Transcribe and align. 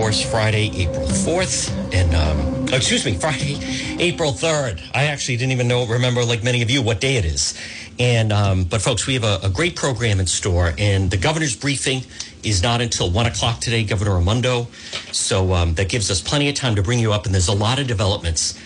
course, 0.00 0.22
Friday, 0.22 0.70
April 0.76 1.06
4th. 1.06 1.74
And, 1.92 2.14
um, 2.14 2.68
oh, 2.72 2.76
excuse 2.76 3.04
me, 3.04 3.14
Friday, 3.20 3.58
April 3.98 4.30
3rd. 4.30 4.80
I 4.94 5.06
actually 5.06 5.36
didn't 5.36 5.50
even 5.50 5.66
know, 5.66 5.86
remember, 5.86 6.24
like 6.24 6.44
many 6.44 6.62
of 6.62 6.70
you, 6.70 6.82
what 6.82 7.00
day 7.00 7.16
it 7.16 7.24
is. 7.24 7.58
And, 7.98 8.32
um, 8.32 8.62
but 8.62 8.80
folks, 8.80 9.08
we 9.08 9.14
have 9.14 9.24
a, 9.24 9.40
a 9.42 9.50
great 9.50 9.74
program 9.74 10.20
in 10.20 10.26
store. 10.28 10.72
And 10.78 11.10
the 11.10 11.16
governor's 11.16 11.56
briefing 11.56 12.02
is 12.44 12.62
not 12.62 12.80
until 12.80 13.10
1 13.10 13.26
o'clock 13.26 13.58
today, 13.58 13.82
Governor 13.82 14.14
Raimondo. 14.18 14.68
So 15.10 15.52
um, 15.52 15.74
that 15.74 15.88
gives 15.88 16.12
us 16.12 16.20
plenty 16.20 16.48
of 16.48 16.54
time 16.54 16.76
to 16.76 16.82
bring 16.82 17.00
you 17.00 17.12
up. 17.12 17.26
And 17.26 17.34
there's 17.34 17.48
a 17.48 17.52
lot 17.52 17.80
of 17.80 17.88
developments 17.88 18.56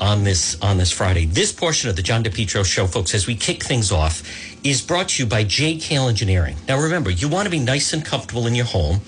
on 0.00 0.22
this 0.22 0.60
on 0.62 0.76
this 0.78 0.92
Friday. 0.92 1.26
This 1.26 1.50
portion 1.52 1.90
of 1.90 1.96
the 1.96 2.02
John 2.02 2.22
DePetro 2.22 2.64
show, 2.64 2.86
folks, 2.86 3.14
as 3.14 3.26
we 3.26 3.34
kick 3.34 3.64
things 3.64 3.90
off, 3.90 4.22
is 4.64 4.82
brought 4.82 5.08
to 5.10 5.22
you 5.22 5.28
by 5.28 5.44
JKL 5.44 6.08
Engineering. 6.08 6.56
Now 6.68 6.78
remember, 6.78 7.10
you 7.10 7.28
want 7.28 7.46
to 7.46 7.50
be 7.50 7.58
nice 7.58 7.92
and 7.92 8.04
comfortable 8.04 8.46
in 8.46 8.54
your 8.54 8.66
home. 8.66 9.00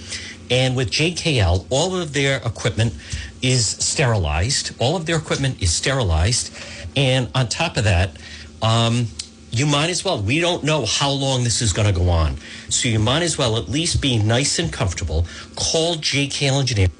And 0.50 0.76
with 0.76 0.90
JKL, 0.90 1.66
all 1.70 1.96
of 1.96 2.12
their 2.12 2.38
equipment 2.38 2.94
is 3.42 3.66
sterilized. 3.66 4.74
All 4.80 4.96
of 4.96 5.06
their 5.06 5.16
equipment 5.16 5.62
is 5.62 5.72
sterilized. 5.72 6.52
And 6.96 7.28
on 7.34 7.48
top 7.48 7.76
of 7.76 7.84
that, 7.84 8.16
um, 8.62 9.06
you 9.50 9.66
might 9.66 9.90
as 9.90 10.04
well. 10.04 10.20
We 10.20 10.40
don't 10.40 10.64
know 10.64 10.84
how 10.84 11.10
long 11.10 11.44
this 11.44 11.62
is 11.62 11.72
going 11.72 11.92
to 11.92 11.98
go 11.98 12.08
on. 12.10 12.36
So 12.68 12.88
you 12.88 12.98
might 12.98 13.22
as 13.22 13.38
well 13.38 13.56
at 13.56 13.68
least 13.68 14.00
be 14.00 14.18
nice 14.18 14.58
and 14.58 14.72
comfortable. 14.72 15.26
Call 15.56 15.96
JKL 15.96 16.60
Engineering. 16.60 16.92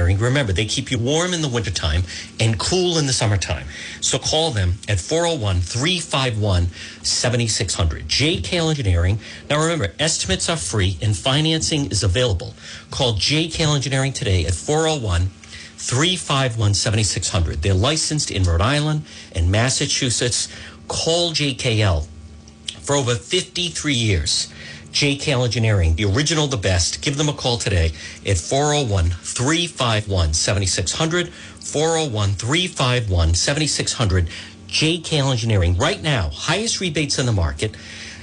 Remember, 0.00 0.52
they 0.52 0.64
keep 0.64 0.90
you 0.90 0.98
warm 0.98 1.34
in 1.34 1.42
the 1.42 1.48
wintertime 1.48 2.02
and 2.38 2.58
cool 2.58 2.98
in 2.98 3.06
the 3.06 3.12
summertime. 3.12 3.66
So 4.00 4.18
call 4.18 4.50
them 4.50 4.74
at 4.88 4.98
401 4.98 5.60
351 5.60 6.68
7600. 7.02 8.08
JKL 8.08 8.70
Engineering. 8.70 9.18
Now 9.48 9.60
remember, 9.60 9.92
estimates 9.98 10.48
are 10.48 10.56
free 10.56 10.98
and 11.02 11.16
financing 11.16 11.86
is 11.86 12.02
available. 12.02 12.54
Call 12.90 13.14
JKL 13.14 13.74
Engineering 13.74 14.12
today 14.12 14.44
at 14.46 14.54
401 14.54 15.30
351 15.76 16.74
7600. 16.74 17.62
They're 17.62 17.74
licensed 17.74 18.30
in 18.30 18.42
Rhode 18.42 18.60
Island 18.60 19.04
and 19.34 19.50
Massachusetts. 19.50 20.48
Call 20.88 21.30
JKL 21.32 22.06
for 22.80 22.96
over 22.96 23.14
53 23.14 23.94
years. 23.94 24.52
JKL 24.92 25.44
Engineering, 25.44 25.94
the 25.94 26.04
original, 26.04 26.46
the 26.46 26.56
best. 26.56 27.02
Give 27.02 27.16
them 27.16 27.28
a 27.28 27.32
call 27.32 27.58
today 27.58 27.92
at 28.26 28.38
401 28.38 29.10
351 29.10 30.34
7600. 30.34 31.28
401 31.28 32.30
351 32.32 33.34
7600. 33.34 34.28
JKL 34.68 35.30
Engineering. 35.30 35.76
Right 35.76 36.02
now, 36.02 36.30
highest 36.30 36.80
rebates 36.80 37.18
in 37.18 37.26
the 37.26 37.32
market. 37.32 37.76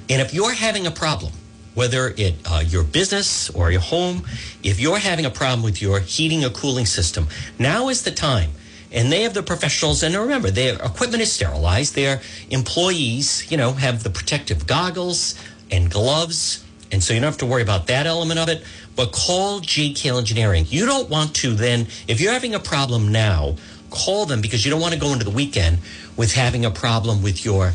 And 0.10 0.22
if 0.22 0.34
you're 0.34 0.54
having 0.54 0.88
a 0.88 0.92
problem, 0.92 1.34
whether 1.74 2.14
it 2.18 2.36
uh, 2.46 2.64
your 2.66 2.84
business 2.84 3.50
or 3.52 3.72
your 3.72 3.82
home, 3.82 4.24
if 4.64 4.80
you're 4.80 4.98
having 4.98 5.26
a 5.26 5.30
problem 5.30 5.64
with 5.64 5.82
your 5.82 6.00
heating 6.00 6.44
or 6.44 6.50
cooling 6.50 6.86
system, 6.86 7.28
now 7.60 7.90
is 7.90 8.04
the 8.04 8.12
time. 8.12 8.52
And 8.92 9.12
they 9.12 9.24
have 9.24 9.34
the 9.34 9.44
professionals, 9.44 10.02
and 10.02 10.16
remember, 10.16 10.50
their 10.50 10.76
equipment 10.76 11.22
is 11.22 11.32
sterilized. 11.32 11.94
Their 11.94 12.22
employees, 12.50 13.52
you 13.52 13.58
know, 13.58 13.74
have 13.74 14.04
the 14.04 14.10
protective 14.10 14.66
goggles, 14.66 15.36
and 15.72 15.92
gloves. 15.92 16.64
And 16.92 17.04
so 17.04 17.14
you 17.14 17.20
don't 17.20 17.28
have 17.28 17.38
to 17.40 17.46
worry 17.46 17.62
about 17.62 17.88
that 17.88 18.06
element 18.06 18.40
of 18.40 18.50
it. 18.50 18.64
But 18.96 19.12
call 19.12 19.60
JKL 19.60 20.18
Engineering. 20.18 20.66
You 20.70 20.86
don't 20.86 21.10
want 21.10 21.36
to 21.38 21.54
then, 21.54 21.88
if 22.08 22.22
you're 22.22 22.34
having 22.34 22.56
a 22.56 22.60
problem 22.60 23.12
now, 23.12 23.56
call 23.90 24.26
them 24.26 24.42
because 24.42 24.66
you 24.66 24.72
don't 24.72 24.82
want 24.82 24.94
to 24.94 25.00
go 25.00 25.14
into 25.14 25.26
the 25.26 25.32
weekend 25.32 25.80
with 26.16 26.34
having 26.34 26.66
a 26.66 26.72
problem 26.72 27.22
with 27.22 27.46
your 27.46 27.74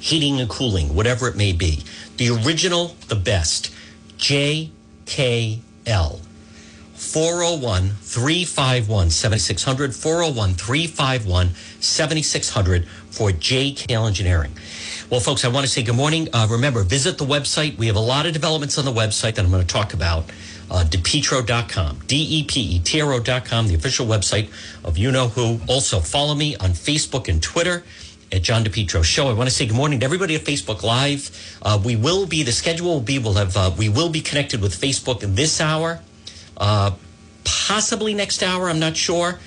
heating 0.00 0.40
and 0.40 0.48
cooling, 0.48 0.94
whatever 0.94 1.28
it 1.28 1.36
may 1.36 1.52
be. 1.52 1.82
The 2.16 2.30
original, 2.30 2.96
the 3.08 3.16
best. 3.16 3.72
JKL. 4.18 6.20
401 6.94 7.90
351 7.90 9.10
7600. 9.10 9.94
401 9.94 10.54
351 10.54 11.50
7600 11.80 12.88
for 13.10 13.30
JKL 13.30 14.06
Engineering. 14.06 14.52
Well, 15.08 15.20
folks, 15.20 15.44
I 15.44 15.48
want 15.48 15.64
to 15.64 15.70
say 15.70 15.84
good 15.84 15.94
morning. 15.94 16.28
Uh, 16.32 16.48
remember, 16.50 16.82
visit 16.82 17.16
the 17.16 17.24
website. 17.24 17.78
We 17.78 17.86
have 17.86 17.94
a 17.94 18.00
lot 18.00 18.26
of 18.26 18.32
developments 18.32 18.76
on 18.76 18.84
the 18.84 18.90
website 18.90 19.36
that 19.36 19.44
I'm 19.44 19.52
going 19.52 19.64
to 19.64 19.72
talk 19.72 19.94
about. 19.94 20.24
Uh, 20.68 20.82
DePetro.com, 20.82 22.00
D 22.08 22.16
E 22.16 22.42
P 22.42 22.60
E 22.60 22.78
T 22.80 23.00
R 23.00 23.12
O.com, 23.12 23.68
the 23.68 23.76
official 23.76 24.04
website 24.04 24.50
of 24.82 24.98
You 24.98 25.12
Know 25.12 25.28
Who. 25.28 25.60
Also, 25.68 26.00
follow 26.00 26.34
me 26.34 26.56
on 26.56 26.70
Facebook 26.70 27.28
and 27.28 27.40
Twitter 27.40 27.84
at 28.32 28.42
John 28.42 28.64
DePetro 28.64 29.04
Show. 29.04 29.28
I 29.28 29.32
want 29.34 29.48
to 29.48 29.54
say 29.54 29.66
good 29.66 29.76
morning 29.76 30.00
to 30.00 30.04
everybody 30.04 30.34
at 30.34 30.40
Facebook 30.40 30.82
Live. 30.82 31.56
Uh, 31.62 31.80
we 31.84 31.94
will 31.94 32.26
be, 32.26 32.42
the 32.42 32.50
schedule 32.50 32.94
will 32.94 33.00
be, 33.00 33.20
we'll 33.20 33.34
have, 33.34 33.56
uh, 33.56 33.70
we 33.78 33.88
will 33.88 34.08
be 34.08 34.20
connected 34.20 34.60
with 34.60 34.74
Facebook 34.74 35.20
this 35.20 35.60
hour, 35.60 36.00
uh, 36.56 36.90
possibly 37.44 38.12
next 38.12 38.42
hour, 38.42 38.68
I'm 38.68 38.80
not 38.80 38.96
sure 38.96 39.38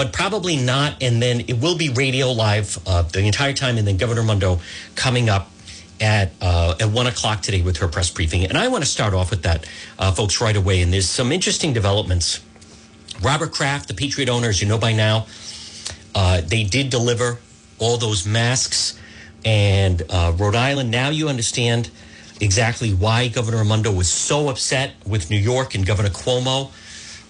but 0.00 0.14
probably 0.14 0.56
not. 0.56 1.02
And 1.02 1.20
then 1.20 1.40
it 1.40 1.60
will 1.60 1.76
be 1.76 1.90
radio 1.90 2.32
live 2.32 2.78
uh, 2.86 3.02
the 3.02 3.20
entire 3.20 3.52
time. 3.52 3.76
And 3.76 3.86
then 3.86 3.98
Governor 3.98 4.22
Raimondo 4.22 4.58
coming 4.94 5.28
up 5.28 5.50
at 6.00 6.32
uh, 6.40 6.74
at 6.80 6.88
one 6.88 7.06
o'clock 7.06 7.42
today 7.42 7.60
with 7.60 7.76
her 7.76 7.86
press 7.86 8.08
briefing. 8.08 8.46
And 8.46 8.56
I 8.56 8.68
want 8.68 8.82
to 8.82 8.88
start 8.88 9.12
off 9.12 9.28
with 9.28 9.42
that, 9.42 9.66
uh, 9.98 10.10
folks, 10.10 10.40
right 10.40 10.56
away. 10.56 10.80
And 10.80 10.90
there's 10.90 11.06
some 11.06 11.32
interesting 11.32 11.74
developments. 11.74 12.40
Robert 13.20 13.52
Kraft, 13.52 13.88
the 13.88 13.94
Patriot 13.94 14.30
owner, 14.30 14.48
as 14.48 14.62
you 14.62 14.68
know 14.68 14.78
by 14.78 14.94
now, 14.94 15.26
uh, 16.14 16.40
they 16.40 16.64
did 16.64 16.88
deliver 16.88 17.38
all 17.78 17.98
those 17.98 18.26
masks. 18.26 18.98
And 19.44 20.00
uh, 20.08 20.32
Rhode 20.34 20.56
Island, 20.56 20.90
now 20.90 21.10
you 21.10 21.28
understand 21.28 21.90
exactly 22.40 22.94
why 22.94 23.28
Governor 23.28 23.58
Raimondo 23.58 23.92
was 23.92 24.08
so 24.08 24.48
upset 24.48 24.94
with 25.04 25.28
New 25.28 25.36
York 25.36 25.74
and 25.74 25.84
Governor 25.84 26.08
Cuomo 26.08 26.70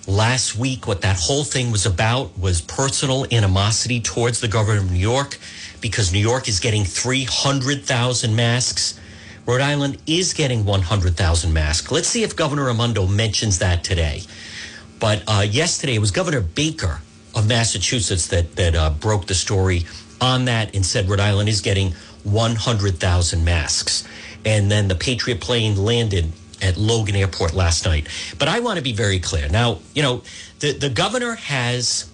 last 0.06 0.56
week 0.56 0.86
what 0.86 1.02
that 1.02 1.16
whole 1.16 1.44
thing 1.44 1.70
was 1.70 1.86
about 1.86 2.38
was 2.38 2.60
personal 2.60 3.26
animosity 3.32 4.00
towards 4.00 4.40
the 4.40 4.48
governor 4.48 4.78
of 4.78 4.90
New 4.90 4.98
York 4.98 5.38
because 5.80 6.12
New 6.12 6.20
York 6.20 6.48
is 6.48 6.60
getting 6.60 6.84
300,000 6.84 8.34
masks. 8.34 8.98
Rhode 9.46 9.60
Island 9.60 9.98
is 10.06 10.34
getting 10.34 10.64
100,000 10.64 11.52
masks. 11.52 11.90
Let's 11.90 12.08
see 12.08 12.22
if 12.22 12.36
Governor 12.36 12.66
Raimondo 12.66 13.06
mentions 13.06 13.58
that 13.58 13.82
today. 13.82 14.22
But 14.98 15.22
uh, 15.26 15.40
yesterday, 15.40 15.94
it 15.94 15.98
was 15.98 16.10
Governor 16.10 16.42
Baker 16.42 17.00
of 17.34 17.48
Massachusetts 17.48 18.26
that, 18.28 18.56
that 18.56 18.74
uh, 18.74 18.90
broke 18.90 19.26
the 19.26 19.34
story 19.34 19.86
on 20.20 20.44
that 20.44 20.74
and 20.74 20.84
said 20.84 21.08
Rhode 21.08 21.20
Island 21.20 21.48
is 21.48 21.60
getting 21.62 21.92
100,000 22.24 23.44
masks. 23.44 24.06
And 24.44 24.70
then 24.70 24.88
the 24.88 24.94
Patriot 24.94 25.40
plane 25.40 25.76
landed 25.76 26.32
at 26.62 26.76
Logan 26.76 27.16
Airport 27.16 27.54
last 27.54 27.84
night. 27.84 28.08
But 28.38 28.48
I 28.48 28.60
want 28.60 28.76
to 28.76 28.82
be 28.82 28.92
very 28.92 29.18
clear. 29.18 29.48
Now, 29.48 29.78
you 29.94 30.02
know, 30.02 30.22
the, 30.60 30.72
the 30.72 30.90
governor 30.90 31.34
has 31.34 32.10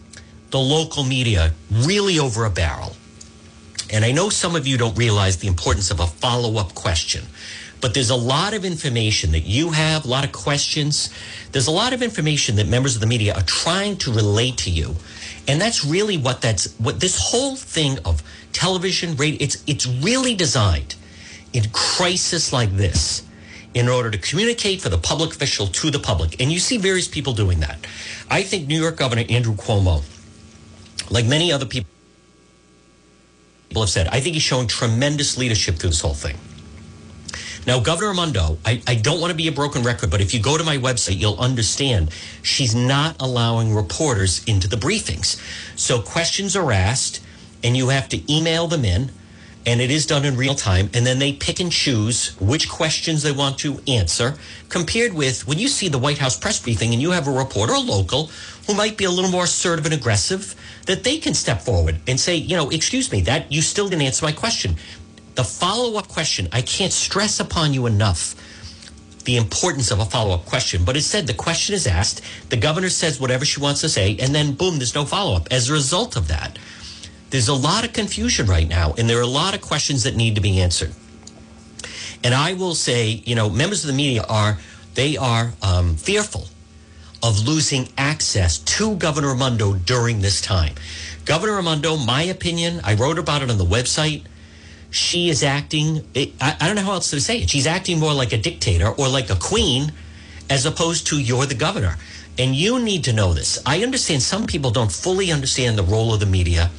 the 0.50 0.58
local 0.58 1.04
media 1.04 1.52
really 1.70 2.18
over 2.18 2.44
a 2.44 2.50
barrel. 2.50 2.96
And 3.92 4.04
I 4.04 4.12
know 4.12 4.30
some 4.30 4.56
of 4.56 4.66
you 4.66 4.76
don't 4.78 4.96
realize 4.96 5.36
the 5.36 5.48
importance 5.48 5.90
of 5.90 6.00
a 6.00 6.06
follow 6.06 6.58
up 6.58 6.74
question, 6.74 7.24
but 7.80 7.94
there's 7.94 8.10
a 8.10 8.16
lot 8.16 8.54
of 8.54 8.64
information 8.64 9.32
that 9.32 9.40
you 9.40 9.70
have, 9.70 10.04
a 10.04 10.08
lot 10.08 10.24
of 10.24 10.32
questions. 10.32 11.10
There's 11.52 11.68
a 11.68 11.72
lot 11.72 11.92
of 11.92 12.02
information 12.02 12.56
that 12.56 12.66
members 12.66 12.94
of 12.94 13.00
the 13.00 13.06
media 13.06 13.34
are 13.34 13.42
trying 13.42 13.96
to 13.98 14.12
relate 14.12 14.58
to 14.58 14.70
you. 14.70 14.96
And 15.46 15.60
that's 15.60 15.84
really 15.84 16.16
what 16.16 16.40
that's 16.40 16.74
what 16.78 16.98
this 16.98 17.30
whole 17.30 17.54
thing 17.54 17.98
of 18.04 18.22
television, 18.52 19.14
radio, 19.16 19.38
it's 19.40 19.62
it's 19.66 19.86
really 19.86 20.34
designed 20.34 20.96
in 21.52 21.64
crisis 21.70 22.52
like 22.52 22.70
this 22.76 23.22
in 23.76 23.90
order 23.90 24.10
to 24.10 24.16
communicate 24.16 24.80
for 24.80 24.88
the 24.88 24.96
public 24.96 25.32
official 25.32 25.66
to 25.66 25.90
the 25.90 25.98
public. 25.98 26.40
And 26.40 26.50
you 26.50 26.58
see 26.58 26.78
various 26.78 27.06
people 27.06 27.34
doing 27.34 27.60
that. 27.60 27.78
I 28.30 28.42
think 28.42 28.66
New 28.66 28.80
York 28.80 28.96
Governor 28.96 29.24
Andrew 29.28 29.54
Cuomo, 29.54 30.02
like 31.10 31.26
many 31.26 31.52
other 31.52 31.66
people 31.66 31.90
people 33.68 33.82
have 33.82 33.90
said, 33.90 34.08
I 34.08 34.20
think 34.20 34.32
he's 34.32 34.42
shown 34.42 34.66
tremendous 34.66 35.36
leadership 35.36 35.76
through 35.76 35.90
this 35.90 36.00
whole 36.00 36.14
thing. 36.14 36.38
Now, 37.66 37.78
Governor 37.78 38.12
Raimondo, 38.12 38.56
I, 38.64 38.80
I 38.86 38.94
don't 38.94 39.20
want 39.20 39.32
to 39.32 39.36
be 39.36 39.48
a 39.48 39.52
broken 39.52 39.82
record, 39.82 40.10
but 40.10 40.22
if 40.22 40.32
you 40.32 40.40
go 40.40 40.56
to 40.56 40.64
my 40.64 40.78
website, 40.78 41.18
you'll 41.18 41.38
understand 41.38 42.10
she's 42.42 42.74
not 42.74 43.16
allowing 43.20 43.74
reporters 43.74 44.42
into 44.44 44.68
the 44.68 44.76
briefings. 44.76 45.36
So 45.78 46.00
questions 46.00 46.56
are 46.56 46.72
asked, 46.72 47.20
and 47.62 47.76
you 47.76 47.88
have 47.88 48.08
to 48.10 48.32
email 48.32 48.68
them 48.68 48.86
in 48.86 49.10
and 49.66 49.80
it 49.80 49.90
is 49.90 50.06
done 50.06 50.24
in 50.24 50.36
real 50.36 50.54
time. 50.54 50.88
And 50.94 51.04
then 51.04 51.18
they 51.18 51.32
pick 51.32 51.58
and 51.58 51.70
choose 51.70 52.36
which 52.40 52.68
questions 52.68 53.22
they 53.22 53.32
want 53.32 53.58
to 53.58 53.80
answer, 53.88 54.36
compared 54.68 55.12
with 55.12 55.46
when 55.46 55.58
you 55.58 55.68
see 55.68 55.88
the 55.88 55.98
White 55.98 56.18
House 56.18 56.38
press 56.38 56.60
briefing 56.60 56.92
and 56.92 57.02
you 57.02 57.10
have 57.10 57.26
a 57.26 57.32
reporter, 57.32 57.74
a 57.74 57.80
local, 57.80 58.30
who 58.66 58.74
might 58.74 58.96
be 58.96 59.04
a 59.04 59.10
little 59.10 59.30
more 59.30 59.44
assertive 59.44 59.84
and 59.84 59.94
aggressive, 59.94 60.54
that 60.86 61.02
they 61.02 61.18
can 61.18 61.34
step 61.34 61.60
forward 61.60 61.98
and 62.06 62.18
say, 62.18 62.36
you 62.36 62.56
know, 62.56 62.70
excuse 62.70 63.10
me, 63.10 63.20
that 63.22 63.50
you 63.50 63.60
still 63.60 63.88
didn't 63.88 64.02
answer 64.02 64.24
my 64.24 64.32
question. 64.32 64.76
The 65.34 65.44
follow 65.44 65.98
up 65.98 66.08
question, 66.08 66.48
I 66.52 66.62
can't 66.62 66.92
stress 66.92 67.40
upon 67.40 67.74
you 67.74 67.86
enough 67.86 68.34
the 69.24 69.36
importance 69.36 69.90
of 69.90 69.98
a 69.98 70.04
follow 70.04 70.34
up 70.34 70.46
question. 70.46 70.84
But 70.84 70.96
said 71.02 71.26
the 71.26 71.34
question 71.34 71.74
is 71.74 71.86
asked, 71.86 72.22
the 72.48 72.56
governor 72.56 72.88
says 72.88 73.20
whatever 73.20 73.44
she 73.44 73.60
wants 73.60 73.80
to 73.80 73.88
say, 73.88 74.16
and 74.20 74.32
then 74.32 74.54
boom, 74.54 74.78
there's 74.78 74.94
no 74.94 75.04
follow 75.04 75.36
up. 75.36 75.48
As 75.50 75.68
a 75.68 75.72
result 75.72 76.16
of 76.16 76.28
that, 76.28 76.58
there's 77.36 77.48
a 77.48 77.54
lot 77.54 77.84
of 77.84 77.92
confusion 77.92 78.46
right 78.46 78.66
now, 78.66 78.94
and 78.96 79.10
there 79.10 79.18
are 79.18 79.20
a 79.20 79.26
lot 79.26 79.54
of 79.54 79.60
questions 79.60 80.04
that 80.04 80.16
need 80.16 80.36
to 80.36 80.40
be 80.40 80.58
answered. 80.58 80.90
And 82.24 82.32
I 82.32 82.54
will 82.54 82.74
say, 82.74 83.08
you 83.26 83.34
know, 83.34 83.50
members 83.50 83.84
of 83.84 83.88
the 83.88 83.92
media 83.92 84.24
are 84.26 84.56
they 84.94 85.18
are 85.18 85.52
um, 85.60 85.96
fearful 85.96 86.46
of 87.22 87.46
losing 87.46 87.90
access 87.98 88.56
to 88.56 88.96
Governor 88.96 89.34
Raimondo 89.34 89.74
during 89.74 90.22
this 90.22 90.40
time. 90.40 90.76
Governor 91.26 91.56
Raimondo, 91.56 91.98
my 91.98 92.22
opinion, 92.22 92.80
I 92.82 92.94
wrote 92.94 93.18
about 93.18 93.42
it 93.42 93.50
on 93.50 93.58
the 93.58 93.66
website. 93.66 94.24
She 94.88 95.28
is 95.28 95.42
acting, 95.42 96.08
I, 96.16 96.56
I 96.58 96.66
don't 96.66 96.76
know 96.76 96.84
how 96.84 96.92
else 96.92 97.10
to 97.10 97.20
say 97.20 97.42
it. 97.42 97.50
She's 97.50 97.66
acting 97.66 98.00
more 98.00 98.14
like 98.14 98.32
a 98.32 98.38
dictator 98.38 98.88
or 98.88 99.08
like 99.08 99.28
a 99.28 99.36
queen 99.36 99.92
as 100.48 100.64
opposed 100.64 101.06
to 101.08 101.20
you're 101.20 101.44
the 101.44 101.54
governor. 101.54 101.98
And 102.38 102.54
you 102.54 102.78
need 102.78 103.04
to 103.04 103.12
know 103.12 103.34
this. 103.34 103.58
I 103.66 103.82
understand 103.82 104.22
some 104.22 104.46
people 104.46 104.70
don't 104.70 104.90
fully 104.90 105.30
understand 105.30 105.76
the 105.76 105.82
role 105.82 106.14
of 106.14 106.20
the 106.20 106.24
media. 106.24 106.70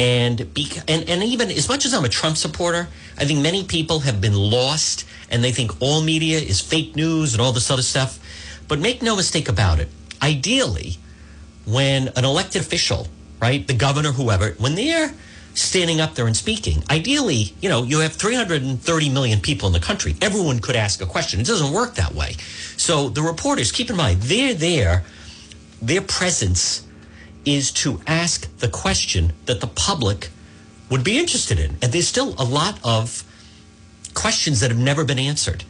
And, 0.00 0.40
and, 0.88 1.10
and 1.10 1.22
even 1.22 1.50
as 1.50 1.68
much 1.68 1.84
as 1.84 1.92
I'm 1.92 2.06
a 2.06 2.08
Trump 2.08 2.38
supporter, 2.38 2.88
I 3.18 3.26
think 3.26 3.40
many 3.40 3.64
people 3.64 4.00
have 4.00 4.18
been 4.18 4.34
lost 4.34 5.06
and 5.30 5.44
they 5.44 5.52
think 5.52 5.72
all 5.82 6.00
media 6.00 6.38
is 6.38 6.58
fake 6.58 6.96
news 6.96 7.34
and 7.34 7.42
all 7.42 7.52
this 7.52 7.70
other 7.70 7.82
stuff. 7.82 8.18
But 8.66 8.78
make 8.78 9.02
no 9.02 9.14
mistake 9.14 9.46
about 9.46 9.78
it. 9.78 9.90
Ideally, 10.22 10.96
when 11.66 12.08
an 12.16 12.24
elected 12.24 12.62
official, 12.62 13.08
right, 13.42 13.66
the 13.66 13.74
governor, 13.74 14.12
whoever, 14.12 14.52
when 14.52 14.74
they're 14.74 15.12
standing 15.52 16.00
up 16.00 16.14
there 16.14 16.26
and 16.26 16.36
speaking, 16.36 16.82
ideally, 16.88 17.52
you 17.60 17.68
know, 17.68 17.82
you 17.82 17.98
have 17.98 18.14
330 18.14 19.10
million 19.10 19.38
people 19.38 19.66
in 19.66 19.74
the 19.74 19.80
country. 19.80 20.16
Everyone 20.22 20.60
could 20.60 20.76
ask 20.76 21.02
a 21.02 21.06
question. 21.06 21.40
It 21.40 21.46
doesn't 21.46 21.74
work 21.74 21.96
that 21.96 22.14
way. 22.14 22.36
So 22.78 23.10
the 23.10 23.20
reporters, 23.20 23.70
keep 23.70 23.90
in 23.90 23.96
mind, 23.96 24.22
they're 24.22 24.54
there, 24.54 25.04
their 25.82 26.00
presence 26.00 26.86
is 27.44 27.70
to 27.72 28.00
ask 28.06 28.54
the 28.58 28.68
question 28.68 29.32
that 29.46 29.60
the 29.60 29.66
public 29.66 30.30
would 30.90 31.04
be 31.04 31.18
interested 31.18 31.58
in. 31.58 31.76
And 31.82 31.92
there's 31.92 32.08
still 32.08 32.34
a 32.38 32.44
lot 32.44 32.78
of 32.84 33.24
questions 34.14 34.60
that 34.60 34.70
have 34.70 34.78
never 34.78 35.04
been 35.04 35.18
answered. 35.18 35.64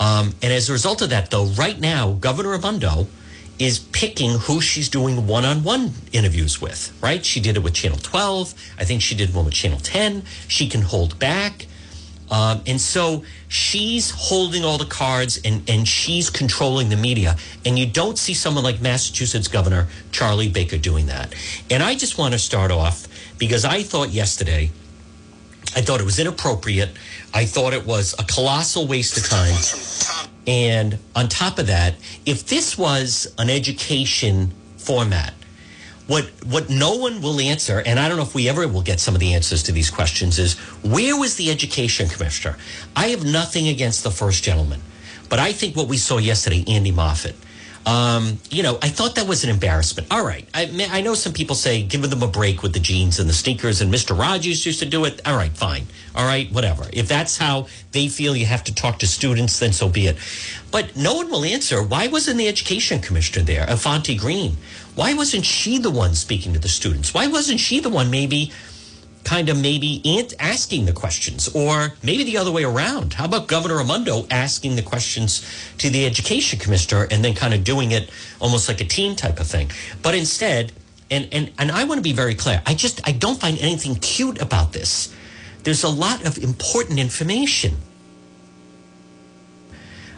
Um, 0.00 0.34
and 0.42 0.52
as 0.52 0.68
a 0.68 0.72
result 0.72 1.02
of 1.02 1.10
that, 1.10 1.30
though, 1.30 1.46
right 1.46 1.78
now, 1.78 2.12
Governor 2.12 2.50
Raimondo 2.50 3.06
is 3.58 3.78
picking 3.78 4.38
who 4.40 4.60
she's 4.60 4.88
doing 4.88 5.26
one 5.26 5.44
on 5.44 5.62
one 5.62 5.92
interviews 6.12 6.60
with, 6.60 6.96
right? 7.00 7.24
She 7.24 7.40
did 7.40 7.56
it 7.56 7.62
with 7.62 7.74
Channel 7.74 7.98
12. 7.98 8.54
I 8.78 8.84
think 8.84 9.00
she 9.00 9.14
did 9.14 9.32
one 9.32 9.44
with 9.44 9.54
Channel 9.54 9.78
10. 9.78 10.24
She 10.48 10.68
can 10.68 10.82
hold 10.82 11.18
back. 11.18 11.66
Um, 12.34 12.62
and 12.66 12.80
so 12.80 13.22
she's 13.46 14.10
holding 14.10 14.64
all 14.64 14.76
the 14.76 14.86
cards 14.86 15.40
and, 15.44 15.62
and 15.70 15.86
she's 15.86 16.30
controlling 16.30 16.88
the 16.88 16.96
media. 16.96 17.36
And 17.64 17.78
you 17.78 17.86
don't 17.86 18.18
see 18.18 18.34
someone 18.34 18.64
like 18.64 18.80
Massachusetts 18.80 19.46
Governor 19.46 19.86
Charlie 20.10 20.48
Baker 20.48 20.76
doing 20.76 21.06
that. 21.06 21.32
And 21.70 21.80
I 21.80 21.94
just 21.94 22.18
want 22.18 22.32
to 22.32 22.40
start 22.40 22.72
off 22.72 23.06
because 23.38 23.64
I 23.64 23.84
thought 23.84 24.10
yesterday, 24.10 24.72
I 25.76 25.82
thought 25.82 26.00
it 26.00 26.04
was 26.04 26.18
inappropriate. 26.18 26.90
I 27.32 27.44
thought 27.44 27.72
it 27.72 27.86
was 27.86 28.16
a 28.18 28.24
colossal 28.24 28.88
waste 28.88 29.16
of 29.16 29.28
time. 29.28 30.26
And 30.48 30.98
on 31.14 31.28
top 31.28 31.60
of 31.60 31.68
that, 31.68 31.94
if 32.26 32.46
this 32.46 32.76
was 32.76 33.32
an 33.38 33.48
education 33.48 34.52
format, 34.76 35.34
what 36.06 36.24
what 36.44 36.68
no 36.68 36.96
one 36.96 37.22
will 37.22 37.40
answer, 37.40 37.82
and 37.84 37.98
I 37.98 38.08
don't 38.08 38.16
know 38.18 38.24
if 38.24 38.34
we 38.34 38.48
ever 38.48 38.66
will 38.68 38.82
get 38.82 39.00
some 39.00 39.14
of 39.14 39.20
the 39.20 39.34
answers 39.34 39.62
to 39.64 39.72
these 39.72 39.90
questions, 39.90 40.38
is 40.38 40.58
where 40.82 41.18
was 41.18 41.36
the 41.36 41.50
education 41.50 42.08
commissioner? 42.08 42.56
I 42.94 43.08
have 43.08 43.24
nothing 43.24 43.68
against 43.68 44.04
the 44.04 44.10
first 44.10 44.44
gentleman, 44.44 44.80
but 45.28 45.38
I 45.38 45.52
think 45.52 45.76
what 45.76 45.88
we 45.88 45.96
saw 45.96 46.18
yesterday, 46.18 46.64
Andy 46.68 46.92
Moffit, 46.92 47.34
um, 47.86 48.38
you 48.50 48.62
know, 48.62 48.78
I 48.80 48.88
thought 48.88 49.16
that 49.16 49.26
was 49.26 49.44
an 49.44 49.50
embarrassment. 49.50 50.08
All 50.10 50.24
right. 50.24 50.48
I, 50.54 50.88
I 50.90 51.00
know 51.02 51.14
some 51.14 51.32
people 51.32 51.54
say 51.54 51.82
give 51.82 52.08
them 52.08 52.22
a 52.22 52.26
break 52.26 52.62
with 52.62 52.72
the 52.72 52.80
jeans 52.80 53.18
and 53.18 53.28
the 53.28 53.34
sneakers, 53.34 53.80
and 53.80 53.92
Mr. 53.92 54.18
Rogers 54.18 54.64
used 54.64 54.80
to 54.80 54.86
do 54.86 55.04
it. 55.04 55.20
All 55.26 55.36
right, 55.36 55.54
fine. 55.54 55.86
All 56.14 56.24
right, 56.24 56.50
whatever. 56.50 56.86
If 56.92 57.08
that's 57.08 57.36
how 57.36 57.66
they 57.92 58.08
feel 58.08 58.36
you 58.36 58.46
have 58.46 58.64
to 58.64 58.74
talk 58.74 59.00
to 59.00 59.06
students, 59.06 59.58
then 59.58 59.72
so 59.72 59.88
be 59.88 60.06
it. 60.06 60.16
But 60.70 60.96
no 60.96 61.14
one 61.14 61.30
will 61.30 61.44
answer 61.44 61.82
why 61.82 62.06
wasn't 62.08 62.38
the 62.38 62.48
education 62.48 63.00
commissioner 63.00 63.44
there, 63.44 63.68
Infante-Green? 63.68 64.56
Why 64.94 65.14
wasn't 65.14 65.44
she 65.44 65.78
the 65.78 65.90
one 65.90 66.14
speaking 66.14 66.52
to 66.52 66.58
the 66.58 66.68
students? 66.68 67.12
Why 67.12 67.26
wasn't 67.26 67.60
she 67.60 67.80
the 67.80 67.90
one 67.90 68.10
maybe 68.10 68.52
kind 69.24 69.48
of 69.48 69.60
maybe 69.60 70.02
asking 70.38 70.84
the 70.84 70.92
questions 70.92 71.48
or 71.54 71.94
maybe 72.02 72.24
the 72.24 72.36
other 72.36 72.52
way 72.52 72.64
around. 72.64 73.14
How 73.14 73.24
about 73.24 73.48
Governor 73.48 73.78
Raimondo 73.78 74.26
asking 74.30 74.76
the 74.76 74.82
questions 74.82 75.44
to 75.78 75.90
the 75.90 76.06
education 76.06 76.58
commissioner 76.58 77.08
and 77.10 77.24
then 77.24 77.34
kind 77.34 77.54
of 77.54 77.64
doing 77.64 77.90
it 77.90 78.10
almost 78.40 78.68
like 78.68 78.80
a 78.80 78.84
team 78.84 79.16
type 79.16 79.40
of 79.40 79.46
thing? 79.46 79.70
But 80.02 80.14
instead, 80.14 80.72
and, 81.10 81.28
and, 81.32 81.50
and 81.58 81.72
I 81.72 81.84
want 81.84 81.98
to 81.98 82.02
be 82.02 82.12
very 82.12 82.34
clear, 82.34 82.62
I 82.66 82.74
just, 82.74 83.06
I 83.08 83.12
don't 83.12 83.40
find 83.40 83.58
anything 83.58 83.96
cute 83.96 84.40
about 84.40 84.72
this. 84.72 85.12
There's 85.64 85.82
a 85.82 85.88
lot 85.88 86.26
of 86.26 86.38
important 86.38 86.98
information. 86.98 87.76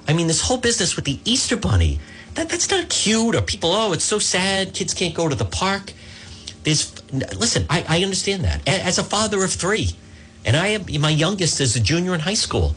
I 0.08 0.12
mean, 0.12 0.26
this 0.26 0.40
whole 0.40 0.58
business 0.58 0.96
with 0.96 1.04
the 1.04 1.20
Easter 1.24 1.56
Bunny, 1.56 2.00
that, 2.34 2.48
that's 2.48 2.70
not 2.70 2.88
cute 2.88 3.34
or 3.34 3.42
people, 3.42 3.70
oh, 3.70 3.92
it's 3.92 4.04
so 4.04 4.18
sad, 4.18 4.74
kids 4.74 4.94
can't 4.94 5.14
go 5.14 5.28
to 5.28 5.34
the 5.34 5.44
park. 5.44 5.92
Listen, 6.66 7.64
I, 7.70 7.84
I 7.88 8.02
understand 8.02 8.42
that 8.42 8.66
as 8.66 8.98
a 8.98 9.04
father 9.04 9.44
of 9.44 9.52
three, 9.52 9.90
and 10.44 10.56
I 10.56 10.68
have 10.74 10.90
my 10.98 11.10
youngest 11.10 11.60
is 11.60 11.76
a 11.76 11.80
junior 11.80 12.12
in 12.12 12.20
high 12.20 12.34
school. 12.34 12.74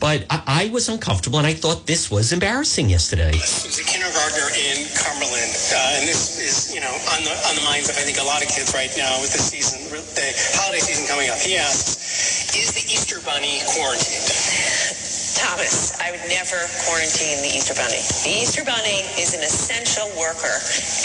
But 0.00 0.24
I, 0.28 0.68
I 0.68 0.70
was 0.72 0.88
uncomfortable, 0.88 1.38
and 1.38 1.46
I 1.46 1.52
thought 1.52 1.86
this 1.86 2.10
was 2.10 2.32
embarrassing 2.32 2.88
yesterday. 2.88 3.32
He's 3.32 3.78
a 3.80 3.84
kindergartner 3.84 4.48
in 4.56 4.88
Cumberland, 4.96 5.52
uh, 5.76 5.96
and 6.00 6.08
this 6.08 6.40
is, 6.40 6.74
you 6.74 6.80
know, 6.80 6.88
on 6.88 7.20
the 7.24 7.32
on 7.48 7.54
the 7.56 7.64
minds 7.64 7.88
of 7.88 7.96
I 7.96 8.04
think 8.04 8.16
a 8.20 8.24
lot 8.24 8.40
of 8.40 8.48
kids 8.48 8.72
right 8.72 8.92
now 8.96 9.20
with 9.20 9.32
the 9.32 9.40
season, 9.40 9.80
the 9.92 10.28
holiday 10.56 10.80
season 10.80 11.04
coming 11.08 11.28
up. 11.28 11.36
He 11.36 11.56
asks, 11.56 12.52
"Is 12.56 12.72
the 12.72 12.84
Easter 12.88 13.20
Bunny 13.24 13.60
quarantined?" 13.76 14.79
Thomas, 15.40 15.98
I 16.00 16.10
would 16.10 16.20
never 16.28 16.60
quarantine 16.84 17.40
the 17.40 17.48
Easter 17.48 17.72
Bunny. 17.72 18.04
The 18.28 18.44
Easter 18.44 18.64
Bunny 18.64 19.00
is 19.16 19.32
an 19.32 19.40
essential 19.40 20.04
worker 20.20 20.52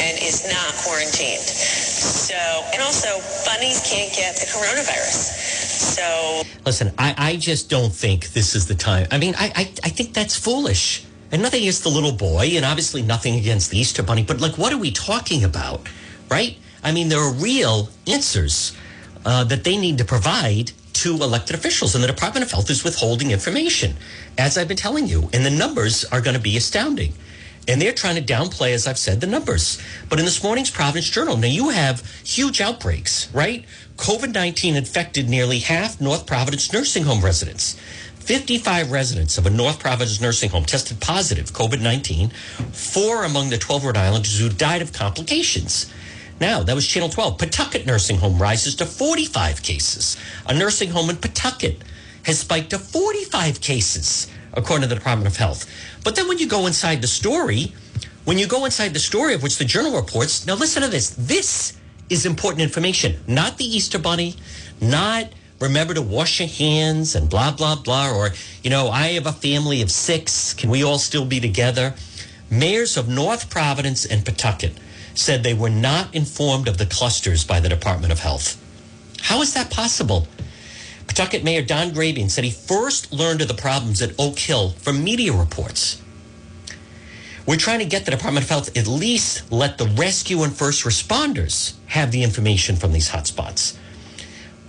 and 0.04 0.20
is 0.20 0.44
not 0.52 0.76
quarantined. 0.84 1.42
So, 1.42 2.36
and 2.74 2.82
also, 2.84 3.08
bunnies 3.48 3.80
can't 3.88 4.14
get 4.14 4.36
the 4.36 4.46
coronavirus. 4.52 5.56
So, 5.96 6.44
listen, 6.66 6.92
I, 6.98 7.16
I 7.18 7.36
just 7.38 7.70
don't 7.70 7.94
think 7.94 8.30
this 8.34 8.56
is 8.56 8.68
the 8.68 8.76
time. 8.76 9.08
I 9.10 9.18
mean, 9.18 9.36
I, 9.38 9.52
I, 9.56 9.62
I 9.84 9.90
think 9.90 10.14
that's 10.14 10.36
foolish. 10.38 11.06
And 11.32 11.42
nothing 11.42 11.62
against 11.62 11.84
the 11.84 11.90
little 11.90 12.12
boy, 12.14 12.52
and 12.56 12.66
obviously 12.66 13.02
nothing 13.02 13.36
against 13.36 13.72
the 13.72 13.78
Easter 13.78 14.04
Bunny, 14.04 14.24
but 14.24 14.42
like, 14.42 14.58
what 14.58 14.72
are 14.74 14.78
we 14.78 14.92
talking 14.92 15.44
about, 15.44 15.88
right? 16.30 16.58
I 16.84 16.92
mean, 16.92 17.10
there 17.10 17.20
are 17.20 17.34
real 17.34 17.90
answers 18.06 18.76
uh, 19.26 19.44
that 19.46 19.64
they 19.64 19.78
need 19.78 19.98
to 19.98 20.06
provide 20.06 20.72
to 21.06 21.22
elected 21.22 21.56
officials, 21.56 21.94
and 21.94 22.04
the 22.04 22.08
Department 22.08 22.44
of 22.44 22.52
Health 22.52 22.68
is 22.72 22.84
withholding 22.84 23.30
information, 23.30 23.96
as 24.40 24.58
I've 24.58 24.68
been 24.68 24.76
telling 24.76 25.06
you, 25.06 25.30
and 25.34 25.46
the 25.46 25.52
numbers 25.52 26.04
are 26.06 26.20
going 26.20 26.36
to 26.36 26.42
be 26.42 26.58
astounding. 26.58 27.14
And 27.68 27.80
they're 27.80 27.94
trying 27.94 28.16
to 28.16 28.34
downplay, 28.34 28.72
as 28.72 28.88
I've 28.88 28.98
said, 28.98 29.22
the 29.22 29.28
numbers. 29.28 29.80
But 30.10 30.18
in 30.18 30.26
this 30.26 30.44
morning's 30.44 30.72
Providence 30.72 31.08
Journal, 31.08 31.38
now 31.38 31.48
you 31.48 31.70
have 31.70 32.04
huge 32.24 32.60
outbreaks, 32.60 33.32
right? 33.36 33.66
COVID 33.98 34.34
19 34.34 34.76
infected 34.76 35.30
nearly 35.30 35.60
half 35.60 36.02
North 36.02 36.26
Providence 36.26 36.74
nursing 36.74 37.04
home 37.04 37.24
residents. 37.24 37.80
55 38.16 38.90
residents 38.90 39.38
of 39.38 39.46
a 39.46 39.52
North 39.52 39.78
Providence 39.78 40.20
nursing 40.20 40.50
home 40.50 40.66
tested 40.66 41.00
positive 41.02 41.52
COVID 41.52 41.82
19, 41.82 42.32
four 42.72 43.26
among 43.26 43.52
the 43.52 43.60
12 43.60 43.86
Rhode 43.86 43.98
Islanders 43.98 44.40
who 44.40 44.50
died 44.50 44.82
of 44.82 44.92
complications. 44.92 45.86
Now, 46.40 46.64
that 46.64 46.76
was 46.76 46.86
Channel 46.86 47.10
12. 47.10 47.38
Pawtucket 47.38 47.86
Nursing 47.86 48.18
Home 48.18 48.42
rises 48.42 48.76
to 48.76 48.86
45 48.86 49.64
cases. 49.64 50.18
A 50.46 50.54
nursing 50.54 50.90
home 50.90 51.10
in 51.10 51.16
Pawtucket 51.16 51.82
has 52.24 52.40
spiked 52.40 52.72
to 52.72 52.80
45 52.80 53.62
cases, 53.62 54.28
according 54.52 54.82
to 54.82 54.90
the 54.90 54.96
Department 54.96 55.28
of 55.28 55.38
Health. 55.38 55.66
But 56.04 56.18
then 56.18 56.28
when 56.28 56.38
you 56.38 56.48
go 56.48 56.68
inside 56.68 57.02
the 57.02 57.08
story, 57.08 57.74
when 58.26 58.38
you 58.38 58.48
go 58.48 58.66
inside 58.66 58.94
the 58.94 59.00
story 59.00 59.34
of 59.34 59.44
which 59.44 59.58
the 59.58 59.64
journal 59.64 59.96
reports, 59.96 60.46
now 60.46 60.56
listen 60.56 60.82
to 60.82 60.90
this. 60.90 61.12
This 61.12 61.78
is 62.10 62.26
important 62.26 62.62
information, 62.62 63.18
not 63.28 63.58
the 63.58 63.66
Easter 63.66 63.98
Bunny, 63.98 64.36
not 64.82 65.32
remember 65.62 65.94
to 65.94 66.02
wash 66.02 66.42
your 66.42 66.50
hands 66.50 67.16
and 67.16 67.30
blah, 67.30 67.52
blah, 67.52 67.78
blah, 67.78 68.12
or, 68.12 68.32
you 68.62 68.70
know, 68.70 68.90
I 68.90 69.14
have 69.14 69.26
a 69.26 69.32
family 69.32 69.82
of 69.82 69.90
six. 69.90 70.54
Can 70.54 70.70
we 70.70 70.84
all 70.84 71.00
still 71.00 71.26
be 71.26 71.40
together? 71.40 71.94
Mayors 72.50 72.98
of 72.98 73.08
North 73.08 73.50
Providence 73.50 74.06
and 74.06 74.26
Pawtucket 74.26 74.74
said 75.16 75.44
they 75.44 75.54
were 75.54 75.70
not 75.70 76.14
informed 76.14 76.68
of 76.68 76.78
the 76.78 76.86
clusters 76.86 77.44
by 77.44 77.60
the 77.60 77.70
Department 77.70 78.12
of 78.12 78.20
Health. 78.20 78.62
How 79.22 79.42
is 79.42 79.54
that 79.54 79.72
possible? 79.72 80.28
Pawtucket 81.08 81.44
Mayor 81.44 81.62
Don 81.62 81.92
Grebien 81.92 82.30
said 82.30 82.44
he 82.44 82.52
first 82.52 83.12
learned 83.12 83.42
of 83.42 83.48
the 83.48 83.54
problems 83.54 84.02
at 84.02 84.14
Oak 84.20 84.38
Hill 84.38 84.72
from 84.72 85.04
media 85.04 85.34
reports. 85.34 86.02
We're 87.46 87.58
trying 87.58 87.80
to 87.80 87.86
get 87.86 88.06
the 88.06 88.12
Department 88.12 88.44
of 88.44 88.50
Health 88.50 88.76
at 88.76 88.88
least 88.88 89.52
let 89.52 89.78
the 89.78 89.86
rescue 89.86 90.42
and 90.44 90.54
first 90.54 90.84
responders 90.84 91.74
have 91.88 92.12
the 92.12 92.24
information 92.24 92.76
from 92.76 92.92
these 92.92 93.10
hotspots. 93.10 93.78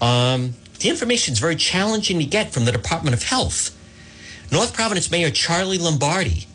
Um, 0.00 0.55
the 0.79 0.91
information 0.91 1.33
is 1.33 1.38
very 1.38 1.57
challenging 1.57 2.19
to 2.19 2.25
get 2.25 2.53
from 2.53 2.67
the 2.67 2.73
Department 2.73 3.15
of 3.15 3.23
Health. 3.23 3.73
North 4.53 4.75
Providence 4.75 5.11
Mayor 5.11 5.31
Charlie 5.31 5.79
Lombardi 5.79 6.47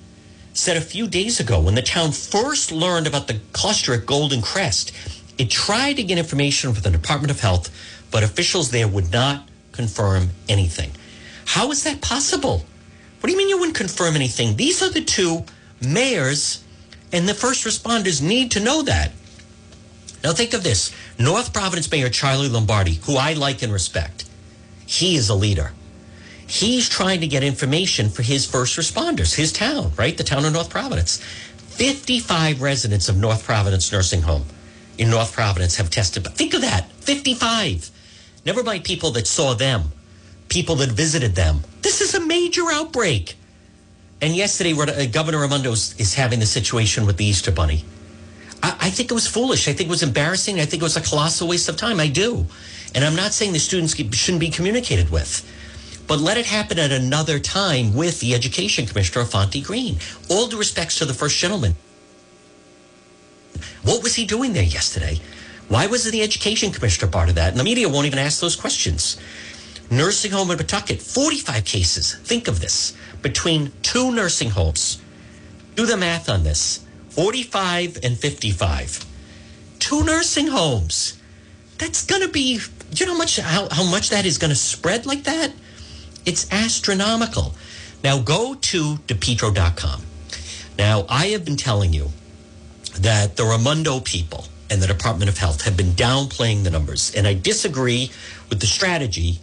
said 0.53 0.77
a 0.77 0.81
few 0.81 1.07
days 1.07 1.39
ago 1.39 1.59
when 1.59 1.75
the 1.75 1.81
town 1.81 2.11
first 2.11 2.71
learned 2.71 3.07
about 3.07 3.27
the 3.27 3.39
cluster 3.53 3.93
at 3.93 4.05
Golden 4.05 4.41
Crest, 4.41 4.91
it 5.37 5.49
tried 5.49 5.93
to 5.93 6.03
get 6.03 6.17
information 6.17 6.73
from 6.73 6.83
the 6.83 6.91
Department 6.91 7.31
of 7.31 7.39
Health, 7.39 7.69
but 8.11 8.23
officials 8.23 8.71
there 8.71 8.87
would 8.87 9.11
not 9.11 9.47
confirm 9.71 10.29
anything. 10.49 10.91
How 11.45 11.71
is 11.71 11.83
that 11.83 12.01
possible? 12.01 12.65
What 13.19 13.27
do 13.27 13.31
you 13.31 13.37
mean 13.37 13.49
you 13.49 13.57
wouldn't 13.57 13.77
confirm 13.77 14.15
anything? 14.15 14.55
These 14.55 14.81
are 14.81 14.89
the 14.89 15.01
two 15.01 15.45
mayors 15.81 16.63
And 17.13 17.27
the 17.27 17.33
first 17.33 17.65
responders 17.65 18.21
need 18.21 18.51
to 18.51 18.59
know 18.59 18.83
that. 18.83 19.11
Now 20.23 20.33
think 20.33 20.53
of 20.53 20.63
this. 20.63 20.93
North 21.19 21.51
Providence 21.51 21.91
Mayor 21.91 22.09
Charlie 22.09 22.47
Lombardi, 22.47 22.95
who 23.03 23.17
I 23.17 23.33
like 23.33 23.61
and 23.61 23.73
respect, 23.73 24.29
he 24.85 25.15
is 25.15 25.27
a 25.29 25.35
leader. 25.35 25.73
He's 26.51 26.89
trying 26.89 27.21
to 27.21 27.27
get 27.27 27.45
information 27.45 28.09
for 28.09 28.23
his 28.23 28.45
first 28.45 28.77
responders, 28.77 29.33
his 29.33 29.53
town, 29.53 29.93
right? 29.95 30.17
The 30.17 30.25
town 30.25 30.43
of 30.43 30.51
North 30.51 30.69
Providence. 30.69 31.23
55 31.55 32.61
residents 32.61 33.07
of 33.07 33.15
North 33.15 33.45
Providence 33.45 33.89
Nursing 33.89 34.23
Home 34.23 34.43
in 34.97 35.09
North 35.09 35.31
Providence 35.31 35.77
have 35.77 35.89
tested. 35.89 36.23
But 36.23 36.33
Think 36.33 36.53
of 36.53 36.59
that 36.59 36.91
55. 36.91 37.89
Never 38.45 38.63
mind 38.63 38.83
people 38.83 39.11
that 39.11 39.27
saw 39.27 39.53
them, 39.53 39.93
people 40.49 40.75
that 40.75 40.89
visited 40.89 41.35
them. 41.35 41.61
This 41.83 42.01
is 42.01 42.15
a 42.15 42.19
major 42.19 42.63
outbreak. 42.69 43.37
And 44.19 44.35
yesterday, 44.35 44.73
uh, 44.73 45.05
Governor 45.09 45.39
Raimondo 45.39 45.71
is 45.71 46.15
having 46.15 46.41
the 46.41 46.45
situation 46.45 47.05
with 47.05 47.15
the 47.15 47.23
Easter 47.23 47.53
Bunny. 47.53 47.85
I, 48.61 48.75
I 48.81 48.89
think 48.89 49.09
it 49.09 49.13
was 49.13 49.25
foolish. 49.25 49.69
I 49.69 49.73
think 49.73 49.87
it 49.87 49.89
was 49.89 50.03
embarrassing. 50.03 50.59
I 50.59 50.65
think 50.65 50.83
it 50.83 50.85
was 50.85 50.97
a 50.97 51.01
colossal 51.01 51.47
waste 51.47 51.69
of 51.69 51.77
time. 51.77 52.01
I 52.01 52.09
do. 52.09 52.45
And 52.93 53.05
I'm 53.05 53.15
not 53.15 53.31
saying 53.31 53.53
the 53.53 53.59
students 53.59 53.95
shouldn't 53.95 54.41
be 54.41 54.49
communicated 54.49 55.09
with. 55.11 55.47
But 56.07 56.19
let 56.19 56.37
it 56.37 56.45
happen 56.45 56.79
at 56.79 56.91
another 56.91 57.39
time 57.39 57.93
with 57.93 58.19
the 58.19 58.33
Education 58.33 58.85
Commissioner, 58.85 59.25
Fonte 59.25 59.63
Green. 59.63 59.97
All 60.29 60.47
due 60.47 60.57
respects 60.57 60.97
to 60.97 61.05
the 61.05 61.13
first 61.13 61.37
gentleman. 61.37 61.75
What 63.83 64.03
was 64.03 64.15
he 64.15 64.25
doing 64.25 64.53
there 64.53 64.63
yesterday? 64.63 65.19
Why 65.67 65.87
was 65.87 66.03
the 66.03 66.21
Education 66.21 66.71
Commissioner 66.71 67.11
part 67.11 67.29
of 67.29 67.35
that? 67.35 67.51
And 67.51 67.59
the 67.59 67.63
media 67.63 67.87
won't 67.87 68.05
even 68.05 68.19
ask 68.19 68.41
those 68.41 68.55
questions. 68.55 69.17
Nursing 69.89 70.31
home 70.31 70.51
in 70.51 70.57
Pawtucket, 70.57 71.01
45 71.01 71.65
cases. 71.65 72.15
Think 72.15 72.47
of 72.47 72.59
this. 72.59 72.93
Between 73.21 73.71
two 73.81 74.11
nursing 74.11 74.49
homes. 74.49 75.01
Do 75.75 75.85
the 75.85 75.97
math 75.97 76.29
on 76.29 76.43
this 76.43 76.85
45 77.11 77.99
and 78.03 78.17
55. 78.17 79.05
Two 79.79 80.03
nursing 80.03 80.47
homes. 80.47 81.17
That's 81.77 82.05
going 82.05 82.21
to 82.21 82.27
be, 82.27 82.59
you 82.95 83.05
know 83.05 83.13
how 83.13 83.17
much, 83.17 83.37
how, 83.37 83.67
how 83.69 83.83
much 83.83 84.09
that 84.09 84.25
is 84.25 84.37
going 84.37 84.49
to 84.49 84.55
spread 84.55 85.05
like 85.05 85.23
that? 85.23 85.51
It's 86.25 86.51
astronomical. 86.51 87.53
Now 88.03 88.19
go 88.19 88.55
to 88.55 88.95
depetro.com. 89.07 90.01
Now, 90.77 91.05
I 91.09 91.27
have 91.27 91.45
been 91.45 91.57
telling 91.57 91.93
you 91.93 92.09
that 92.99 93.35
the 93.35 93.43
Raimondo 93.43 93.99
people 93.99 94.45
and 94.69 94.81
the 94.81 94.87
Department 94.87 95.29
of 95.29 95.37
Health 95.37 95.63
have 95.63 95.75
been 95.75 95.91
downplaying 95.91 96.63
the 96.63 96.69
numbers. 96.69 97.13
And 97.13 97.27
I 97.27 97.33
disagree 97.33 98.09
with 98.49 98.61
the 98.61 98.67
strategy 98.67 99.39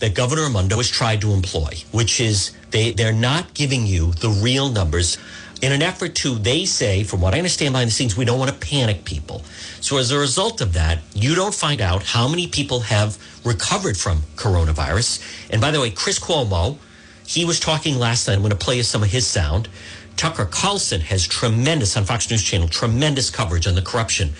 that 0.00 0.14
Governor 0.14 0.42
Raimondo 0.42 0.78
has 0.78 0.90
tried 0.90 1.20
to 1.20 1.32
employ, 1.32 1.74
which 1.92 2.20
is 2.20 2.52
they, 2.70 2.90
they're 2.90 3.12
not 3.12 3.54
giving 3.54 3.86
you 3.86 4.12
the 4.12 4.30
real 4.30 4.68
numbers 4.70 5.18
in 5.62 5.70
an 5.72 5.80
effort 5.80 6.16
to, 6.16 6.34
they 6.34 6.66
say, 6.66 7.04
from 7.04 7.20
what 7.20 7.34
I 7.34 7.38
understand 7.38 7.72
behind 7.72 7.88
the 7.88 7.92
scenes, 7.92 8.16
we 8.16 8.24
don't 8.24 8.38
want 8.38 8.50
to 8.50 8.58
panic 8.58 9.04
people. 9.04 9.42
So 9.80 9.96
as 9.96 10.10
a 10.10 10.18
result 10.18 10.60
of 10.60 10.72
that, 10.72 10.98
you 11.14 11.36
don't 11.36 11.54
find 11.54 11.80
out 11.80 12.02
how 12.02 12.28
many 12.28 12.48
people 12.48 12.80
have 12.80 13.16
recovered 13.44 13.96
from 13.96 14.18
coronavirus. 14.34 15.48
And 15.50 15.60
by 15.60 15.70
the 15.70 15.80
way, 15.80 15.90
Chris 15.90 16.18
Cuomo, 16.18 16.78
he 17.26 17.44
was 17.44 17.60
talking 17.60 17.96
last 17.96 18.26
night. 18.26 18.34
I'm 18.34 18.40
going 18.40 18.50
to 18.50 18.56
play 18.56 18.76
you 18.76 18.82
some 18.82 19.04
of 19.04 19.10
his 19.10 19.26
sound. 19.26 19.68
Tucker 20.16 20.46
Carlson 20.46 21.00
has 21.00 21.26
tremendous, 21.26 21.96
on 21.96 22.04
Fox 22.04 22.28
News 22.28 22.42
Channel, 22.42 22.68
tremendous 22.68 23.30
coverage 23.30 23.66
on 23.68 23.76
the 23.76 23.82
corruption 23.82 24.32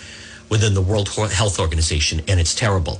within 0.49 0.73
the 0.73 0.81
World 0.81 1.09
Health 1.09 1.59
Organization, 1.59 2.21
and 2.27 2.39
it's 2.39 2.53
terrible. 2.53 2.99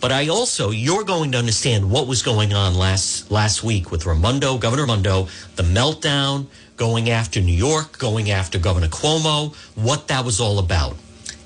But 0.00 0.12
I 0.12 0.28
also, 0.28 0.70
you're 0.70 1.04
going 1.04 1.32
to 1.32 1.38
understand 1.38 1.90
what 1.90 2.06
was 2.06 2.22
going 2.22 2.54
on 2.54 2.74
last 2.74 3.30
last 3.30 3.62
week 3.62 3.90
with 3.90 4.06
Raimondo, 4.06 4.56
Governor 4.56 4.84
Raimondo, 4.84 5.28
the 5.56 5.62
meltdown, 5.62 6.46
going 6.80 7.10
after 7.10 7.42
New 7.42 7.52
York, 7.52 7.98
going 7.98 8.30
after 8.30 8.58
Governor 8.58 8.88
Cuomo, 8.88 9.54
what 9.74 10.08
that 10.08 10.24
was 10.24 10.40
all 10.40 10.58
about, 10.58 10.96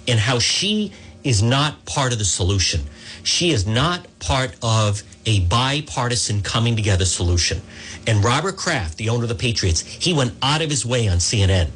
and 0.07 0.21
how 0.21 0.39
she 0.39 0.93
is 1.25 1.43
not 1.43 1.85
part 1.87 2.13
of 2.13 2.21
the 2.21 2.25
solution. 2.25 2.81
She 3.25 3.51
is 3.51 3.67
not 3.67 4.07
part 4.21 4.55
of 4.63 5.03
a 5.27 5.41
bipartisan 5.41 6.41
coming 6.43 6.77
together 6.77 7.05
solution. 7.05 7.61
And 8.07 8.23
Robert 8.23 8.57
Kraft, 8.57 8.97
the 8.97 9.09
owner 9.09 9.25
of 9.25 9.29
the 9.29 9.35
Patriots, 9.35 9.81
he 9.81 10.13
went 10.13 10.35
out 10.41 10.63
of 10.63 10.71
his 10.71 10.87
way 10.87 11.09
on 11.09 11.19
CNN 11.19 11.71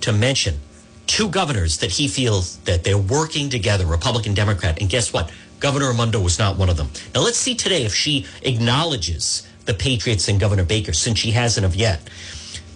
to 0.00 0.14
mention 0.14 0.58
two 1.06 1.28
governors 1.28 1.76
that 1.78 1.90
he 1.90 2.08
feels 2.08 2.56
that 2.60 2.82
they're 2.82 2.96
working 2.96 3.50
together, 3.50 3.84
Republican, 3.84 4.32
Democrat. 4.32 4.80
And 4.80 4.88
guess 4.88 5.12
what? 5.12 5.30
Governor 5.60 5.90
Raimondo 5.90 6.18
was 6.18 6.38
not 6.38 6.56
one 6.56 6.70
of 6.70 6.78
them. 6.78 6.88
Now 7.14 7.20
let's 7.20 7.36
see 7.36 7.54
today 7.54 7.84
if 7.84 7.94
she 7.94 8.24
acknowledges 8.40 9.46
the 9.66 9.74
Patriots 9.74 10.28
and 10.28 10.40
Governor 10.40 10.64
Baker, 10.64 10.94
since 10.94 11.18
she 11.18 11.32
hasn't 11.32 11.66
of 11.66 11.76
yet. 11.76 12.00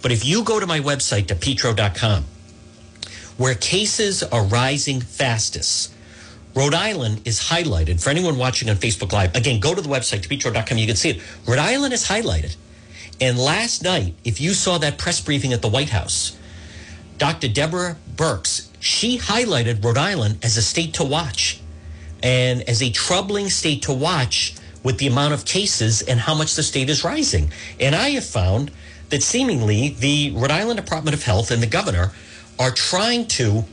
But 0.01 0.11
if 0.11 0.25
you 0.25 0.43
go 0.43 0.59
to 0.59 0.67
my 0.67 0.79
website, 0.79 1.25
depetro.com, 1.25 2.25
where 3.37 3.55
cases 3.55 4.23
are 4.23 4.43
rising 4.43 5.01
fastest, 5.01 5.93
Rhode 6.53 6.73
Island 6.73 7.21
is 7.25 7.39
highlighted. 7.39 8.03
For 8.03 8.09
anyone 8.09 8.37
watching 8.37 8.69
on 8.69 8.75
Facebook 8.75 9.13
Live, 9.13 9.35
again, 9.35 9.59
go 9.59 9.73
to 9.73 9.81
the 9.81 9.89
website, 9.89 10.27
depetro.com, 10.27 10.77
you 10.77 10.87
can 10.87 10.95
see 10.95 11.11
it. 11.11 11.21
Rhode 11.47 11.59
Island 11.59 11.93
is 11.93 12.07
highlighted. 12.07 12.55
And 13.21 13.37
last 13.37 13.83
night, 13.83 14.15
if 14.23 14.41
you 14.41 14.53
saw 14.53 14.77
that 14.79 14.97
press 14.97 15.21
briefing 15.21 15.53
at 15.53 15.61
the 15.61 15.69
White 15.69 15.89
House, 15.89 16.37
Dr. 17.17 17.47
Deborah 17.47 17.97
Birx, 18.15 18.67
she 18.79 19.19
highlighted 19.19 19.83
Rhode 19.83 19.97
Island 19.97 20.39
as 20.43 20.57
a 20.57 20.61
state 20.61 20.95
to 20.95 21.03
watch 21.03 21.61
and 22.23 22.61
as 22.63 22.81
a 22.81 22.89
troubling 22.89 23.49
state 23.49 23.83
to 23.83 23.93
watch 23.93 24.55
with 24.83 24.97
the 24.97 25.07
amount 25.07 25.33
of 25.33 25.45
cases 25.45 26.01
and 26.01 26.19
how 26.19 26.33
much 26.33 26.55
the 26.55 26.63
state 26.63 26.89
is 26.89 27.03
rising. 27.03 27.51
And 27.79 27.95
I 27.95 28.09
have 28.09 28.25
found 28.25 28.71
that 29.11 29.21
seemingly 29.21 29.89
the 29.89 30.31
Rhode 30.35 30.51
Island 30.51 30.79
Department 30.79 31.13
of 31.13 31.23
Health 31.23 31.51
and 31.51 31.61
the 31.61 31.67
governor 31.67 32.11
are 32.57 32.71
trying 32.71 33.27
to 33.27 33.65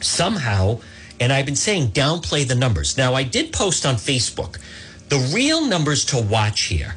somehow, 0.00 0.80
and 1.20 1.32
I've 1.32 1.46
been 1.46 1.56
saying, 1.56 1.88
downplay 1.88 2.46
the 2.46 2.54
numbers. 2.54 2.96
Now, 2.96 3.14
I 3.14 3.22
did 3.22 3.52
post 3.52 3.86
on 3.86 3.94
Facebook 3.96 4.58
the 5.08 5.30
real 5.34 5.66
numbers 5.66 6.04
to 6.06 6.20
watch 6.20 6.62
here, 6.62 6.94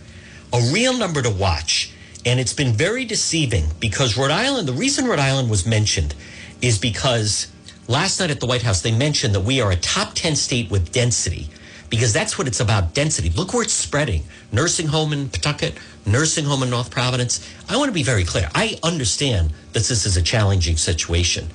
a 0.51 0.61
real 0.71 0.97
number 0.97 1.21
to 1.21 1.29
watch. 1.29 1.91
And 2.25 2.39
it's 2.39 2.53
been 2.53 2.71
very 2.73 3.03
deceiving 3.03 3.65
because 3.79 4.17
Rhode 4.17 4.31
Island, 4.31 4.67
the 4.67 4.73
reason 4.73 5.05
Rhode 5.05 5.19
Island 5.19 5.49
was 5.49 5.65
mentioned 5.65 6.15
is 6.61 6.77
because 6.77 7.51
last 7.89 8.19
night 8.19 8.31
at 8.31 8.39
the 8.39 8.45
White 8.45 8.61
House, 8.61 8.81
they 8.81 8.91
mentioned 8.91 9.35
that 9.35 9.41
we 9.41 9.59
are 9.59 9.71
a 9.71 9.75
top 9.75 10.13
10 10.13 10.37
state 10.37 10.71
with 10.71 10.93
density 10.93 11.49
because 11.89 12.13
that's 12.13 12.37
what 12.37 12.47
it's 12.47 12.61
about 12.61 12.93
density. 12.93 13.29
Look 13.31 13.53
where 13.53 13.63
it's 13.63 13.73
spreading 13.73 14.23
nursing 14.53 14.87
home 14.87 15.11
in 15.11 15.29
Pawtucket, 15.29 15.77
nursing 16.05 16.45
home 16.45 16.63
in 16.63 16.69
North 16.69 16.91
Providence. 16.91 17.47
I 17.69 17.77
want 17.77 17.89
to 17.89 17.93
be 17.93 18.03
very 18.03 18.23
clear. 18.23 18.49
I 18.53 18.79
understand 18.83 19.51
that 19.73 19.83
this 19.83 20.05
is 20.05 20.17
a 20.17 20.21
challenging 20.21 20.77
situation, 20.77 21.49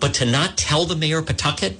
but 0.00 0.14
to 0.14 0.26
not 0.26 0.56
tell 0.56 0.84
the 0.84 0.96
mayor 0.96 1.18
of 1.18 1.26
Pawtucket, 1.26 1.78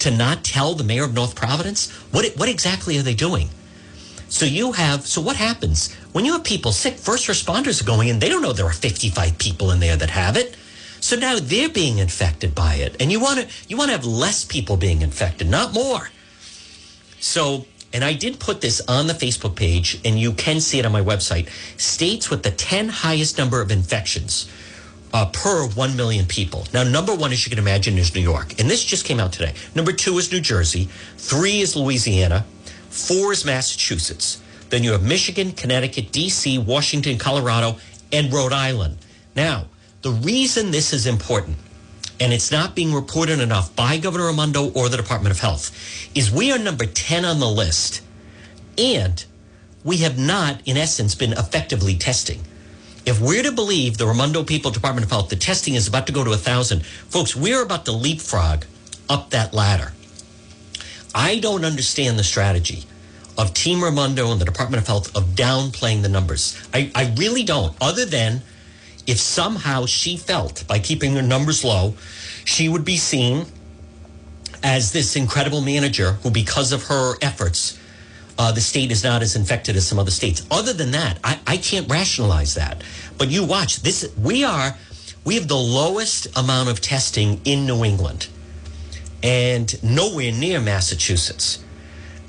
to 0.00 0.10
not 0.10 0.44
tell 0.44 0.74
the 0.74 0.84
mayor 0.84 1.04
of 1.04 1.14
North 1.14 1.34
Providence, 1.34 1.90
what 2.12 2.26
what 2.36 2.48
exactly 2.48 2.98
are 2.98 3.02
they 3.02 3.14
doing? 3.14 3.48
So 4.28 4.44
you 4.44 4.72
have 4.72 5.06
so 5.06 5.20
what 5.20 5.36
happens 5.36 5.92
when 6.12 6.24
you 6.24 6.32
have 6.32 6.44
people 6.44 6.72
sick? 6.72 6.94
First 6.94 7.26
responders 7.28 7.80
are 7.80 7.86
going 7.86 8.08
in. 8.08 8.18
They 8.18 8.28
don't 8.28 8.42
know 8.42 8.52
there 8.52 8.66
are 8.66 8.72
55 8.72 9.38
people 9.38 9.70
in 9.70 9.80
there 9.80 9.96
that 9.96 10.10
have 10.10 10.36
it. 10.36 10.56
So 11.00 11.16
now 11.16 11.38
they're 11.40 11.68
being 11.68 11.98
infected 11.98 12.54
by 12.54 12.74
it, 12.74 12.96
and 13.00 13.10
you 13.10 13.20
want 13.20 13.40
to 13.40 13.48
you 13.68 13.76
want 13.76 13.88
to 13.88 13.96
have 13.96 14.04
less 14.04 14.44
people 14.44 14.76
being 14.76 15.02
infected, 15.02 15.48
not 15.48 15.72
more. 15.72 16.10
So 17.20 17.66
and 17.92 18.04
I 18.04 18.12
did 18.12 18.38
put 18.38 18.60
this 18.60 18.80
on 18.88 19.06
the 19.06 19.14
Facebook 19.14 19.56
page, 19.56 20.00
and 20.04 20.18
you 20.18 20.32
can 20.32 20.60
see 20.60 20.78
it 20.78 20.86
on 20.86 20.92
my 20.92 21.00
website. 21.00 21.48
States 21.80 22.30
with 22.30 22.42
the 22.42 22.50
10 22.50 22.88
highest 22.88 23.38
number 23.38 23.60
of 23.60 23.70
infections 23.70 24.50
uh, 25.12 25.26
per 25.26 25.66
1 25.66 25.96
million 25.96 26.26
people. 26.26 26.66
Now, 26.74 26.82
number 26.82 27.14
one, 27.14 27.32
as 27.32 27.46
you 27.46 27.50
can 27.50 27.58
imagine, 27.58 27.96
is 27.96 28.14
New 28.14 28.20
York. 28.20 28.60
And 28.60 28.68
this 28.68 28.84
just 28.84 29.04
came 29.04 29.18
out 29.18 29.32
today. 29.32 29.54
Number 29.74 29.92
two 29.92 30.18
is 30.18 30.30
New 30.30 30.40
Jersey. 30.40 30.88
Three 31.16 31.60
is 31.60 31.76
Louisiana. 31.76 32.44
Four 32.90 33.32
is 33.32 33.44
Massachusetts. 33.44 34.42
Then 34.68 34.82
you 34.82 34.92
have 34.92 35.02
Michigan, 35.02 35.52
Connecticut, 35.52 36.12
D.C., 36.12 36.58
Washington, 36.58 37.16
Colorado, 37.16 37.78
and 38.12 38.32
Rhode 38.32 38.52
Island. 38.52 38.98
Now, 39.34 39.66
the 40.02 40.10
reason 40.10 40.70
this 40.70 40.92
is 40.92 41.06
important 41.06 41.56
and 42.20 42.32
it's 42.32 42.50
not 42.50 42.74
being 42.74 42.92
reported 42.92 43.40
enough 43.40 43.74
by 43.76 43.98
Governor 43.98 44.26
Raimondo 44.26 44.70
or 44.72 44.88
the 44.88 44.96
Department 44.96 45.32
of 45.32 45.40
Health, 45.40 45.70
is 46.14 46.30
we 46.30 46.52
are 46.52 46.58
number 46.58 46.86
10 46.86 47.24
on 47.24 47.40
the 47.40 47.48
list. 47.48 48.02
And 48.76 49.24
we 49.84 49.98
have 49.98 50.18
not, 50.18 50.60
in 50.66 50.76
essence, 50.76 51.14
been 51.14 51.32
effectively 51.32 51.96
testing. 51.96 52.40
If 53.06 53.20
we're 53.20 53.42
to 53.42 53.52
believe 53.52 53.96
the 53.96 54.06
Raimondo 54.06 54.44
People 54.44 54.70
Department 54.70 55.04
of 55.04 55.10
Health, 55.10 55.28
the 55.30 55.36
testing 55.36 55.74
is 55.74 55.88
about 55.88 56.06
to 56.08 56.12
go 56.12 56.24
to 56.24 56.32
a 56.32 56.36
thousand. 56.36 56.84
Folks, 56.84 57.34
we're 57.34 57.62
about 57.62 57.84
to 57.86 57.92
leapfrog 57.92 58.64
up 59.08 59.30
that 59.30 59.54
ladder. 59.54 59.92
I 61.14 61.38
don't 61.38 61.64
understand 61.64 62.18
the 62.18 62.24
strategy 62.24 62.84
of 63.38 63.54
Team 63.54 63.82
Raimondo 63.82 64.30
and 64.30 64.40
the 64.40 64.44
Department 64.44 64.82
of 64.82 64.86
Health 64.86 65.16
of 65.16 65.24
downplaying 65.30 66.02
the 66.02 66.08
numbers. 66.08 66.60
I, 66.74 66.90
I 66.94 67.14
really 67.16 67.44
don't, 67.44 67.74
other 67.80 68.04
than 68.04 68.42
if 69.08 69.18
somehow 69.18 69.86
she 69.86 70.16
felt 70.16 70.64
by 70.68 70.78
keeping 70.78 71.14
her 71.14 71.22
numbers 71.22 71.64
low, 71.64 71.94
she 72.44 72.68
would 72.68 72.84
be 72.84 72.96
seen 72.96 73.46
as 74.62 74.92
this 74.92 75.16
incredible 75.16 75.62
manager 75.62 76.12
who, 76.22 76.30
because 76.30 76.72
of 76.72 76.84
her 76.84 77.14
efforts, 77.22 77.78
uh, 78.38 78.52
the 78.52 78.60
state 78.60 78.92
is 78.92 79.02
not 79.02 79.22
as 79.22 79.34
infected 79.34 79.74
as 79.76 79.86
some 79.86 79.98
other 79.98 80.10
states. 80.12 80.46
Other 80.50 80.72
than 80.72 80.92
that, 80.92 81.18
I, 81.24 81.40
I 81.46 81.56
can't 81.56 81.88
rationalize 81.90 82.54
that. 82.54 82.84
But 83.16 83.30
you 83.30 83.44
watch 83.44 83.82
this. 83.82 84.12
We 84.16 84.44
are 84.44 84.76
We 85.24 85.34
have 85.34 85.48
the 85.48 85.56
lowest 85.56 86.28
amount 86.38 86.70
of 86.70 86.80
testing 86.80 87.40
in 87.44 87.66
New 87.66 87.84
England 87.84 88.28
and 89.22 89.82
nowhere 89.82 90.32
near 90.32 90.60
Massachusetts. 90.60 91.62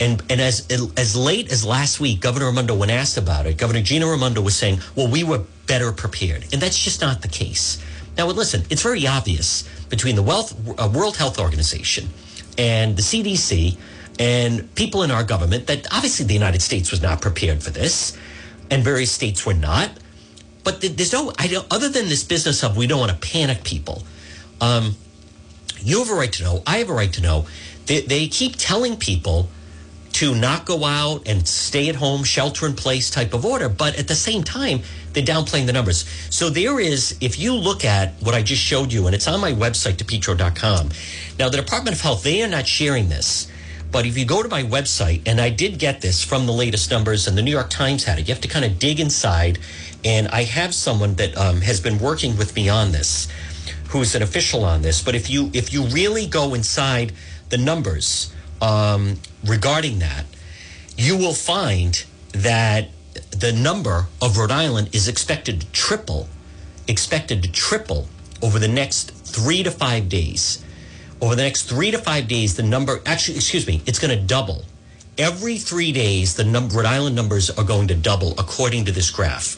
And, 0.01 0.21
and 0.29 0.41
as 0.41 0.67
as 0.97 1.15
late 1.15 1.51
as 1.51 1.63
last 1.65 1.99
week, 1.99 2.21
Governor 2.21 2.47
Raimondo, 2.47 2.75
when 2.75 2.89
asked 2.89 3.17
about 3.17 3.45
it, 3.45 3.57
Governor 3.57 3.81
Gina 3.81 4.05
Raimondo 4.07 4.41
was 4.41 4.55
saying, 4.55 4.79
well, 4.95 5.07
we 5.09 5.23
were 5.23 5.43
better 5.69 5.93
prepared. 5.93 6.43
And 6.51 6.59
that's 6.59 6.83
just 6.83 6.99
not 6.99 7.21
the 7.21 7.29
case. 7.29 7.81
Now, 8.17 8.25
listen, 8.25 8.63
it's 8.69 8.81
very 8.81 9.07
obvious 9.07 9.63
between 9.87 10.15
the 10.15 10.23
Wealth, 10.23 10.53
uh, 10.77 10.89
World 10.93 11.15
Health 11.15 11.39
Organization 11.39 12.09
and 12.57 12.97
the 12.97 13.01
CDC 13.03 13.77
and 14.19 14.75
people 14.75 15.03
in 15.03 15.11
our 15.11 15.23
government 15.23 15.67
that 15.67 15.87
obviously 15.93 16.25
the 16.25 16.33
United 16.33 16.61
States 16.61 16.91
was 16.91 17.01
not 17.01 17.21
prepared 17.21 17.63
for 17.63 17.69
this 17.69 18.17
and 18.71 18.83
various 18.83 19.11
states 19.11 19.45
were 19.45 19.53
not. 19.53 19.91
But 20.63 20.81
there's 20.81 21.13
no, 21.13 21.31
other 21.71 21.87
than 21.87 22.09
this 22.09 22.23
business 22.23 22.63
of 22.63 22.75
we 22.75 22.87
don't 22.87 22.99
want 22.99 23.11
to 23.11 23.17
panic 23.17 23.63
people. 23.63 24.03
Um, 24.59 24.95
you 25.79 25.99
have 25.99 26.09
a 26.09 26.15
right 26.15 26.33
to 26.33 26.43
know. 26.43 26.63
I 26.67 26.79
have 26.79 26.89
a 26.89 26.93
right 26.93 27.13
to 27.13 27.21
know. 27.21 27.47
They, 27.85 28.01
they 28.01 28.27
keep 28.27 28.55
telling 28.57 28.97
people 28.97 29.49
to 30.13 30.35
not 30.35 30.65
go 30.65 30.83
out 30.83 31.27
and 31.27 31.47
stay 31.47 31.87
at 31.87 31.95
home, 31.95 32.23
shelter 32.23 32.65
in 32.65 32.73
place 32.73 33.09
type 33.09 33.33
of 33.33 33.45
order. 33.45 33.69
But 33.69 33.97
at 33.97 34.07
the 34.07 34.15
same 34.15 34.43
time, 34.43 34.81
they're 35.13 35.23
downplaying 35.23 35.65
the 35.65 35.73
numbers. 35.73 36.05
So 36.29 36.49
there 36.49 36.79
is, 36.79 37.17
if 37.21 37.39
you 37.39 37.53
look 37.53 37.83
at 37.85 38.13
what 38.21 38.35
I 38.35 38.41
just 38.41 38.61
showed 38.61 38.93
you, 38.93 39.07
and 39.07 39.15
it's 39.15 39.27
on 39.27 39.39
my 39.39 39.51
website, 39.51 39.95
depetro.com. 39.95 40.89
Now, 41.37 41.49
the 41.49 41.57
Department 41.57 41.95
of 41.95 42.01
Health, 42.01 42.23
they 42.23 42.43
are 42.43 42.47
not 42.47 42.67
sharing 42.67 43.09
this. 43.09 43.47
But 43.91 44.05
if 44.05 44.17
you 44.17 44.25
go 44.25 44.43
to 44.43 44.49
my 44.49 44.63
website, 44.63 45.23
and 45.25 45.41
I 45.41 45.49
did 45.49 45.79
get 45.79 46.01
this 46.01 46.23
from 46.23 46.45
the 46.45 46.51
latest 46.51 46.91
numbers, 46.91 47.27
and 47.27 47.37
the 47.37 47.41
New 47.41 47.51
York 47.51 47.69
Times 47.69 48.03
had 48.03 48.19
it, 48.19 48.27
you 48.27 48.33
have 48.33 48.41
to 48.41 48.47
kind 48.47 48.65
of 48.65 48.77
dig 48.77 48.99
inside. 48.99 49.57
And 50.05 50.27
I 50.27 50.43
have 50.43 50.75
someone 50.75 51.15
that 51.15 51.35
um, 51.35 51.61
has 51.61 51.79
been 51.79 51.97
working 51.97 52.37
with 52.37 52.55
me 52.55 52.69
on 52.69 52.91
this, 52.91 53.27
who's 53.89 54.13
an 54.13 54.21
official 54.21 54.63
on 54.63 54.83
this. 54.83 55.01
But 55.01 55.15
if 55.15 55.29
you 55.29 55.49
if 55.53 55.73
you 55.73 55.85
really 55.87 56.27
go 56.27 56.53
inside 56.53 57.13
the 57.49 57.57
numbers 57.57 58.31
um, 58.61 59.17
regarding 59.43 59.99
that, 59.99 60.25
you 60.95 61.17
will 61.17 61.33
find 61.33 62.03
that 62.33 62.89
the 63.31 63.53
number 63.53 64.07
of 64.21 64.37
Rhode 64.37 64.51
Island 64.51 64.89
is 64.93 65.07
expected 65.07 65.61
to 65.61 65.71
triple, 65.71 66.27
expected 66.87 67.43
to 67.43 67.51
triple 67.51 68.07
over 68.41 68.59
the 68.59 68.67
next 68.67 69.11
three 69.11 69.63
to 69.63 69.71
five 69.71 70.09
days. 70.09 70.63
Over 71.21 71.35
the 71.35 71.43
next 71.43 71.63
three 71.63 71.91
to 71.91 71.97
five 71.97 72.27
days, 72.27 72.55
the 72.55 72.63
number 72.63 73.01
actually, 73.05 73.35
excuse 73.37 73.67
me, 73.67 73.81
it's 73.85 73.99
going 73.99 74.17
to 74.17 74.25
double. 74.25 74.63
Every 75.17 75.57
three 75.57 75.91
days, 75.91 76.35
the 76.35 76.45
number, 76.45 76.77
Rhode 76.77 76.85
Island 76.85 77.15
numbers 77.15 77.49
are 77.49 77.65
going 77.65 77.89
to 77.89 77.95
double 77.95 78.31
according 78.39 78.85
to 78.85 78.91
this 78.91 79.09
graph. 79.09 79.57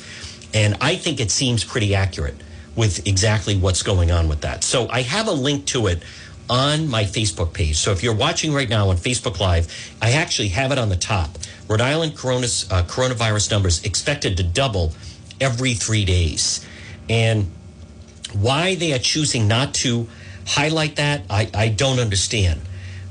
And 0.54 0.76
I 0.82 0.96
think 0.96 1.20
it 1.20 1.32
seems 1.32 1.64
pretty 1.64 1.94
accurate 1.94 2.36
with 2.76 3.06
exactly 3.08 3.58
what's 3.58 3.84
going 3.84 4.12
on 4.12 4.28
with 4.28 4.42
that. 4.42 4.64
So 4.64 4.90
I 4.90 5.02
have 5.02 5.28
a 5.28 5.32
link 5.32 5.66
to 5.68 5.88
it 5.88 6.04
on 6.52 6.90
my 6.90 7.06
Facebook 7.06 7.54
page. 7.54 7.78
So 7.78 7.94
if 7.94 8.04
you're 8.04 8.14
watching 8.14 8.54
right 8.54 8.68
now 8.68 8.90
on 8.90 8.98
Facebook 8.98 9.40
Live, 9.40 9.96
I 10.02 10.12
actually 10.12 10.50
have 10.50 10.74
it 10.74 10.78
on 10.78 10.90
the 10.90 10.98
top. 10.98 11.30
Rhode 11.70 11.80
Island 11.80 12.18
coronas, 12.18 12.70
uh, 12.70 12.84
coronavirus 12.84 13.50
numbers 13.52 13.84
expected 13.86 14.36
to 14.36 14.44
double 14.44 14.94
every 15.40 15.74
three 15.74 16.04
days. 16.04 16.64
And 17.10 17.50
why 18.34 18.76
they 18.76 18.92
are 18.92 19.00
choosing 19.00 19.48
not 19.48 19.74
to 19.76 20.08
highlight 20.46 20.98
that, 20.98 21.24
I, 21.30 21.50
I 21.54 21.70
don't 21.70 22.00
understand. 22.00 22.60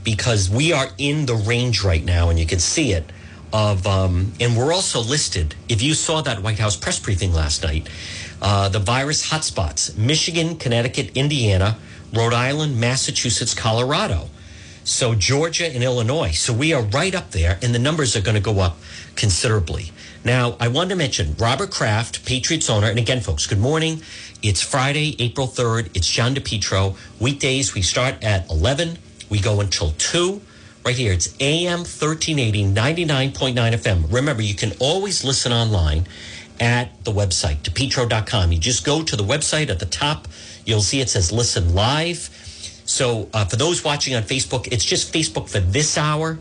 Because 0.04 0.50
we 0.50 0.73
are 0.75 0.88
in 0.99 1.25
the 1.25 1.35
range 1.35 1.82
right 1.82 2.04
now, 2.04 2.28
and 2.28 2.38
you 2.38 2.47
can 2.47 2.59
see 2.59 2.92
it. 2.92 3.11
Of 3.52 3.85
um, 3.87 4.32
and 4.38 4.56
we're 4.56 4.73
also 4.73 5.00
listed. 5.00 5.56
If 5.68 5.82
you 5.82 5.94
saw 5.94 6.20
that 6.23 6.40
White 6.40 6.61
House 6.61 6.76
press 6.76 7.00
briefing 7.00 7.32
last 7.35 7.64
night, 7.64 7.88
uh, 8.40 8.68
the 8.68 8.78
virus 8.78 9.28
hotspots: 9.28 9.99
Michigan, 9.99 10.56
Connecticut, 10.56 11.16
Indiana, 11.16 11.76
Rhode 12.12 12.35
Island, 12.35 12.81
Massachusetts, 12.81 13.55
Colorado. 13.55 14.29
So 14.85 15.14
Georgia 15.14 15.66
and 15.66 15.85
Illinois. 15.85 16.33
So 16.33 16.53
we 16.53 16.73
are 16.73 16.83
right 16.83 17.14
up 17.14 17.31
there, 17.31 17.59
and 17.62 17.75
the 17.75 17.79
numbers 17.79 18.16
are 18.16 18.20
going 18.20 18.35
to 18.35 18.40
go 18.40 18.61
up 18.61 18.79
considerably. 19.14 19.92
Now, 20.25 20.57
I 20.59 20.68
want 20.68 20.90
to 20.90 20.96
mention 20.96 21.35
Robert 21.38 21.70
Kraft, 21.70 22.25
Patriots 22.27 22.68
owner. 22.68 22.88
And 22.88 22.99
again, 22.99 23.20
folks, 23.20 23.46
good 23.46 23.61
morning. 23.61 24.03
It's 24.42 24.62
Friday, 24.62 25.16
April 25.18 25.46
3rd. 25.46 25.90
It's 25.94 26.09
John 26.09 26.35
DePetro. 26.35 26.96
Weekdays, 27.20 27.75
we 27.75 27.83
start 27.83 28.23
at 28.25 28.51
11. 28.51 28.99
We 29.29 29.38
go 29.40 29.61
until 29.61 29.92
2. 29.92 30.40
Right 30.85 30.96
here, 30.96 31.12
it's 31.12 31.35
AM 31.40 31.81
1380, 31.81 32.64
99.9 32.73 33.55
FM. 33.55 34.12
Remember, 34.12 34.42
you 34.42 34.55
can 34.55 34.73
always 34.81 35.25
listen 35.25 35.53
online 35.53 36.07
at 36.61 37.05
the 37.05 37.11
website, 37.11 37.59
depetro.com. 37.62 38.53
You 38.53 38.59
just 38.59 38.85
go 38.85 39.03
to 39.03 39.16
the 39.16 39.25
website 39.25 39.70
at 39.70 39.81
the 39.81 39.87
top. 39.87 40.29
You'll 40.64 40.83
see 40.83 41.01
it 41.01 41.09
says 41.09 41.33
listen 41.33 41.75
live 41.75 42.31
so 42.90 43.29
uh, 43.33 43.44
for 43.44 43.55
those 43.55 43.85
watching 43.85 44.16
on 44.16 44.25
Facebook, 44.25 44.66
it's 44.73 44.85
just 44.85 45.12
Facebook 45.12 45.49
for 45.49 45.61
this 45.61 45.96
hour. 45.96 46.40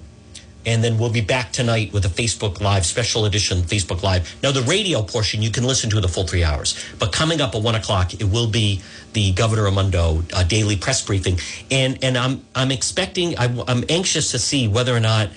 And 0.66 0.84
then 0.84 0.98
we'll 0.98 1.12
be 1.12 1.22
back 1.22 1.52
tonight 1.52 1.94
with 1.94 2.06
a 2.06 2.10
Facebook 2.10 2.60
Live 2.60 2.88
special 2.88 3.26
edition 3.26 3.60
Facebook 3.60 4.02
Live. 4.02 4.36
Now, 4.42 4.52
the 4.52 4.64
radio 4.64 5.04
portion 5.04 5.44
you 5.44 5.52
can 5.52 5.64
listen 5.64 5.92
to 5.92 6.02
the 6.02 6.08
full 6.08 6.26
three 6.26 6.44
hours. 6.44 6.76
But 6.98 7.12
coming 7.12 7.40
up 7.40 7.54
at 7.54 7.62
one 7.62 7.76
o'clock, 7.76 8.16
it 8.16 8.24
will 8.24 8.48
be 8.48 8.82
the 9.14 9.32
Governor 9.34 9.66
Raimondo 9.66 10.24
uh, 10.34 10.44
daily 10.44 10.76
press 10.76 11.06
briefing. 11.06 11.40
And 11.70 12.04
and 12.04 12.18
I'm 12.18 12.44
I'm 12.56 12.72
expecting, 12.72 13.38
I'm, 13.38 13.62
I'm 13.68 13.84
anxious 13.88 14.32
to 14.32 14.40
see 14.40 14.68
whether 14.68 14.94
or 14.94 15.00
not 15.00 15.30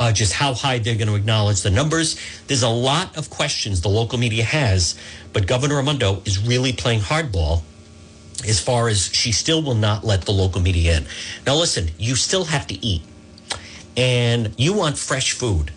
uh, 0.00 0.10
just 0.10 0.32
how 0.32 0.54
high 0.54 0.78
they're 0.78 0.96
going 0.96 1.08
to 1.08 1.14
acknowledge 1.14 1.60
the 1.60 1.70
numbers. 1.70 2.18
There's 2.46 2.62
a 2.62 2.68
lot 2.68 3.16
of 3.18 3.28
questions 3.28 3.82
the 3.82 3.88
local 3.88 4.18
media 4.18 4.42
has, 4.42 4.98
but 5.34 5.46
Governor 5.46 5.76
Raimondo 5.76 6.22
is 6.24 6.44
really 6.44 6.72
playing 6.72 7.00
hardball 7.00 7.62
as 8.48 8.58
far 8.58 8.88
as 8.88 9.12
she 9.12 9.30
still 9.30 9.62
will 9.62 9.74
not 9.74 10.02
let 10.02 10.22
the 10.22 10.32
local 10.32 10.62
media 10.62 10.96
in. 10.96 11.06
Now, 11.46 11.56
listen, 11.56 11.90
you 11.98 12.16
still 12.16 12.46
have 12.46 12.66
to 12.68 12.84
eat, 12.84 13.02
and 13.94 14.54
you 14.56 14.72
want 14.72 14.96
fresh 14.96 15.32
food. 15.32 15.70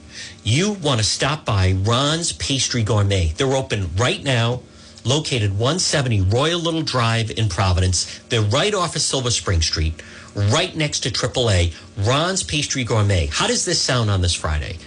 You 0.45 0.71
want 0.71 1.01
to 1.01 1.05
stop 1.05 1.43
by 1.43 1.73
Ron's 1.73 2.31
Pastry 2.31 2.83
Gourmet. 2.83 3.33
They're 3.35 3.53
open 3.53 3.89
right 3.97 4.23
now, 4.23 4.61
located 5.03 5.51
170 5.51 6.21
Royal 6.21 6.61
Little 6.61 6.81
Drive 6.81 7.31
in 7.31 7.49
Providence. 7.49 8.19
They're 8.29 8.41
right 8.41 8.73
off 8.73 8.95
of 8.95 9.01
Silver 9.01 9.31
Spring 9.31 9.61
Street, 9.61 10.01
right 10.35 10.75
next 10.75 11.01
to 11.01 11.09
AAA. 11.09 11.73
Ron's 12.07 12.43
Pastry 12.43 12.83
Gourmet. 12.83 13.27
How 13.27 13.47
does 13.47 13.65
this 13.65 13.81
sound 13.81 14.09
on 14.09 14.21
this 14.21 14.33
Friday? 14.33 14.77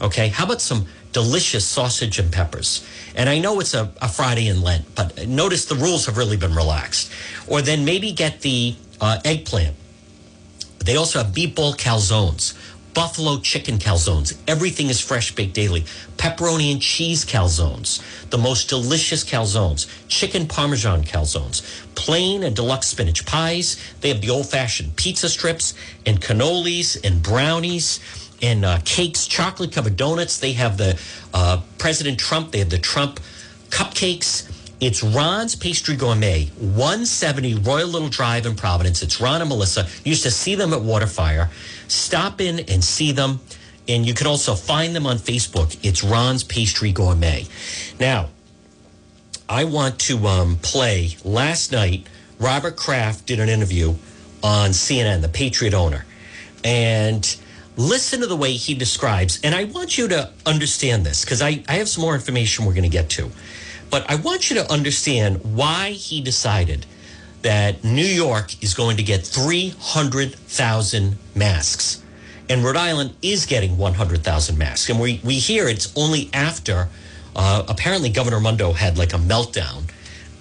Okay, 0.00 0.28
how 0.28 0.44
about 0.44 0.60
some 0.60 0.86
delicious 1.12 1.64
sausage 1.64 2.18
and 2.18 2.30
peppers? 2.32 2.86
And 3.14 3.28
I 3.28 3.38
know 3.38 3.60
it's 3.60 3.74
a, 3.74 3.90
a 4.02 4.08
Friday 4.08 4.48
in 4.48 4.60
Lent, 4.60 4.94
but 4.94 5.26
notice 5.26 5.64
the 5.64 5.74
rules 5.74 6.06
have 6.06 6.18
really 6.18 6.36
been 6.36 6.54
relaxed. 6.54 7.10
Or 7.46 7.62
then 7.62 7.84
maybe 7.84 8.12
get 8.12 8.42
the 8.42 8.76
uh, 9.00 9.20
eggplant. 9.24 9.76
They 10.78 10.96
also 10.96 11.22
have 11.22 11.32
meatball 11.32 11.76
calzones, 11.76 12.54
buffalo 12.96 13.38
chicken 13.38 13.76
calzones. 13.76 14.34
Everything 14.48 14.88
is 14.88 15.02
fresh 15.02 15.34
baked 15.34 15.52
daily. 15.52 15.82
Pepperoni 16.16 16.72
and 16.72 16.80
cheese 16.80 17.26
calzones, 17.26 18.00
the 18.30 18.38
most 18.38 18.70
delicious 18.70 19.22
calzones. 19.22 19.86
Chicken 20.08 20.48
parmesan 20.48 21.04
calzones, 21.04 21.84
plain 21.94 22.42
and 22.42 22.56
deluxe 22.56 22.86
spinach 22.86 23.26
pies. 23.26 23.76
They 24.00 24.08
have 24.08 24.22
the 24.22 24.30
old 24.30 24.48
fashioned 24.48 24.96
pizza 24.96 25.28
strips 25.28 25.74
and 26.06 26.22
cannolis 26.22 26.96
and 27.04 27.22
brownies 27.22 28.00
and 28.40 28.64
uh, 28.64 28.78
cakes, 28.86 29.26
chocolate 29.26 29.72
covered 29.72 29.96
donuts. 29.96 30.38
They 30.38 30.52
have 30.52 30.78
the 30.78 30.98
uh, 31.34 31.60
President 31.76 32.18
Trump. 32.18 32.50
They 32.52 32.60
have 32.60 32.70
the 32.70 32.78
Trump 32.78 33.20
cupcakes. 33.68 34.50
It's 34.78 35.02
Ron's 35.02 35.54
Pastry 35.54 35.96
Gourmet, 35.96 36.50
170 36.58 37.54
Royal 37.56 37.88
Little 37.88 38.10
Drive 38.10 38.44
in 38.44 38.54
Providence. 38.54 39.02
It's 39.02 39.22
Ron 39.22 39.40
and 39.40 39.48
Melissa. 39.48 39.86
Used 40.04 40.22
to 40.24 40.30
see 40.30 40.54
them 40.54 40.74
at 40.74 40.80
Waterfire. 40.80 41.48
Stop 41.88 42.40
in 42.40 42.60
and 42.60 42.82
see 42.82 43.12
them. 43.12 43.40
And 43.88 44.04
you 44.04 44.14
can 44.14 44.26
also 44.26 44.54
find 44.54 44.94
them 44.96 45.06
on 45.06 45.16
Facebook. 45.18 45.78
It's 45.82 46.02
Ron's 46.02 46.42
Pastry 46.42 46.92
Gourmet. 46.92 47.46
Now, 48.00 48.30
I 49.48 49.64
want 49.64 50.00
to 50.00 50.26
um, 50.26 50.56
play 50.56 51.16
last 51.24 51.70
night. 51.70 52.06
Robert 52.40 52.76
Kraft 52.76 53.26
did 53.26 53.38
an 53.38 53.48
interview 53.48 53.94
on 54.42 54.70
CNN, 54.70 55.22
the 55.22 55.28
Patriot 55.28 55.72
owner. 55.72 56.04
And 56.64 57.36
listen 57.76 58.20
to 58.20 58.26
the 58.26 58.36
way 58.36 58.52
he 58.52 58.74
describes, 58.74 59.40
and 59.44 59.54
I 59.54 59.64
want 59.64 59.96
you 59.96 60.08
to 60.08 60.32
understand 60.44 61.06
this 61.06 61.24
because 61.24 61.42
I, 61.42 61.62
I 61.68 61.74
have 61.74 61.88
some 61.88 62.02
more 62.02 62.14
information 62.14 62.64
we're 62.64 62.72
going 62.72 62.82
to 62.82 62.88
get 62.88 63.08
to. 63.10 63.30
But 63.90 64.10
I 64.10 64.16
want 64.16 64.50
you 64.50 64.56
to 64.56 64.70
understand 64.70 65.54
why 65.54 65.90
he 65.90 66.20
decided 66.20 66.86
that 67.46 67.84
New 67.84 68.04
York 68.04 68.60
is 68.60 68.74
going 68.74 68.96
to 68.96 69.04
get 69.04 69.24
300,000 69.24 71.16
masks. 71.36 72.02
And 72.48 72.64
Rhode 72.64 72.76
Island 72.76 73.14
is 73.22 73.46
getting 73.46 73.78
100,000 73.78 74.58
masks. 74.58 74.90
And 74.90 74.98
we, 74.98 75.20
we 75.22 75.34
hear 75.34 75.68
it's 75.68 75.96
only 75.96 76.28
after 76.32 76.88
uh, 77.36 77.62
apparently 77.68 78.10
Governor 78.10 78.38
Raimondo 78.38 78.72
had 78.72 78.98
like 78.98 79.12
a 79.12 79.18
meltdown. 79.18 79.88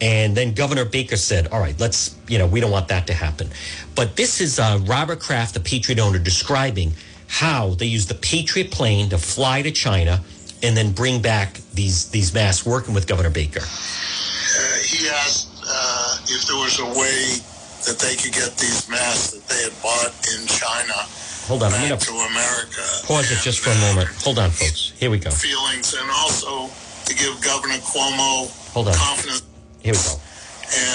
And 0.01 0.35
then 0.35 0.55
Governor 0.55 0.83
Baker 0.83 1.15
said, 1.15 1.49
all 1.49 1.59
right, 1.59 1.79
let's, 1.79 2.17
you 2.27 2.39
know, 2.39 2.47
we 2.47 2.59
don't 2.59 2.71
want 2.71 2.87
that 2.87 3.05
to 3.05 3.13
happen. 3.13 3.49
But 3.93 4.15
this 4.15 4.41
is 4.41 4.57
uh, 4.57 4.79
Robert 4.85 5.19
Kraft, 5.19 5.53
the 5.53 5.59
Patriot 5.59 5.99
owner, 5.99 6.17
describing 6.17 6.93
how 7.27 7.75
they 7.75 7.85
use 7.85 8.07
the 8.07 8.15
Patriot 8.15 8.71
plane 8.71 9.09
to 9.09 9.19
fly 9.19 9.61
to 9.61 9.69
China 9.69 10.23
and 10.63 10.75
then 10.75 10.91
bring 10.91 11.21
back 11.21 11.59
these 11.75 12.09
these 12.09 12.33
masks, 12.33 12.65
working 12.65 12.95
with 12.95 13.05
Governor 13.05 13.29
Baker. 13.29 13.61
Uh, 13.61 14.77
he 14.83 15.07
asked 15.09 15.49
uh, 15.67 16.04
if 16.27 16.45
there 16.47 16.57
was 16.57 16.79
a 16.79 16.89
way 16.97 17.37
that 17.85 18.01
they 18.01 18.15
could 18.17 18.33
get 18.33 18.57
these 18.57 18.89
masks 18.89 19.31
that 19.37 19.45
they 19.47 19.61
had 19.63 19.75
bought 19.81 20.13
in 20.33 20.41
China 20.47 20.97
Hold 21.45 21.61
on, 21.61 21.69
I'm 21.77 21.85
going 21.89 21.99
to 21.99 22.05
to 22.09 22.17
America. 22.33 22.81
pause 23.05 23.29
it 23.29 23.37
just 23.45 23.61
for 23.61 23.69
a 23.69 23.77
uh, 23.77 23.93
moment. 23.93 24.09
Hold 24.25 24.41
on, 24.41 24.49
folks. 24.49 24.97
Here 24.97 25.13
we 25.13 25.21
go. 25.21 25.29
Feelings 25.29 25.93
and 25.93 26.09
also 26.09 26.73
to 27.05 27.13
give 27.13 27.37
Governor 27.45 27.77
Cuomo 27.85 28.49
Hold 28.73 28.89
on. 28.89 28.97
confidence. 28.97 29.45
Here 29.77 29.93
we 29.93 30.01
go. 30.01 30.17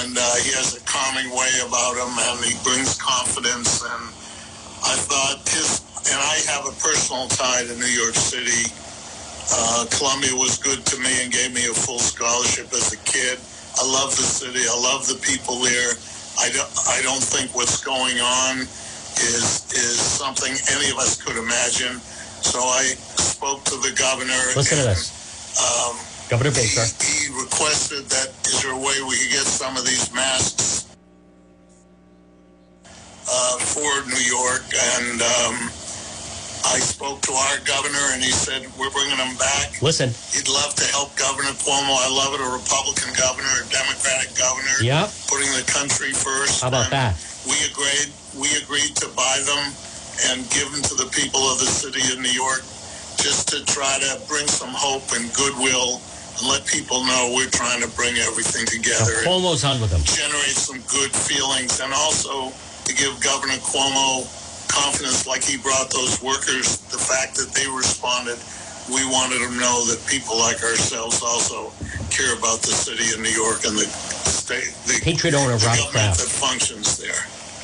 And 0.02 0.18
uh, 0.18 0.22
he 0.42 0.50
has 0.58 0.74
a 0.74 0.82
calming 0.82 1.30
way 1.30 1.54
about 1.62 1.94
him, 1.94 2.10
and 2.10 2.42
he 2.42 2.58
brings 2.66 2.98
confidence. 2.98 3.86
And 3.86 4.02
I 4.82 4.98
thought 4.98 5.38
his 5.46 5.86
and 6.10 6.18
I 6.18 6.42
have 6.50 6.66
a 6.66 6.74
personal 6.82 7.30
tie 7.30 7.62
to 7.70 7.74
New 7.78 7.94
York 7.94 8.18
City. 8.18 8.66
Uh, 9.54 9.86
Columbia 9.94 10.34
was 10.34 10.58
good 10.58 10.82
to 10.90 10.98
me 10.98 11.22
and 11.22 11.30
gave 11.30 11.54
me 11.54 11.70
a 11.70 11.74
full 11.74 12.02
scholarship 12.02 12.74
as 12.74 12.90
a 12.90 12.98
kid. 13.06 13.38
I 13.78 13.84
love 13.86 14.10
the 14.16 14.26
city. 14.26 14.60
I 14.66 14.76
love 14.80 15.06
the 15.06 15.18
people 15.22 15.60
there. 15.60 15.94
I 16.40 16.48
don't, 16.50 16.72
I 16.88 17.02
don't 17.02 17.22
think 17.22 17.54
what's 17.54 17.82
going 17.84 18.18
on 18.18 18.60
is 19.20 19.68
is 19.76 20.00
something 20.00 20.52
any 20.72 20.90
of 20.90 20.98
us 20.98 21.20
could 21.20 21.36
imagine. 21.36 22.00
So 22.40 22.58
I 22.60 22.96
spoke 23.20 23.64
to 23.64 23.76
the 23.76 23.92
governor. 23.96 24.40
Listen 24.56 24.78
to 24.78 24.84
this. 24.84 25.12
Um, 25.60 25.96
Governor 26.30 26.50
he, 26.50 26.62
Baker. 26.62 26.86
he 27.02 27.26
requested 27.42 28.06
that 28.08 28.30
is 28.46 28.62
there 28.62 28.72
a 28.72 28.78
way 28.78 28.94
we 29.02 29.18
could 29.18 29.32
get 29.34 29.46
some 29.46 29.76
of 29.76 29.84
these 29.84 30.14
masks 30.14 30.86
uh, 33.26 33.58
for 33.58 33.90
New 34.06 34.24
York? 34.24 34.62
And 34.94 35.20
um, 35.20 35.56
I 36.64 36.78
spoke 36.78 37.22
to 37.22 37.32
our 37.32 37.58
governor, 37.64 38.12
and 38.12 38.22
he 38.22 38.30
said 38.30 38.66
we're 38.78 38.90
bringing 38.90 39.16
them 39.16 39.34
back. 39.36 39.80
Listen. 39.82 40.10
He'd 40.32 40.48
love 40.48 40.74
to 40.76 40.86
help 40.92 41.16
Governor 41.16 41.52
Cuomo. 41.56 41.94
I 41.96 42.08
love 42.12 42.34
it. 42.36 42.40
A 42.40 42.50
Republican 42.50 43.10
governor, 43.16 43.50
a 43.64 43.66
Democratic 43.72 44.36
governor, 44.36 44.76
Yep. 44.80 45.08
putting 45.28 45.50
the 45.56 45.64
country 45.66 46.12
first. 46.12 46.60
How 46.60 46.68
about 46.68 46.90
that? 46.90 47.16
We 47.48 47.56
agreed. 47.64 48.12
We 48.36 48.48
agreed 48.60 48.94
to 49.02 49.08
buy 49.16 49.40
them 49.44 49.72
and 50.30 50.44
give 50.52 50.68
them 50.70 50.82
to 50.84 50.94
the 50.94 51.08
people 51.16 51.40
of 51.50 51.58
the 51.58 51.66
city 51.66 52.04
of 52.12 52.20
New 52.20 52.30
York, 52.36 52.60
just 53.18 53.48
to 53.50 53.64
try 53.64 53.98
to 53.98 54.20
bring 54.28 54.46
some 54.46 54.70
hope 54.70 55.10
and 55.16 55.32
goodwill, 55.32 56.00
and 56.38 56.44
let 56.48 56.64
people 56.66 57.02
know 57.04 57.32
we're 57.34 57.48
trying 57.50 57.80
to 57.80 57.88
bring 57.96 58.14
everything 58.20 58.66
together. 58.68 59.24
and 59.24 59.26
Cuomo's 59.26 59.64
on 59.64 59.80
with 59.80 59.90
them. 59.90 60.04
generate 60.04 60.54
some 60.54 60.78
good 60.92 61.10
feelings 61.10 61.80
and 61.80 61.92
also 61.92 62.52
to 62.84 62.92
give 62.94 63.18
Governor 63.20 63.56
Cuomo 63.64 64.28
confidence 64.70 65.26
like 65.26 65.42
he 65.42 65.58
brought 65.58 65.90
those 65.90 66.22
workers, 66.22 66.78
the 66.94 66.98
fact 66.98 67.34
that 67.36 67.50
they 67.52 67.66
responded, 67.66 68.38
we 68.88 69.02
wanted 69.10 69.42
them 69.42 69.54
to 69.54 69.60
know 69.60 69.82
that 69.90 69.98
people 70.06 70.38
like 70.38 70.62
ourselves 70.62 71.22
also 71.22 71.74
care 72.10 72.32
about 72.38 72.62
the 72.62 72.74
city 72.74 73.10
of 73.14 73.18
New 73.20 73.34
York 73.34 73.66
and 73.66 73.74
the 73.74 73.86
state, 73.86 74.70
the, 74.86 74.98
Patriot 75.02 75.34
owner 75.34 75.58
the 75.58 75.66
Rob 75.66 75.76
government 75.78 76.14
Kraft. 76.14 76.22
that 76.22 76.30
functions 76.30 76.98
there. 76.98 77.18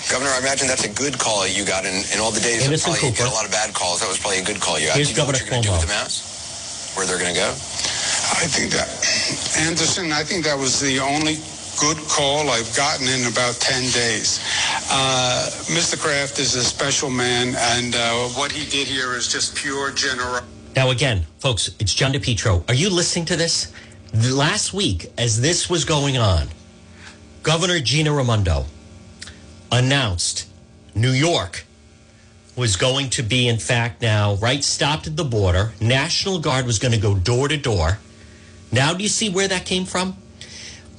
Governor, 0.06 0.30
I 0.30 0.38
imagine 0.38 0.70
that's 0.70 0.86
a 0.86 0.94
good 0.94 1.18
call 1.18 1.42
you 1.46 1.66
got 1.66 1.82
in, 1.82 1.94
in 2.14 2.22
all 2.22 2.30
the 2.30 2.38
days. 2.38 2.62
that 2.62 2.70
Anderson 2.70 2.94
probably 2.94 3.10
you 3.10 3.14
Cooper. 3.14 3.26
get 3.26 3.32
a 3.32 3.34
lot 3.34 3.46
of 3.46 3.50
bad 3.50 3.74
calls. 3.74 3.98
That 4.02 4.06
was 4.06 4.18
probably 4.22 4.38
a 4.38 4.46
good 4.46 4.60
call 4.62 4.78
you 4.78 4.86
got. 4.86 4.94
Here's 4.94 5.10
Do 5.10 5.18
you 5.18 5.18
know 5.18 5.26
what 5.26 5.34
Governor 5.34 5.50
you're 5.50 5.50
going 5.50 5.62
to 5.62 5.68
do 5.70 5.74
with 5.74 5.82
the 5.82 5.94
masks? 5.94 6.94
Where 6.94 7.06
they're 7.10 7.18
going 7.18 7.34
to 7.34 7.40
go? 7.42 7.50
I 7.50 8.46
think 8.46 8.70
that, 8.74 8.86
Anderson, 9.66 10.12
I 10.14 10.22
think 10.22 10.44
that 10.46 10.58
was 10.58 10.78
the 10.78 10.98
only 11.02 11.42
good 11.78 11.98
call 12.08 12.48
I've 12.50 12.74
gotten 12.74 13.06
in 13.08 13.26
about 13.26 13.54
10 13.54 13.82
days. 13.92 14.40
Uh, 14.90 15.48
Mr. 15.66 15.98
Kraft 15.98 16.38
is 16.38 16.54
a 16.54 16.64
special 16.64 17.10
man, 17.10 17.54
and 17.56 17.94
uh, 17.94 18.28
what 18.30 18.50
he 18.50 18.68
did 18.70 18.88
here 18.88 19.14
is 19.14 19.28
just 19.28 19.54
pure 19.54 19.92
generosity. 19.92 20.46
Now, 20.74 20.90
again, 20.90 21.26
folks, 21.38 21.70
it's 21.78 21.94
John 21.94 22.12
DePetro. 22.12 22.68
Are 22.68 22.74
you 22.74 22.90
listening 22.90 23.24
to 23.26 23.36
this? 23.36 23.72
Last 24.14 24.72
week, 24.72 25.12
as 25.18 25.40
this 25.40 25.68
was 25.68 25.84
going 25.84 26.16
on, 26.16 26.48
Governor 27.42 27.80
Gina 27.80 28.12
Raimondo 28.12 28.66
announced 29.70 30.48
New 30.94 31.12
York 31.12 31.64
was 32.56 32.76
going 32.76 33.10
to 33.10 33.22
be, 33.22 33.48
in 33.48 33.58
fact, 33.58 34.00
now, 34.00 34.34
right, 34.36 34.64
stopped 34.64 35.06
at 35.06 35.16
the 35.16 35.24
border. 35.24 35.72
National 35.80 36.38
Guard 36.38 36.64
was 36.64 36.78
going 36.78 36.92
to 36.92 37.00
go 37.00 37.14
door 37.14 37.48
to 37.48 37.56
door. 37.56 37.98
Now, 38.72 38.94
do 38.94 39.02
you 39.02 39.08
see 39.08 39.28
where 39.28 39.46
that 39.48 39.66
came 39.66 39.84
from? 39.84 40.16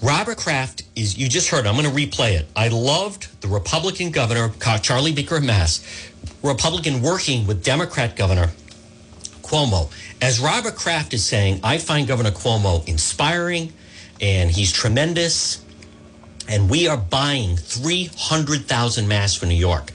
Robert 0.02 0.38
Kraft 0.38 0.84
is, 0.96 1.18
you 1.18 1.28
just 1.28 1.50
heard. 1.50 1.66
I'm 1.66 1.76
going 1.76 1.90
to 1.90 1.92
replay 1.92 2.34
it. 2.34 2.46
I 2.56 2.68
loved 2.68 3.42
the 3.42 3.48
Republican 3.48 4.12
governor, 4.12 4.52
Charlie 4.82 5.14
Baker 5.14 5.38
of 5.38 5.44
Mass, 5.44 5.84
Republican 6.44 7.02
working 7.02 7.48
with 7.48 7.64
Democrat 7.64 8.16
governor 8.16 8.52
Cuomo. 9.42 9.92
As 10.22 10.40
Robert 10.40 10.76
Kraft 10.76 11.14
is 11.14 11.26
saying, 11.26 11.62
I 11.64 11.78
find 11.78 12.08
Governor 12.08 12.32
Cuomo 12.32 12.88
inspiring 12.88 13.74
and 14.22 14.52
he's 14.52 14.72
tremendous. 14.72 15.64
And 16.50 16.70
we 16.70 16.88
are 16.88 16.98
buying 16.98 17.58
300,000 17.58 19.08
masks 19.08 19.38
for 19.38 19.48
New 19.48 19.56
York. 19.56 19.92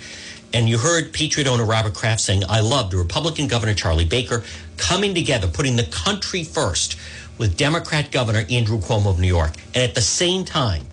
And 0.53 0.69
you 0.69 0.79
heard 0.79 1.13
Patriot 1.13 1.49
owner 1.49 1.65
Robert 1.65 1.95
Kraft 1.95 2.21
saying, 2.21 2.43
I 2.49 2.61
love 2.61 2.91
the 2.91 2.99
Republican 2.99 3.47
Governor 3.47 3.75
Charlie 3.75 4.05
Baker 4.05 4.43
coming 4.77 5.15
together, 5.15 5.49
putting 5.49 5.77
the 5.77 5.85
country 5.85 6.45
first 6.45 6.99
with 7.43 7.57
Democrat 7.57 8.13
Governor 8.13 8.45
Andrew 8.51 8.79
Cuomo 8.79 9.11
of 9.11 9.19
New 9.19 9.27
York. 9.27 9.51
And 9.75 9.83
at 9.83 9.97
the 9.97 10.01
same 10.01 10.45
time, 10.45 10.87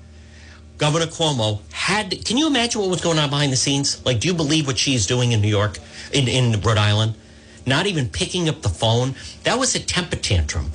Governor 0.80 1.06
Cuomo 1.06 1.62
had. 1.72 2.26
Can 2.26 2.38
you 2.38 2.48
imagine 2.48 2.82
what 2.82 2.90
was 2.90 3.02
going 3.02 3.20
on 3.20 3.30
behind 3.30 3.52
the 3.52 3.56
scenes? 3.56 4.04
Like, 4.04 4.20
do 4.20 4.28
you 4.28 4.34
believe 4.34 4.66
what 4.66 4.80
she's 4.80 5.06
doing 5.06 5.32
in 5.32 5.42
New 5.42 5.48
York, 5.48 5.78
in, 6.12 6.28
in 6.28 6.60
Rhode 6.62 6.80
Island? 6.80 7.14
Not 7.68 7.86
even 7.86 8.10
picking 8.10 8.50
up 8.50 8.64
the 8.64 8.70
phone. 8.70 9.14
That 9.44 9.60
was 9.60 9.76
a 9.76 9.80
temper 9.80 10.16
tantrum 10.16 10.72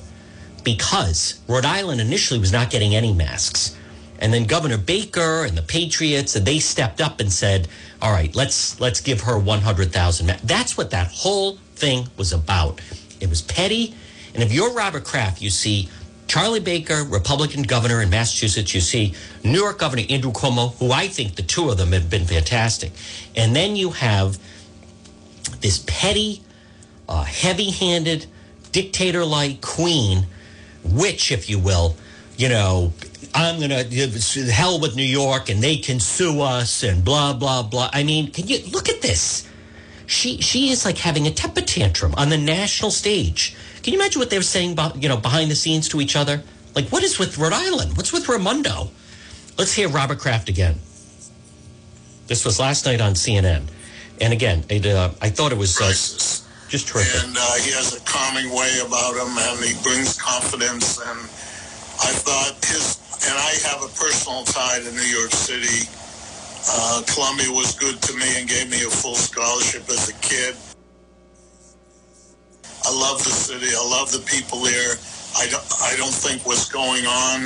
because 0.63 1.41
Rhode 1.45 1.65
Island 1.65 1.99
initially 1.99 2.39
was 2.39 2.53
not 2.53 2.69
getting 2.69 2.95
any 2.95 3.11
masks. 3.11 3.75
And 4.19 4.33
then 4.33 4.45
Governor 4.45 4.77
Baker 4.77 5.43
and 5.43 5.57
the 5.57 5.61
Patriots, 5.61 6.37
and 6.37 6.45
they 6.45 6.59
stepped 6.59 7.01
up 7.01 7.19
and 7.19 7.29
said, 7.29 7.67
"All 8.01 8.13
right, 8.13 8.33
let's 8.33 8.79
let's 8.79 9.01
give 9.01 9.21
her 9.21 9.37
100,000." 9.37 10.25
ma-" 10.25 10.37
That's 10.41 10.77
what 10.77 10.91
that 10.91 11.07
whole 11.07 11.57
thing 11.75 12.07
was 12.15 12.31
about. 12.31 12.79
It 13.19 13.29
was 13.29 13.41
petty. 13.41 13.93
And 14.35 14.43
if 14.43 14.51
you're 14.51 14.73
Robert 14.73 15.05
Kraft, 15.05 15.41
you 15.41 15.49
see 15.49 15.89
Charlie 16.27 16.59
Baker, 16.59 17.03
Republican 17.03 17.63
governor 17.63 18.01
in 18.01 18.09
Massachusetts, 18.09 18.75
you 18.75 18.81
see 18.81 19.13
New 19.43 19.59
York 19.59 19.79
Governor 19.79 20.03
Andrew 20.09 20.31
Cuomo, 20.31 20.75
who 20.77 20.91
I 20.91 21.07
think 21.07 21.35
the 21.35 21.41
two 21.41 21.69
of 21.69 21.77
them 21.77 21.93
have 21.93 22.09
been 22.09 22.25
fantastic. 22.25 22.91
And 23.35 23.55
then 23.55 23.77
you 23.77 23.91
have 23.91 24.37
this 25.61 25.83
petty, 25.87 26.43
uh, 27.07 27.23
heavy-handed, 27.23 28.25
dictator-like 28.73 29.61
queen, 29.61 30.27
witch, 30.83 31.31
if 31.31 31.49
you 31.49 31.57
will. 31.57 31.95
You 32.37 32.49
know, 32.49 32.91
I'm 33.33 33.61
gonna 33.61 33.83
hell 34.51 34.81
with 34.81 34.97
New 34.97 35.03
York, 35.03 35.49
and 35.49 35.63
they 35.63 35.77
can 35.77 36.01
sue 36.01 36.41
us, 36.41 36.83
and 36.83 37.05
blah 37.05 37.31
blah 37.31 37.63
blah. 37.63 37.89
I 37.93 38.03
mean, 38.03 38.31
can 38.31 38.47
you 38.47 38.59
look 38.71 38.89
at 38.89 39.01
this? 39.01 39.47
She 40.05 40.41
she 40.41 40.69
is 40.69 40.83
like 40.83 40.97
having 40.97 41.27
a 41.27 41.31
temper 41.31 41.61
tantrum 41.61 42.13
on 42.17 42.29
the 42.29 42.37
national 42.37 42.91
stage. 42.91 43.55
Can 43.85 43.93
you 43.93 43.99
imagine 43.99 44.19
what 44.19 44.31
they 44.31 44.39
were 44.39 44.41
saying 44.41 44.79
you 44.95 45.07
know 45.07 45.17
behind 45.17 45.51
the 45.51 45.55
scenes 45.55 45.87
to 45.89 46.01
each 46.01 46.15
other? 46.15 46.41
Like, 46.73 46.89
what 46.89 47.03
is 47.03 47.19
with 47.19 47.37
Rhode 47.37 47.53
Island? 47.53 47.95
What's 47.95 48.11
with 48.11 48.27
Raimondo? 48.27 48.89
Let's 49.59 49.73
hear 49.73 49.89
Robert 49.89 50.17
Kraft 50.17 50.49
again. 50.49 50.79
This 52.25 52.45
was 52.45 52.59
last 52.59 52.87
night 52.87 52.99
on 52.99 53.13
CNN, 53.13 53.69
and 54.19 54.33
again, 54.33 54.65
it, 54.69 54.87
uh, 54.87 55.11
I 55.21 55.29
thought 55.29 55.51
it 55.51 55.59
was 55.59 55.79
uh, 55.79 55.85
just 56.67 56.87
terrific. 56.87 57.29
and 57.29 57.37
uh, 57.37 57.53
he 57.61 57.69
has 57.77 57.93
a 57.93 58.01
calming 58.09 58.49
way 58.49 58.73
about 58.81 59.21
him, 59.21 59.29
and 59.37 59.61
he 59.61 59.77
brings 59.83 60.19
confidence. 60.19 60.97
And 60.97 61.19
I 62.01 62.09
thought 62.25 62.57
his, 62.65 62.97
and 63.29 63.37
I 63.37 63.53
have 63.69 63.85
a 63.85 63.91
personal 63.93 64.45
tie 64.45 64.79
to 64.79 64.91
New 64.97 65.09
York 65.13 65.29
City. 65.29 65.85
Uh, 66.67 67.03
Columbia 67.13 67.51
was 67.51 67.77
good 67.77 68.01
to 68.01 68.17
me 68.17 68.25
and 68.41 68.49
gave 68.49 68.67
me 68.67 68.81
a 68.81 68.89
full 68.89 69.13
scholarship 69.13 69.87
as 69.89 70.09
a 70.09 70.13
kid. 70.25 70.55
I 72.85 72.91
love 72.93 73.19
the 73.23 73.33
city. 73.33 73.73
I 73.73 73.83
love 73.89 74.11
the 74.11 74.23
people 74.29 74.61
there. 74.61 74.95
I 75.37 75.47
don't, 75.49 75.65
I 75.81 75.95
don't 75.97 76.13
think 76.13 76.45
what's 76.45 76.69
going 76.69 77.05
on 77.05 77.45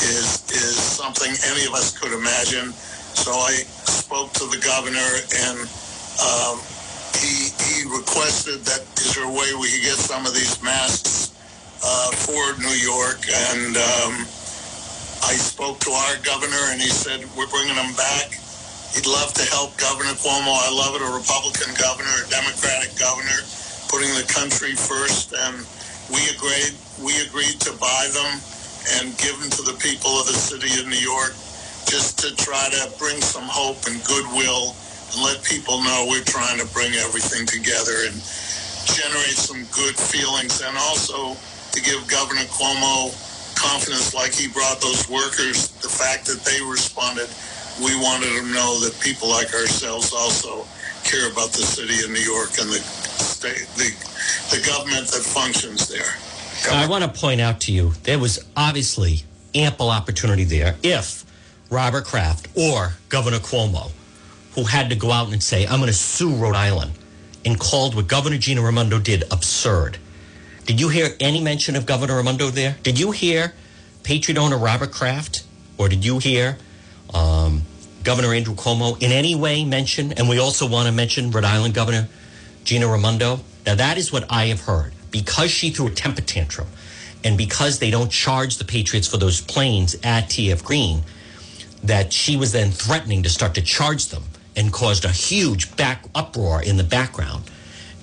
is 0.00 0.46
is 0.50 0.76
something 0.76 1.30
any 1.50 1.66
of 1.66 1.74
us 1.74 1.96
could 1.96 2.12
imagine. 2.12 2.72
So 2.72 3.32
I 3.32 3.52
spoke 3.84 4.32
to 4.34 4.46
the 4.46 4.58
governor 4.58 5.10
and. 5.46 5.68
Um, 6.16 6.60
he, 7.20 7.48
he 7.56 7.76
requested 7.88 8.64
that 8.68 8.84
is 9.00 9.14
there 9.16 9.24
a 9.24 9.32
way 9.32 9.48
we 9.56 9.72
could 9.72 9.84
get 9.84 9.96
some 9.96 10.26
of 10.26 10.34
these 10.34 10.60
masks 10.62 11.32
uh, 11.80 12.10
for 12.12 12.42
New 12.60 12.76
York 12.76 13.20
and 13.52 13.76
um, 13.76 14.12
I 15.24 15.32
spoke 15.36 15.80
to 15.88 15.90
our 15.90 16.16
governor 16.22 16.60
and 16.72 16.80
he 16.80 16.88
said 16.88 17.24
we're 17.36 17.48
bringing 17.48 17.76
them 17.76 17.92
back 17.96 18.36
he'd 18.92 19.08
love 19.08 19.32
to 19.34 19.44
help 19.48 19.76
Governor 19.80 20.12
Cuomo 20.20 20.52
I 20.52 20.70
love 20.72 20.96
it 20.96 21.02
a 21.04 21.10
Republican 21.12 21.72
governor 21.80 22.12
a 22.20 22.28
Democratic 22.28 22.92
governor 23.00 23.40
putting 23.88 24.10
the 24.14 24.26
country 24.28 24.74
first 24.74 25.32
and 25.32 25.62
we 26.12 26.22
agreed 26.34 26.74
we 27.02 27.12
agreed 27.26 27.58
to 27.60 27.72
buy 27.78 28.06
them 28.14 28.32
and 28.98 29.16
give 29.18 29.34
them 29.40 29.50
to 29.50 29.62
the 29.62 29.76
people 29.82 30.10
of 30.20 30.26
the 30.26 30.36
city 30.36 30.70
of 30.80 30.86
New 30.86 31.02
York 31.02 31.34
just 31.86 32.18
to 32.18 32.34
try 32.36 32.68
to 32.70 32.82
bring 32.98 33.18
some 33.20 33.46
hope 33.46 33.78
and 33.86 33.98
goodwill 34.06 34.74
and 35.14 35.18
let 35.22 35.42
people 35.42 35.82
know 35.82 36.06
we're 36.08 36.26
trying 36.26 36.58
to 36.58 36.66
bring 36.74 36.92
everything 37.02 37.46
together 37.46 38.06
and 38.10 38.16
generate 38.86 39.38
some 39.38 39.62
good 39.74 39.94
feelings 39.98 40.62
and 40.62 40.76
also 40.78 41.34
to 41.74 41.78
give 41.82 42.00
Governor 42.08 42.46
Cuomo 42.54 43.10
confidence 43.56 44.14
like 44.14 44.34
he 44.34 44.48
brought 44.48 44.80
those 44.80 45.08
workers, 45.08 45.68
the 45.82 45.88
fact 45.88 46.26
that 46.26 46.44
they 46.44 46.60
responded, 46.62 47.28
we 47.82 47.96
wanted 47.98 48.30
to 48.38 48.44
know 48.52 48.78
that 48.80 48.94
people 49.00 49.28
like 49.28 49.52
ourselves 49.52 50.12
also 50.12 50.64
care 51.04 51.30
about 51.32 51.52
the 51.52 51.64
city 51.64 52.04
of 52.04 52.10
New 52.10 52.24
York 52.24 52.56
and 52.60 52.70
the 52.70 52.80
state, 53.50 53.68
the, 53.76 54.56
the 54.56 54.66
government 54.66 55.08
that 55.08 55.22
functions 55.22 55.88
there. 55.88 56.14
I 56.72 56.86
want 56.88 57.04
to 57.04 57.20
point 57.20 57.40
out 57.40 57.60
to 57.62 57.72
you 57.72 57.92
there 58.04 58.18
was 58.18 58.44
obviously 58.56 59.22
ample 59.54 59.90
opportunity 59.90 60.44
there 60.44 60.76
if 60.82 61.24
Robert 61.70 62.04
Kraft 62.04 62.48
or 62.56 62.94
Governor 63.08 63.38
Cuomo, 63.38 63.90
who 64.54 64.64
had 64.64 64.90
to 64.90 64.96
go 64.96 65.10
out 65.12 65.32
and 65.32 65.42
say, 65.42 65.66
I'm 65.66 65.78
going 65.78 65.88
to 65.88 65.92
sue 65.92 66.34
Rhode 66.34 66.56
Island, 66.56 66.92
and 67.44 67.58
called 67.58 67.94
what 67.94 68.08
Governor 68.08 68.38
Gina 68.38 68.62
Raimondo 68.62 68.98
did 68.98 69.24
absurd. 69.30 69.98
Did 70.64 70.80
you 70.80 70.88
hear 70.88 71.10
any 71.20 71.40
mention 71.40 71.76
of 71.76 71.86
Governor 71.86 72.16
Raimondo 72.16 72.50
there? 72.50 72.76
Did 72.82 72.98
you 72.98 73.12
hear 73.12 73.54
Patriot 74.02 74.38
owner 74.38 74.58
Robert 74.58 74.90
Kraft? 74.90 75.44
Or 75.78 75.88
did 75.88 76.04
you 76.04 76.18
hear 76.18 76.56
um, 77.12 77.62
Governor 78.02 78.32
Andrew 78.32 78.54
Cuomo 78.54 79.00
in 79.00 79.12
any 79.12 79.34
way 79.34 79.64
mention? 79.64 80.12
And 80.12 80.28
we 80.28 80.40
also 80.40 80.66
want 80.66 80.86
to 80.86 80.92
mention 80.92 81.30
Rhode 81.30 81.44
Island 81.44 81.74
Governor 81.74 82.08
Gina 82.66 82.88
Raimondo. 82.88 83.40
Now, 83.64 83.76
that 83.76 83.96
is 83.96 84.12
what 84.12 84.26
I 84.28 84.46
have 84.46 84.60
heard. 84.62 84.92
Because 85.12 85.50
she 85.50 85.70
threw 85.70 85.86
a 85.86 85.90
temper 85.90 86.20
tantrum 86.20 86.66
and 87.24 87.38
because 87.38 87.78
they 87.78 87.90
don't 87.90 88.10
charge 88.10 88.58
the 88.58 88.64
Patriots 88.64 89.08
for 89.08 89.16
those 89.16 89.40
planes 89.40 89.94
at 90.02 90.28
TF 90.28 90.62
Green, 90.64 91.02
that 91.84 92.12
she 92.12 92.36
was 92.36 92.52
then 92.52 92.72
threatening 92.72 93.22
to 93.22 93.28
start 93.28 93.54
to 93.54 93.62
charge 93.62 94.08
them 94.08 94.24
and 94.56 94.72
caused 94.72 95.04
a 95.04 95.10
huge 95.10 95.74
back 95.76 96.04
uproar 96.14 96.60
in 96.60 96.76
the 96.76 96.84
background. 96.84 97.44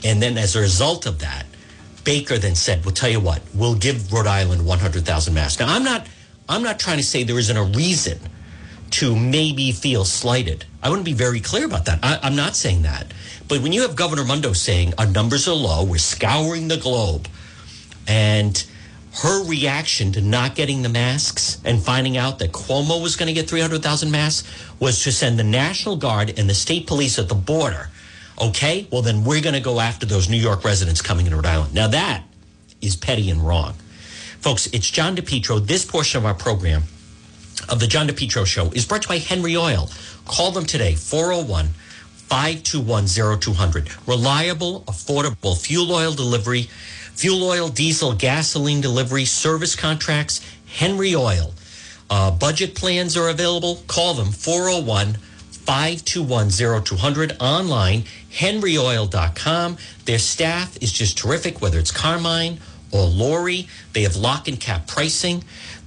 And 0.04 0.22
then 0.22 0.38
as 0.38 0.56
a 0.56 0.62
result 0.62 1.06
of 1.06 1.20
that, 1.20 1.46
Baker 2.04 2.38
then 2.38 2.56
said, 2.56 2.86
"We'll 2.86 2.94
tell 2.94 3.10
you 3.10 3.20
what, 3.20 3.42
we'll 3.54 3.76
give 3.76 4.12
Rhode 4.12 4.28
Island 4.28 4.66
100,000 4.66 5.34
masks." 5.34 5.60
Now, 5.60 5.74
I'm 5.74 5.84
not, 5.84 6.08
I'm 6.48 6.64
not 6.64 6.80
trying 6.80 6.98
to 6.98 7.04
say 7.04 7.24
there 7.24 7.40
isn't 7.40 7.56
a 7.56 7.64
reason 7.64 8.20
to 8.94 9.16
maybe 9.16 9.72
feel 9.72 10.06
slighted. 10.06 10.66
I 10.84 10.90
want 10.90 11.00
to 11.00 11.06
be 11.06 11.14
very 11.14 11.40
clear 11.40 11.66
about 11.66 11.86
that. 11.86 12.00
I, 12.04 12.20
I'm 12.22 12.36
not 12.36 12.56
saying 12.56 12.84
that, 12.84 13.12
but 13.48 13.62
when 13.62 13.72
you 13.72 13.82
have 13.82 13.96
Governor 13.96 14.22
Raimondo 14.22 14.54
saying 14.54 14.94
our 15.00 15.08
numbers 15.08 15.48
are 15.48 15.56
low, 15.56 15.84
we're 15.84 15.98
scouring 15.98 16.68
the 16.68 16.78
globe, 16.78 17.28
and 18.08 18.64
her 19.22 19.44
reaction 19.46 20.12
to 20.12 20.22
not 20.22 20.54
getting 20.54 20.84
the 20.84 20.90
masks 20.90 21.60
and 21.66 21.82
finding 21.82 22.18
out 22.18 22.38
that 22.40 22.52
Cuomo 22.52 23.02
was 23.02 23.16
going 23.16 23.28
to 23.28 23.34
get 23.34 23.50
300,000 23.50 24.12
masks 24.12 24.48
was 24.80 25.04
to 25.04 25.12
send 25.12 25.40
the 25.40 25.44
National 25.44 25.96
Guard 25.96 26.38
and 26.38 26.48
the 26.48 26.54
state 26.54 26.86
police 26.86 27.18
at 27.18 27.30
the 27.30 27.36
border. 27.36 27.90
Okay, 28.40 28.88
well, 28.92 29.02
then 29.02 29.24
we're 29.24 29.42
going 29.42 29.54
to 29.54 29.62
go 29.62 29.80
after 29.80 30.06
those 30.06 30.30
New 30.30 30.38
York 30.38 30.64
residents 30.64 31.02
coming 31.02 31.26
into 31.26 31.36
Rhode 31.36 31.46
Island. 31.46 31.74
Now, 31.74 31.88
that 31.88 32.24
is 32.82 32.96
petty 32.96 33.30
and 33.32 33.42
wrong. 33.42 33.74
Folks, 34.40 34.68
it's 34.68 34.90
John 34.90 35.16
DePetro. 35.16 35.66
This 35.66 35.86
portion 35.86 36.20
of 36.20 36.26
our 36.26 36.34
program, 36.34 36.84
of 37.70 37.80
the 37.80 37.88
John 37.88 38.08
DePetro 38.08 38.46
Show, 38.46 38.72
is 38.72 38.86
brought 38.86 39.04
to 39.04 39.14
you 39.14 39.20
by 39.20 39.26
Henry 39.26 39.56
Oil. 39.56 39.90
Call 40.26 40.52
them 40.52 40.66
today, 40.66 40.96
401 40.96 41.68
521 41.68 43.40
0200. 43.40 43.90
Reliable, 44.08 44.82
affordable 44.82 45.58
fuel 45.58 45.92
oil 45.92 46.14
delivery 46.14 46.70
fuel 47.14 47.44
oil, 47.44 47.70
diesel, 47.70 48.14
gasoline 48.14 48.82
delivery, 48.82 49.26
service 49.26 49.76
contracts, 49.76 50.42
Henry 50.66 51.16
Oil. 51.16 51.54
Uh, 52.10 52.32
budget 52.32 52.76
plans 52.76 53.16
are 53.16 53.30
available. 53.30 53.78
Call 53.88 54.14
them 54.14 54.32
401 54.32 55.14
521 55.14 56.50
0200 56.84 57.38
online, 57.40 58.04
henryoil.com. 58.32 59.78
Their 60.06 60.20
staff 60.20 60.78
is 60.82 60.92
just 60.92 61.18
terrific, 61.18 61.62
whether 61.62 61.80
it's 61.80 61.92
Carmine 61.92 62.60
or 62.92 63.06
Lori. 63.06 63.68
They 63.94 64.02
have 64.04 64.16
lock 64.16 64.48
and 64.48 64.60
cap 64.60 64.88
pricing. 64.88 65.44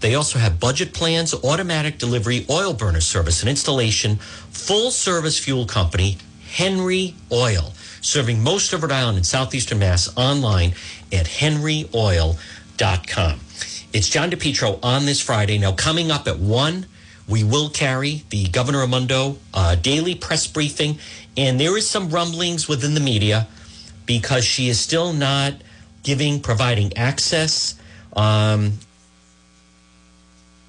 They 0.07 0.15
also 0.15 0.39
have 0.39 0.61
budget 0.61 0.95
plans, 0.95 1.35
automatic 1.35 1.99
delivery, 1.99 2.47
oil 2.49 2.73
burner 2.73 3.01
service 3.01 3.41
and 3.41 3.51
installation, 3.51 4.19
full 4.53 4.93
service 4.93 5.37
fuel 5.37 5.67
company, 5.67 6.19
Henry 6.49 7.17
Oil 7.33 7.73
serving 8.03 8.41
most 8.41 8.73
of 8.73 8.85
Rhode 8.85 8.93
Island 8.93 9.17
and 9.17 9.27
southeastern 9.27 9.81
Mass 9.81 10.17
online 10.17 10.75
at 11.13 11.27
henryoil.com. 11.27 13.41
It's 13.93 14.09
John 14.09 14.31
DePetro 14.31 14.79
on 14.81 15.07
this 15.07 15.21
Friday. 15.21 15.59
Now, 15.59 15.73
coming 15.73 16.13
up 16.13 16.29
at 16.29 16.39
1, 16.39 16.87
we 17.29 17.43
will 17.43 17.69
carry 17.69 18.23
the 18.31 18.47
Governor 18.47 18.83
Raimondo 18.83 19.39
uh, 19.53 19.75
daily 19.75 20.15
press 20.15 20.47
briefing, 20.47 21.01
and 21.37 21.59
there 21.59 21.77
is 21.77 21.91
some 21.91 22.11
rumblings 22.11 22.69
within 22.69 22.95
the 22.95 23.01
media 23.01 23.49
because 24.07 24.45
she 24.45 24.69
is 24.69 24.79
still 24.79 25.13
not 25.13 25.55
giving, 26.05 26.39
providing 26.39 26.97
access. 26.97 27.75
Um, 28.13 28.75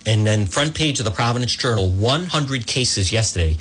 and 0.08 0.26
then 0.26 0.48
front 0.48 0.74
page 0.74 0.98
of 1.00 1.06
the 1.06 1.12
Providence 1.12 1.56
Journal, 1.56 1.90
100 1.90 2.66
cases 2.66 3.12
yesterday 3.12 3.58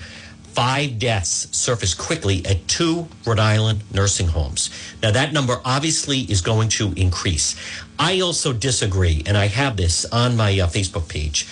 five 0.56 0.98
deaths 0.98 1.48
surfaced 1.54 1.98
quickly 1.98 2.42
at 2.46 2.66
two 2.66 3.06
Rhode 3.26 3.38
Island 3.38 3.82
nursing 3.92 4.28
homes. 4.28 4.70
Now, 5.02 5.10
that 5.10 5.34
number 5.34 5.60
obviously 5.66 6.20
is 6.20 6.40
going 6.40 6.70
to 6.70 6.94
increase. 6.96 7.56
I 7.98 8.20
also 8.20 8.54
disagree, 8.54 9.22
and 9.26 9.36
I 9.36 9.48
have 9.48 9.76
this 9.76 10.06
on 10.06 10.34
my 10.34 10.58
uh, 10.58 10.66
Facebook 10.66 11.10
page. 11.10 11.46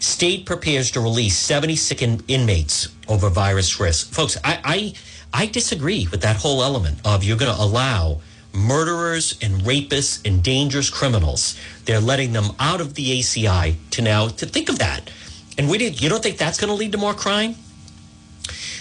State 0.00 0.46
prepares 0.46 0.90
to 0.92 1.00
release 1.00 1.36
70 1.36 1.76
sick 1.76 2.00
in- 2.00 2.24
inmates 2.28 2.88
over 3.08 3.28
virus 3.28 3.78
risk. 3.78 4.10
Folks, 4.10 4.38
I, 4.42 4.58
I, 4.64 4.94
I 5.42 5.46
disagree 5.46 6.08
with 6.10 6.22
that 6.22 6.36
whole 6.36 6.62
element 6.62 6.98
of 7.04 7.24
you're 7.24 7.36
going 7.36 7.54
to 7.54 7.62
allow 7.62 8.22
murderers 8.56 9.38
and 9.42 9.62
rapists 9.62 10.26
and 10.26 10.42
dangerous 10.42 10.90
criminals. 10.90 11.58
They're 11.84 12.00
letting 12.00 12.32
them 12.32 12.52
out 12.58 12.80
of 12.80 12.94
the 12.94 13.20
ACI 13.20 13.76
to 13.90 14.02
now 14.02 14.28
to 14.28 14.46
think 14.46 14.68
of 14.68 14.78
that. 14.78 15.10
And 15.58 15.68
we 15.68 15.78
did, 15.78 16.00
you 16.02 16.08
don't 16.08 16.22
think 16.22 16.38
that's 16.38 16.58
going 16.58 16.68
to 16.68 16.74
lead 16.74 16.92
to 16.92 16.98
more 16.98 17.14
crime? 17.14 17.54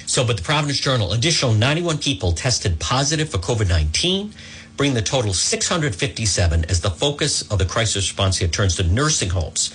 So, 0.08 0.26
but 0.26 0.38
the 0.38 0.44
Providence 0.44 0.80
Journal, 0.80 1.14
additional 1.14 1.54
91 1.54 1.98
people 1.98 2.32
tested 2.32 2.80
positive 2.80 3.30
for 3.30 3.38
COVID 3.38 3.68
19, 3.68 4.34
bringing 4.78 4.96
the 4.96 5.02
total 5.02 5.34
657 5.34 6.66
as 6.66 6.82
the 6.82 6.92
focus 6.92 7.42
of 7.52 7.60
the 7.60 7.66
crisis 7.66 7.96
response 8.08 8.38
here 8.38 8.48
turns 8.48 8.76
to 8.76 8.84
nursing 8.84 9.30
homes. 9.30 9.74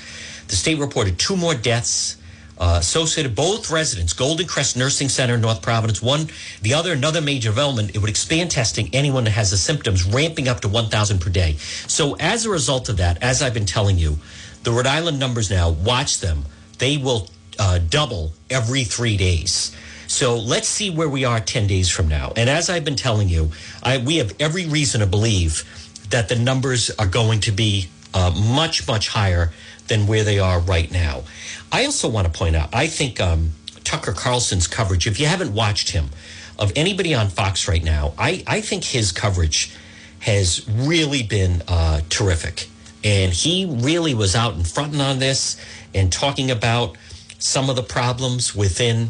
The 0.49 0.57
state 0.57 0.79
reported 0.79 1.19
two 1.19 1.37
more 1.37 1.55
deaths 1.55 2.17
uh, 2.61 2.77
associated 2.79 3.35
both 3.35 3.71
residents 3.71 4.13
golden 4.13 4.47
crest 4.47 4.77
nursing 4.77 5.09
center 5.09 5.35
in 5.35 5.41
north 5.41 5.63
providence 5.63 6.01
one 6.01 6.29
the 6.63 6.73
other 6.73 6.93
another 6.93 7.21
major 7.21 7.49
development 7.49 7.95
it 7.95 7.99
would 7.99 8.11
expand 8.11 8.51
testing 8.51 8.89
anyone 8.93 9.25
that 9.25 9.31
has 9.31 9.51
the 9.51 9.57
symptoms 9.57 10.05
ramping 10.05 10.47
up 10.47 10.61
to 10.61 10.69
1000 10.69 11.21
per 11.21 11.31
day 11.31 11.55
so 11.87 12.15
as 12.21 12.45
a 12.45 12.51
result 12.51 12.89
of 12.89 12.99
that 12.99 13.21
as 13.23 13.43
i've 13.43 13.55
been 13.55 13.67
telling 13.67 13.99
you 13.99 14.19
the 14.63 14.71
rhode 14.71 14.87
island 14.87 15.19
numbers 15.19 15.51
now 15.51 15.71
watch 15.71 16.21
them 16.21 16.45
they 16.79 16.97
will 16.97 17.29
uh, 17.59 17.79
double 17.89 18.33
every 18.51 18.85
three 18.85 19.17
days 19.17 19.75
so 20.11 20.37
let's 20.37 20.67
see 20.67 20.91
where 20.91 21.09
we 21.09 21.25
are 21.25 21.39
10 21.39 21.69
days 21.69 21.89
from 21.89 22.09
now. 22.09 22.33
And 22.35 22.51
as 22.51 22.69
I've 22.69 22.85
been 22.85 22.97
telling 22.97 23.29
you, 23.29 23.53
I, 23.81 23.99
we 23.99 24.17
have 24.17 24.35
every 24.41 24.67
reason 24.67 25.03
to 25.03 25.07
believe 25.07 25.63
that 26.11 26.29
the 26.29 26.35
numbers 26.35 26.91
are 26.99 27.07
going 27.07 27.39
to 27.41 27.53
be 27.53 27.87
uh, 28.13 28.33
much, 28.37 28.89
much 28.89 29.09
higher 29.09 29.53
than 29.87 30.07
where 30.09 30.25
they 30.25 30.39
are 30.39 30.59
right 30.59 30.91
now. 30.91 31.23
I 31.73 31.85
also 31.85 32.09
want 32.09 32.27
to 32.27 32.33
point 32.33 32.57
out, 32.57 32.69
I 32.73 32.87
think 32.87 33.21
um, 33.21 33.53
Tucker 33.85 34.13
Carlson's 34.13 34.67
coverage, 34.67 35.07
if 35.07 35.21
you 35.21 35.27
haven't 35.27 35.55
watched 35.55 35.91
him, 35.91 36.11
of 36.59 36.73
anybody 36.77 37.15
on 37.15 37.29
Fox 37.29 37.69
right 37.69 37.83
now, 37.83 38.13
I, 38.19 38.45
I 38.47 38.61
think 38.61 38.85
his 38.85 39.13
coverage 39.13 39.75
has 40.21 40.69
really 40.69 41.23
been 41.23 41.63
uh, 41.67 42.03
terrific. 42.11 42.69
And 43.03 43.33
he 43.33 43.65
really 43.65 44.13
was 44.13 44.37
out 44.37 44.55
in 44.55 44.65
front 44.65 45.01
on 45.01 45.19
this 45.19 45.57
and 45.95 46.13
talking 46.13 46.51
about 46.51 46.97
some 47.39 47.71
of 47.71 47.77
the 47.77 47.83
problems 47.83 48.55
within 48.55 49.09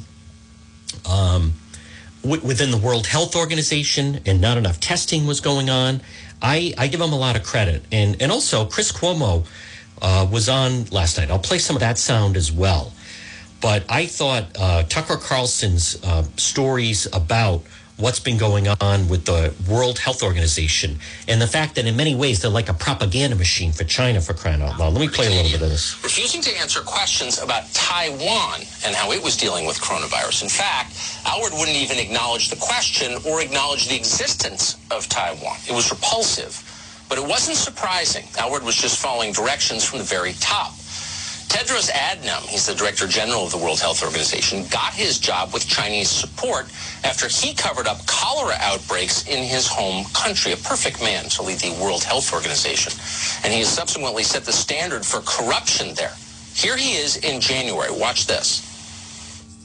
um, 1.08 1.54
w- 2.22 2.42
within 2.46 2.70
the 2.70 2.76
World 2.76 3.06
Health 3.08 3.34
Organization, 3.34 4.20
and 4.26 4.40
not 4.40 4.56
enough 4.56 4.78
testing 4.78 5.26
was 5.26 5.40
going 5.40 5.68
on. 5.68 6.00
I, 6.40 6.72
I 6.78 6.86
give 6.86 7.00
him 7.00 7.12
a 7.12 7.18
lot 7.18 7.36
of 7.36 7.42
credit, 7.42 7.82
and 7.90 8.20
and 8.22 8.30
also 8.30 8.64
Chris 8.64 8.92
Cuomo 8.92 9.44
uh, 10.02 10.26
was 10.30 10.48
on 10.48 10.84
last 10.86 11.18
night. 11.18 11.30
I'll 11.30 11.38
play 11.38 11.58
some 11.58 11.76
of 11.76 11.80
that 11.80 11.98
sound 11.98 12.36
as 12.36 12.50
well. 12.52 12.92
But 13.60 13.84
I 13.88 14.06
thought 14.06 14.44
uh, 14.58 14.84
Tucker 14.84 15.16
Carlson's 15.16 16.02
uh, 16.02 16.24
stories 16.36 17.06
about 17.12 17.62
what's 18.00 18.18
been 18.18 18.38
going 18.38 18.66
on 18.66 19.08
with 19.08 19.26
the 19.26 19.52
World 19.68 19.98
Health 19.98 20.22
Organization 20.22 20.98
and 21.28 21.40
the 21.40 21.46
fact 21.46 21.74
that 21.74 21.86
in 21.86 21.96
many 21.96 22.14
ways 22.14 22.40
they're 22.40 22.50
like 22.50 22.70
a 22.70 22.74
propaganda 22.74 23.36
machine 23.36 23.72
for 23.72 23.84
China 23.84 24.20
for 24.20 24.32
crying 24.32 24.62
out 24.62 24.78
loud. 24.78 24.94
Let 24.94 25.00
me 25.00 25.08
play 25.08 25.26
a 25.26 25.30
little 25.30 25.50
bit 25.52 25.62
of 25.62 25.68
this. 25.68 26.02
Refusing 26.02 26.40
to 26.42 26.58
answer 26.58 26.80
questions 26.80 27.38
about 27.38 27.70
Taiwan 27.74 28.60
and 28.86 28.96
how 28.96 29.12
it 29.12 29.22
was 29.22 29.36
dealing 29.36 29.66
with 29.66 29.78
coronavirus. 29.80 30.44
In 30.44 30.48
fact, 30.48 30.96
Aylward 31.26 31.52
wouldn't 31.52 31.76
even 31.76 31.98
acknowledge 31.98 32.48
the 32.48 32.56
question 32.56 33.18
or 33.26 33.42
acknowledge 33.42 33.88
the 33.88 33.96
existence 33.96 34.76
of 34.90 35.06
Taiwan. 35.08 35.58
It 35.68 35.72
was 35.74 35.90
repulsive. 35.90 36.64
But 37.10 37.18
it 37.18 37.26
wasn't 37.26 37.58
surprising. 37.58 38.24
Aylward 38.38 38.62
was 38.62 38.76
just 38.76 39.02
following 39.02 39.32
directions 39.32 39.84
from 39.84 39.98
the 39.98 40.04
very 40.04 40.32
top. 40.34 40.72
Tedros 41.50 41.90
Adhanom, 41.90 42.46
he's 42.46 42.66
the 42.66 42.74
Director 42.76 43.08
General 43.08 43.42
of 43.42 43.50
the 43.50 43.58
World 43.58 43.80
Health 43.80 44.04
Organization, 44.04 44.64
got 44.70 44.94
his 44.94 45.18
job 45.18 45.52
with 45.52 45.66
Chinese 45.66 46.08
support 46.08 46.66
after 47.02 47.26
he 47.26 47.52
covered 47.52 47.88
up 47.88 48.06
cholera 48.06 48.54
outbreaks 48.60 49.26
in 49.26 49.42
his 49.42 49.66
home 49.66 50.04
country. 50.14 50.52
A 50.52 50.56
perfect 50.56 51.02
man 51.02 51.24
to 51.30 51.42
lead 51.42 51.58
the 51.58 51.76
World 51.82 52.04
Health 52.04 52.32
Organization. 52.32 52.92
And 53.42 53.52
he 53.52 53.58
has 53.58 53.68
subsequently 53.68 54.22
set 54.22 54.44
the 54.44 54.52
standard 54.52 55.04
for 55.04 55.20
corruption 55.26 55.92
there. 55.96 56.14
Here 56.54 56.76
he 56.76 56.92
is 56.92 57.16
in 57.16 57.40
January. 57.40 57.90
Watch 57.90 58.28
this. 58.28 58.62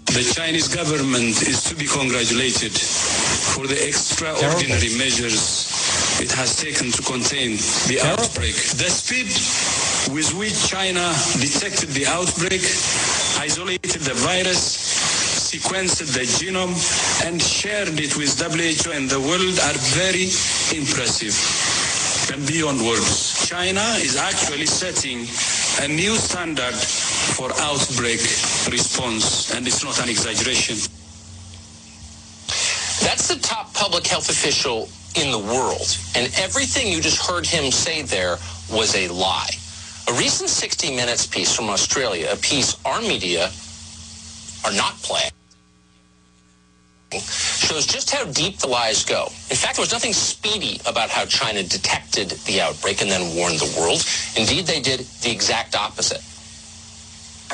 The 0.07 0.23
Chinese 0.33 0.73
government 0.73 1.41
is 1.45 1.63
to 1.65 1.75
be 1.75 1.85
congratulated 1.85 2.71
for 2.71 3.67
the 3.67 3.87
extraordinary 3.87 4.79
Terrible. 4.79 4.97
measures 4.97 5.74
it 6.21 6.31
has 6.31 6.55
taken 6.55 6.91
to 6.91 7.01
contain 7.01 7.57
the 7.87 7.99
outbreak. 8.03 8.55
The 8.79 8.89
speed 8.89 9.27
with 10.13 10.31
which 10.37 10.55
China 10.67 11.13
detected 11.39 11.89
the 11.91 12.07
outbreak, 12.07 12.61
isolated 13.41 14.01
the 14.01 14.13
virus, 14.23 14.61
sequenced 15.51 15.99
the 16.13 16.23
genome, 16.23 16.75
and 17.25 17.41
shared 17.41 17.99
it 17.99 18.15
with 18.15 18.39
WHO 18.39 18.91
and 18.91 19.09
the 19.09 19.19
world 19.19 19.59
are 19.67 19.77
very 19.91 20.31
impressive 20.71 21.35
and 22.33 22.47
beyond 22.47 22.79
words. 22.81 23.47
China 23.47 23.83
is 23.99 24.15
actually 24.15 24.65
setting 24.65 25.27
a 25.83 25.87
new 25.87 26.15
standard 26.15 26.75
for 27.35 27.51
outbreak 27.59 28.21
response, 28.71 29.53
and 29.53 29.67
it's 29.67 29.83
not 29.83 29.99
an 30.01 30.09
exaggeration. 30.09 30.75
That's 33.03 33.27
the 33.27 33.39
top 33.41 33.73
public 33.73 34.07
health 34.07 34.29
official 34.29 34.87
in 35.15 35.31
the 35.31 35.39
world. 35.39 35.97
And 36.15 36.31
everything 36.37 36.91
you 36.91 37.01
just 37.01 37.25
heard 37.25 37.45
him 37.45 37.71
say 37.71 38.01
there 38.01 38.37
was 38.71 38.95
a 38.95 39.07
lie. 39.09 39.51
A 40.07 40.13
recent 40.13 40.49
60 40.49 40.95
Minutes 40.95 41.25
piece 41.25 41.55
from 41.55 41.69
Australia, 41.69 42.29
a 42.31 42.35
piece 42.37 42.77
our 42.85 43.01
media 43.01 43.49
are 44.63 44.73
not 44.73 44.93
playing, 45.01 45.31
shows 47.11 47.85
just 47.85 48.11
how 48.11 48.25
deep 48.25 48.57
the 48.59 48.67
lies 48.67 49.03
go. 49.03 49.25
In 49.49 49.55
fact, 49.55 49.75
there 49.75 49.83
was 49.83 49.91
nothing 49.91 50.13
speedy 50.13 50.79
about 50.87 51.09
how 51.09 51.25
China 51.25 51.63
detected 51.63 52.31
the 52.45 52.61
outbreak 52.61 53.01
and 53.01 53.09
then 53.09 53.35
warned 53.35 53.59
the 53.59 53.79
world. 53.79 54.03
Indeed, 54.37 54.65
they 54.65 54.81
did 54.81 55.01
the 55.21 55.31
exact 55.31 55.75
opposite. 55.75 56.21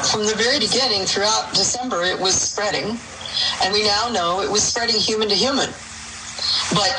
From 0.10 0.26
the 0.26 0.36
very 0.36 0.60
beginning, 0.60 1.06
throughout 1.06 1.54
December, 1.54 2.04
it 2.04 2.19
was 2.19 2.34
spreading, 2.34 2.97
and 3.63 3.74
we 3.74 3.84
now 3.84 4.10
know 4.10 4.41
it 4.41 4.50
was 4.50 4.63
spreading 4.63 4.95
human 4.95 5.30
to 5.30 5.36
human. 5.36 5.69
But 6.74 6.91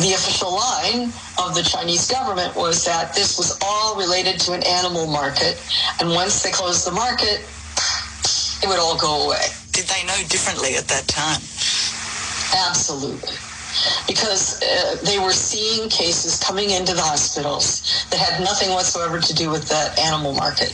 the 0.00 0.14
official 0.14 0.54
line 0.54 1.12
of 1.42 1.54
the 1.54 1.62
Chinese 1.62 2.10
government 2.10 2.54
was 2.54 2.84
that 2.84 3.14
this 3.14 3.36
was 3.36 3.58
all 3.62 3.96
related 3.96 4.38
to 4.40 4.52
an 4.52 4.62
animal 4.64 5.06
market, 5.06 5.60
and 6.00 6.10
once 6.10 6.42
they 6.42 6.50
closed 6.50 6.86
the 6.86 6.92
market, 6.92 7.42
it 8.62 8.68
would 8.68 8.78
all 8.78 8.96
go 8.96 9.26
away. 9.26 9.42
Did 9.72 9.86
they 9.86 10.04
know 10.06 10.16
differently 10.28 10.76
at 10.76 10.86
that 10.88 11.06
time? 11.08 11.40
Absolutely. 12.68 13.34
Because 14.06 14.62
uh, 14.62 14.96
they 15.04 15.18
were 15.18 15.32
seeing 15.32 15.88
cases 15.88 16.42
coming 16.42 16.70
into 16.70 16.94
the 16.94 17.02
hospitals 17.02 18.06
that 18.10 18.18
had 18.18 18.42
nothing 18.42 18.70
whatsoever 18.70 19.20
to 19.20 19.34
do 19.34 19.50
with 19.50 19.68
that 19.68 19.98
animal 19.98 20.32
market. 20.32 20.72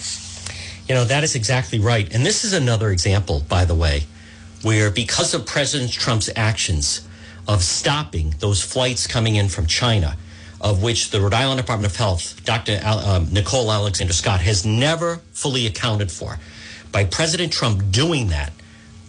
You 0.89 0.95
know, 0.95 1.05
that 1.05 1.25
is 1.25 1.35
exactly 1.35 1.79
right. 1.79 2.13
And 2.15 2.25
this 2.25 2.45
is 2.45 2.53
another 2.53 2.91
example, 2.91 3.41
by 3.49 3.65
the 3.65 3.75
way, 3.75 4.05
where 4.63 4.91
because 4.91 5.35
of 5.35 5.47
President 5.47 5.93
Trump's 5.93 6.31
actions 6.37 7.07
of 7.47 7.63
stopping 7.63 8.35
those 8.39 8.63
flights 8.63 9.07
coming 9.07 9.37
in 9.37 9.49
from 9.49 9.67
China, 9.67 10.17
of 10.61 10.83
which 10.83 11.11
the 11.11 11.21
Rhode 11.21 11.35
Island 11.35 11.61
Department 11.61 11.93
of 11.93 11.97
Health, 11.97 12.43
Dr. 12.45 12.79
Al, 12.83 12.99
um, 13.01 13.33
Nicole 13.33 13.71
Alexander 13.71 14.13
Scott, 14.13 14.41
has 14.41 14.65
never 14.65 15.21
fully 15.33 15.67
accounted 15.67 16.11
for. 16.11 16.39
By 16.91 17.05
President 17.05 17.53
Trump 17.53 17.91
doing 17.91 18.29
that, 18.29 18.53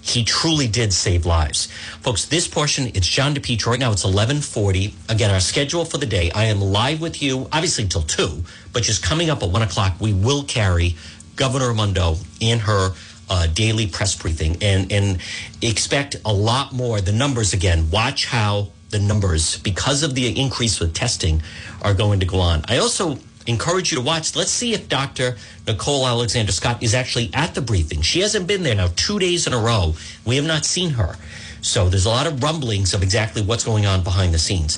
he 0.02 0.24
truly 0.24 0.68
did 0.68 0.94
save 0.94 1.26
lives. 1.26 1.68
Folks, 2.02 2.26
this 2.26 2.48
portion, 2.48 2.92
it's 2.94 3.08
John 3.08 3.34
DePetro. 3.34 3.68
Right 3.68 3.80
now 3.80 3.92
it's 3.92 4.04
1140. 4.04 4.94
Again, 5.10 5.32
our 5.32 5.40
schedule 5.40 5.84
for 5.84 5.98
the 5.98 6.06
day, 6.06 6.30
I 6.32 6.46
am 6.46 6.62
live 6.62 7.02
with 7.02 7.24
you, 7.24 7.48
obviously 7.52 7.86
until 7.86 8.04
2, 8.04 8.44
but 8.72 8.84
just 8.84 9.02
coming 9.02 9.32
up 9.32 9.42
at 9.42 9.50
1 9.50 9.62
o'clock, 9.64 9.96
we 10.00 10.14
will 10.14 10.44
carry 10.44 10.96
Governor 11.36 11.70
Raimondo 11.70 12.18
in 12.40 12.60
her 12.60 12.92
uh, 13.30 13.48
daily 13.48 13.88
press 13.88 14.16
briefing 14.16 14.58
and, 14.62 14.92
and 14.92 15.20
expect 15.62 16.16
a 16.26 16.34
lot 16.34 16.74
more. 16.74 17.02
The 17.02 17.12
numbers, 17.12 17.54
again, 17.54 17.90
watch 17.92 18.26
how 18.26 18.70
the 18.90 19.00
numbers, 19.00 19.58
because 19.60 20.04
of 20.04 20.16
the 20.16 20.40
increase 20.40 20.80
with 20.80 20.94
testing, 20.94 21.42
are 21.82 21.94
going 21.94 22.20
to 22.20 22.26
go 22.26 22.40
on. 22.40 22.64
I 22.68 22.78
also 22.78 23.18
encourage 23.48 23.92
you 23.92 23.98
to 23.98 24.04
watch. 24.04 24.36
Let's 24.36 24.52
see 24.52 24.74
if 24.74 24.90
Dr. 24.90 25.38
Nicole 25.68 26.08
Alexander 26.08 26.52
Scott 26.52 26.82
is 26.82 26.94
actually 26.94 27.30
at 27.34 27.56
the 27.56 27.62
briefing. 27.62 28.02
She 28.02 28.20
hasn't 28.22 28.48
been 28.48 28.64
there 28.64 28.76
now 28.76 28.90
two 28.96 29.20
days 29.20 29.48
in 29.48 29.54
a 29.54 29.60
row. 29.60 29.96
We 30.26 30.36
have 30.36 30.46
not 30.46 30.66
seen 30.66 30.92
her. 30.92 31.16
So 31.62 31.90
there's 31.90 32.06
a 32.06 32.10
lot 32.10 32.28
of 32.28 32.42
rumblings 32.44 32.94
of 32.94 33.02
exactly 33.02 33.42
what's 33.42 33.64
going 33.64 33.86
on 33.86 34.04
behind 34.04 34.34
the 34.34 34.40
scenes. 34.40 34.78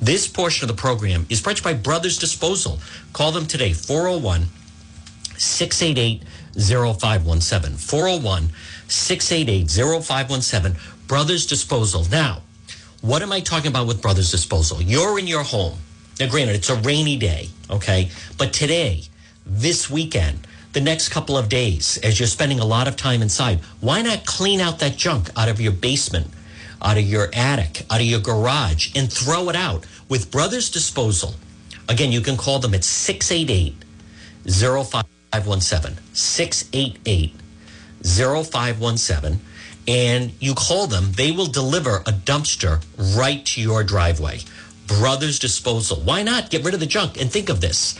This 0.00 0.28
portion 0.28 0.68
of 0.68 0.74
the 0.74 0.80
program 0.80 1.26
is 1.28 1.40
brought 1.40 1.62
by 1.62 1.74
Brothers 1.74 2.18
Disposal. 2.18 2.78
Call 3.12 3.32
them 3.32 3.46
today, 3.46 3.72
401 3.72 4.46
688 5.36 6.22
0517. 6.56 7.76
401 7.76 8.50
688 8.88 9.70
0517. 10.04 10.80
Brothers 11.06 11.46
Disposal. 11.46 12.04
Now, 12.10 12.42
what 13.00 13.22
am 13.22 13.32
I 13.32 13.40
talking 13.40 13.70
about 13.70 13.86
with 13.86 14.02
Brothers 14.02 14.30
Disposal? 14.30 14.82
You're 14.82 15.18
in 15.18 15.26
your 15.26 15.42
home. 15.42 15.78
Now, 16.18 16.28
granted, 16.28 16.56
it's 16.56 16.68
a 16.68 16.76
rainy 16.76 17.16
day, 17.16 17.48
okay? 17.70 18.10
But 18.36 18.52
today, 18.52 19.04
this 19.46 19.88
weekend, 19.88 20.46
the 20.72 20.80
next 20.80 21.08
couple 21.08 21.38
of 21.38 21.48
days, 21.48 21.98
as 22.02 22.20
you're 22.20 22.26
spending 22.26 22.60
a 22.60 22.64
lot 22.64 22.88
of 22.88 22.96
time 22.96 23.22
inside, 23.22 23.60
why 23.80 24.02
not 24.02 24.26
clean 24.26 24.60
out 24.60 24.80
that 24.80 24.96
junk 24.96 25.30
out 25.36 25.48
of 25.48 25.60
your 25.60 25.72
basement, 25.72 26.26
out 26.82 26.98
of 26.98 27.04
your 27.04 27.30
attic, 27.32 27.86
out 27.90 28.00
of 28.00 28.06
your 28.06 28.20
garage, 28.20 28.94
and 28.96 29.12
throw 29.12 29.48
it 29.48 29.56
out 29.56 29.86
with 30.08 30.30
Brothers 30.30 30.68
Disposal? 30.70 31.34
Again, 31.88 32.12
you 32.12 32.20
can 32.20 32.36
call 32.36 32.58
them 32.58 32.74
at 32.74 32.84
688 32.84 33.74
0517. 35.44 35.98
688 36.12 37.34
0517 38.04 39.40
and 39.88 40.32
you 40.38 40.54
call 40.54 40.86
them, 40.86 41.12
they 41.12 41.32
will 41.32 41.46
deliver 41.46 41.96
a 41.96 42.12
dumpster 42.12 42.84
right 43.16 43.44
to 43.46 43.62
your 43.62 43.82
driveway. 43.82 44.40
Brothers 44.86 45.38
Disposal. 45.38 46.00
Why 46.02 46.22
not 46.22 46.50
get 46.50 46.62
rid 46.62 46.74
of 46.74 46.80
the 46.80 46.86
junk? 46.86 47.18
And 47.20 47.32
think 47.32 47.48
of 47.48 47.60
this 47.60 47.98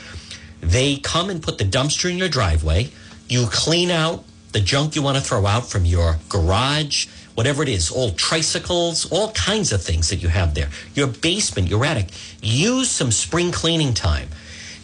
they 0.60 0.96
come 0.96 1.30
and 1.30 1.42
put 1.42 1.58
the 1.58 1.64
dumpster 1.64 2.10
in 2.10 2.18
your 2.18 2.28
driveway. 2.28 2.90
You 3.28 3.46
clean 3.46 3.90
out 3.90 4.24
the 4.52 4.60
junk 4.60 4.96
you 4.96 5.02
want 5.02 5.16
to 5.16 5.22
throw 5.22 5.46
out 5.46 5.68
from 5.68 5.84
your 5.84 6.18
garage, 6.28 7.06
whatever 7.34 7.62
it 7.62 7.68
is, 7.68 7.92
old 7.92 8.18
tricycles, 8.18 9.10
all 9.12 9.30
kinds 9.32 9.72
of 9.72 9.82
things 9.82 10.08
that 10.08 10.16
you 10.16 10.28
have 10.28 10.54
there, 10.54 10.68
your 10.94 11.06
basement, 11.06 11.68
your 11.68 11.84
attic. 11.84 12.08
Use 12.42 12.90
some 12.90 13.12
spring 13.12 13.52
cleaning 13.52 13.94
time. 13.94 14.28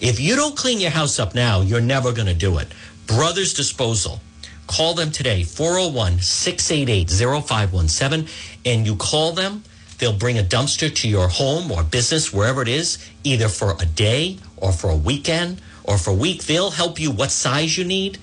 If 0.00 0.20
you 0.20 0.36
don't 0.36 0.56
clean 0.56 0.80
your 0.80 0.90
house 0.90 1.18
up 1.18 1.34
now, 1.34 1.60
you're 1.60 1.80
never 1.80 2.12
going 2.12 2.26
to 2.26 2.34
do 2.34 2.58
it. 2.58 2.68
Brothers 3.06 3.54
Disposal. 3.54 4.20
Call 4.66 4.94
them 4.94 5.10
today, 5.10 5.42
401 5.44 6.20
688 6.20 7.10
0517, 7.10 8.28
and 8.64 8.86
you 8.86 8.96
call 8.96 9.32
them. 9.32 9.62
They'll 9.98 10.12
bring 10.12 10.38
a 10.38 10.42
dumpster 10.42 10.92
to 10.94 11.08
your 11.08 11.28
home 11.28 11.70
or 11.70 11.84
business, 11.84 12.32
wherever 12.32 12.62
it 12.62 12.68
is, 12.68 12.98
either 13.22 13.48
for 13.48 13.76
a 13.80 13.86
day 13.86 14.38
or 14.56 14.72
for 14.72 14.90
a 14.90 14.96
weekend 14.96 15.60
or 15.84 15.98
for 15.98 16.10
a 16.10 16.14
week. 16.14 16.44
They'll 16.44 16.70
help 16.72 16.98
you 16.98 17.10
what 17.10 17.30
size 17.30 17.78
you 17.78 17.84
need. 17.84 18.18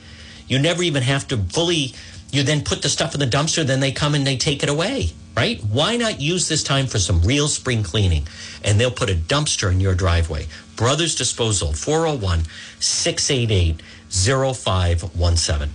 You 0.48 0.60
never 0.60 0.84
even 0.84 1.04
have 1.04 1.28
to 1.30 1.38
fully, 1.38 1.94
you 2.32 2.44
then 2.44 2.64
put 2.64 2.82
the 2.82 2.90
stuff 2.90 3.14
in 3.14 3.20
the 3.20 3.26
dumpster, 3.28 3.64
then 3.64 3.80
they 3.80 3.92
come 3.92 4.16
and 4.16 4.28
they 4.28 4.36
take 4.36 4.64
it 4.64 4.70
away, 4.70 5.12
right? 5.36 5.62
Why 5.62 5.98
not 5.98 6.20
use 6.20 6.48
this 6.48 6.64
time 6.64 6.88
for 6.88 7.00
some 7.00 7.22
real 7.22 7.48
spring 7.48 7.84
cleaning? 7.84 8.28
And 8.64 8.80
they'll 8.80 8.92
put 8.92 9.10
a 9.10 9.16
dumpster 9.16 9.72
in 9.72 9.80
your 9.80 9.96
driveway. 9.96 10.48
Brothers 10.76 11.16
Disposal, 11.16 11.74
401 11.74 12.44
688 12.80 13.82
0517. 14.10 15.70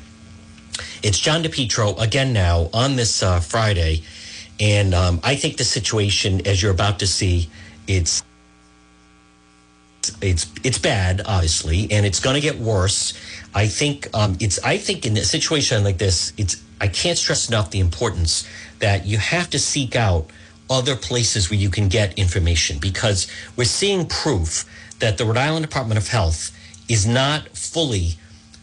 It's 1.03 1.19
John 1.19 1.43
DePetro 1.43 2.01
again 2.01 2.33
now 2.33 2.69
on 2.73 2.97
this 2.97 3.23
uh, 3.23 3.41
Friday. 3.41 4.03
And 4.59 4.95
um, 4.95 5.21
I 5.23 5.37
think 5.37 5.57
the 5.57 5.65
situation, 5.65 6.47
as 6.47 6.63
you're 6.63 6.73
about 6.73 6.99
to 7.01 7.07
see, 7.07 7.51
it's 7.87 8.23
it's 10.23 10.51
it's 10.63 10.79
bad, 10.79 11.23
obviously, 11.27 11.89
and 11.91 12.07
it's 12.07 12.21
going 12.21 12.35
to 12.35 12.41
get 12.41 12.59
worse. 12.59 13.15
I 13.55 13.67
think 13.67 14.09
um, 14.15 14.37
it's. 14.41 14.59
I 14.65 14.79
think 14.79 15.05
in 15.05 15.17
a 15.17 15.25
situation 15.25 15.85
like 15.85 15.99
this, 15.99 16.33
it's. 16.37 16.63
I 16.81 16.89
can't 16.89 17.17
stress 17.17 17.49
enough 17.49 17.71
the 17.71 17.81
importance 17.81 18.47
that 18.79 19.07
you 19.07 19.19
have 19.19 19.51
to 19.51 19.59
seek 19.59 19.97
out 19.97 20.31
other 20.69 20.97
places 20.97 21.51
where 21.51 21.59
you 21.59 21.71
can 21.71 21.89
get 21.89 22.19
information 22.19 22.79
because 22.79 23.31
we're 23.57 23.65
seeing 23.65 24.07
proof 24.07 24.65
that 24.99 25.19
the 25.19 25.25
Rhode 25.25 25.37
Island 25.37 25.65
Department 25.65 25.99
of 25.99 26.09
Health 26.09 26.51
is 26.89 27.07
not 27.07 27.49
fully 27.57 28.15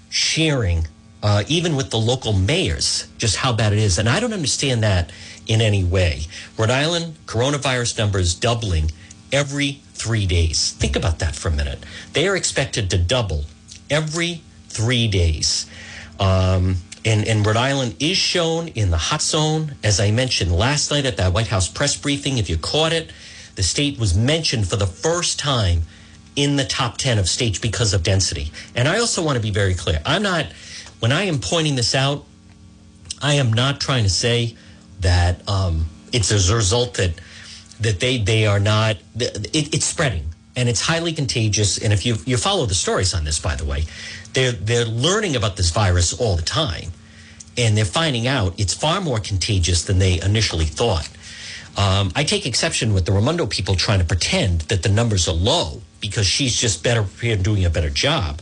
sharing, 0.09 0.87
uh, 1.21 1.43
even 1.47 1.75
with 1.75 1.89
the 1.89 1.97
local 1.97 2.33
mayors, 2.33 3.07
just 3.17 3.37
how 3.37 3.53
bad 3.53 3.73
it 3.73 3.79
is. 3.79 3.97
And 3.97 4.09
I 4.09 4.19
don't 4.19 4.33
understand 4.33 4.83
that 4.83 5.11
in 5.47 5.61
any 5.61 5.83
way. 5.83 6.23
Rhode 6.57 6.69
Island 6.69 7.15
coronavirus 7.25 7.97
numbers 7.97 8.35
doubling 8.35 8.91
every 9.31 9.81
three 9.93 10.25
days. 10.25 10.71
Think 10.73 10.95
about 10.95 11.19
that 11.19 11.35
for 11.35 11.49
a 11.49 11.51
minute. 11.51 11.79
They 12.13 12.27
are 12.27 12.35
expected 12.35 12.89
to 12.91 12.97
double 12.97 13.45
every 13.89 14.41
three 14.67 15.07
days. 15.07 15.65
Um, 16.19 16.77
and, 17.05 17.27
and 17.27 17.45
Rhode 17.45 17.57
Island 17.57 17.95
is 17.99 18.17
shown 18.17 18.69
in 18.69 18.91
the 18.91 18.97
hot 18.97 19.21
zone. 19.21 19.75
As 19.83 19.99
I 19.99 20.11
mentioned 20.11 20.51
last 20.51 20.91
night 20.91 21.05
at 21.05 21.17
that 21.17 21.33
White 21.33 21.47
House 21.47 21.67
press 21.67 21.97
briefing, 21.97 22.37
if 22.37 22.49
you 22.49 22.57
caught 22.57 22.93
it, 22.93 23.11
the 23.55 23.63
state 23.63 23.99
was 23.99 24.17
mentioned 24.17 24.67
for 24.67 24.77
the 24.77 24.87
first 24.87 25.37
time 25.39 25.83
in 26.35 26.55
the 26.55 26.65
top 26.65 26.97
10 26.97 27.19
of 27.19 27.27
states 27.27 27.59
because 27.59 27.93
of 27.93 28.03
density. 28.03 28.51
And 28.75 28.87
I 28.87 28.99
also 28.99 29.23
want 29.23 29.35
to 29.35 29.41
be 29.41 29.51
very 29.51 29.73
clear. 29.73 30.01
I'm 30.05 30.23
not, 30.23 30.47
when 30.99 31.11
I 31.11 31.23
am 31.23 31.39
pointing 31.39 31.75
this 31.75 31.93
out, 31.93 32.25
I 33.21 33.35
am 33.35 33.53
not 33.53 33.79
trying 33.79 34.03
to 34.03 34.09
say 34.09 34.55
that 35.01 35.47
um, 35.47 35.85
it's 36.11 36.31
as 36.31 36.49
a 36.49 36.55
result 36.55 36.95
that 36.95 37.13
that 37.79 37.99
they 37.99 38.17
they 38.17 38.45
are 38.45 38.59
not. 38.59 38.97
It, 39.15 39.73
it's 39.73 39.85
spreading 39.85 40.29
and 40.55 40.69
it's 40.69 40.81
highly 40.81 41.13
contagious. 41.13 41.77
And 41.77 41.93
if 41.93 42.05
you 42.05 42.17
you 42.25 42.37
follow 42.37 42.65
the 42.65 42.75
stories 42.75 43.13
on 43.13 43.23
this, 43.23 43.39
by 43.39 43.55
the 43.55 43.65
way, 43.65 43.85
they're 44.33 44.51
they're 44.51 44.85
learning 44.85 45.35
about 45.35 45.55
this 45.57 45.71
virus 45.71 46.13
all 46.19 46.35
the 46.35 46.41
time, 46.41 46.91
and 47.57 47.77
they're 47.77 47.85
finding 47.85 48.27
out 48.27 48.59
it's 48.59 48.73
far 48.73 49.01
more 49.01 49.19
contagious 49.19 49.83
than 49.83 49.99
they 49.99 50.21
initially 50.21 50.65
thought. 50.65 51.09
Um, 51.75 52.11
I 52.15 52.23
take 52.23 52.45
exception 52.45 52.93
with 52.93 53.05
the 53.05 53.11
Raimondo 53.11 53.47
people 53.47 53.75
trying 53.75 53.99
to 53.99 54.05
pretend 54.05 54.61
that 54.61 54.83
the 54.83 54.89
numbers 54.89 55.27
are 55.27 55.33
low 55.33 55.81
because 56.01 56.27
she's 56.27 56.55
just 56.55 56.83
better 56.83 57.01
prepared 57.01 57.41
doing 57.41 57.65
a 57.65 57.69
better 57.69 57.89
job. 57.89 58.41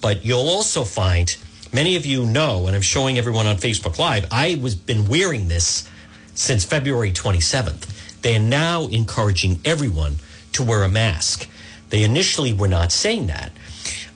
But 0.00 0.24
you'll 0.24 0.48
also 0.48 0.82
find 0.82 1.36
many 1.72 1.94
of 1.94 2.04
you 2.04 2.26
know, 2.26 2.66
and 2.66 2.74
I'm 2.74 2.82
showing 2.82 3.18
everyone 3.18 3.46
on 3.46 3.56
Facebook 3.56 3.98
Live, 3.98 4.26
I 4.32 4.58
was 4.60 4.74
been 4.74 5.06
wearing 5.06 5.48
this 5.48 5.88
since 6.34 6.64
February 6.64 7.12
27th. 7.12 8.20
They 8.22 8.36
are 8.36 8.40
now 8.40 8.86
encouraging 8.88 9.60
everyone 9.64 10.16
to 10.52 10.64
wear 10.64 10.82
a 10.82 10.88
mask. 10.88 11.48
They 11.90 12.02
initially 12.02 12.52
were 12.52 12.68
not 12.68 12.90
saying 12.90 13.26
that. 13.28 13.52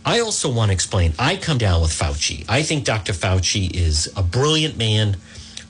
I 0.06 0.20
also 0.20 0.48
want 0.48 0.68
to 0.68 0.72
explain. 0.72 1.14
I 1.18 1.36
come 1.36 1.58
down 1.58 1.82
with 1.82 1.90
Fauci. 1.90 2.44
I 2.48 2.62
think 2.62 2.84
Dr. 2.84 3.12
Fauci 3.12 3.68
is 3.74 4.08
a 4.16 4.22
brilliant 4.22 4.78
man. 4.78 5.16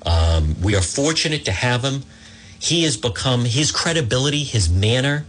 Um, 0.04 0.60
we 0.60 0.76
are 0.76 0.82
fortunate 0.82 1.46
to 1.46 1.52
have 1.52 1.82
him. 1.82 2.02
He 2.58 2.84
has 2.84 2.98
become 2.98 3.46
his 3.46 3.72
credibility, 3.72 4.44
his 4.44 4.68
manner. 4.68 5.24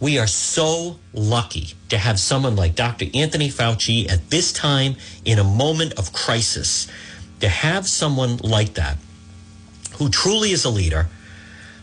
We 0.00 0.18
are 0.18 0.26
so 0.26 0.98
lucky 1.12 1.74
to 1.90 1.98
have 1.98 2.18
someone 2.18 2.56
like 2.56 2.74
Dr. 2.74 3.04
Anthony 3.12 3.50
Fauci 3.50 4.10
at 4.10 4.30
this 4.30 4.54
time 4.54 4.96
in 5.26 5.38
a 5.38 5.44
moment 5.44 5.92
of 5.98 6.14
crisis. 6.14 6.88
To 7.40 7.50
have 7.50 7.86
someone 7.86 8.38
like 8.38 8.74
that 8.74 8.96
who 9.98 10.08
truly 10.08 10.52
is 10.52 10.64
a 10.64 10.70
leader. 10.70 11.08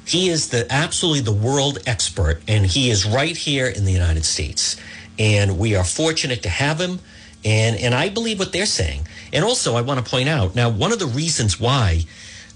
He 0.05 0.29
is 0.29 0.49
the 0.49 0.65
absolutely 0.73 1.21
the 1.21 1.31
world 1.31 1.77
expert, 1.85 2.41
and 2.47 2.65
he 2.65 2.89
is 2.89 3.05
right 3.05 3.37
here 3.37 3.67
in 3.67 3.85
the 3.85 3.91
United 3.91 4.25
States. 4.25 4.75
And 5.19 5.57
we 5.59 5.75
are 5.75 5.83
fortunate 5.83 6.43
to 6.43 6.49
have 6.49 6.79
him. 6.79 6.99
And 7.45 7.77
and 7.77 7.93
I 7.93 8.09
believe 8.09 8.39
what 8.39 8.53
they're 8.53 8.65
saying. 8.65 9.07
And 9.31 9.43
also, 9.43 9.75
I 9.75 9.81
want 9.81 10.03
to 10.03 10.09
point 10.09 10.29
out 10.29 10.55
now 10.55 10.69
one 10.69 10.91
of 10.91 10.99
the 10.99 11.07
reasons 11.07 11.59
why 11.59 12.05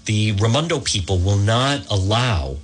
the 0.06 0.32
Raimondo 0.32 0.80
people 0.80 1.18
will 1.18 1.36
not 1.36 1.86
allow 1.90 2.56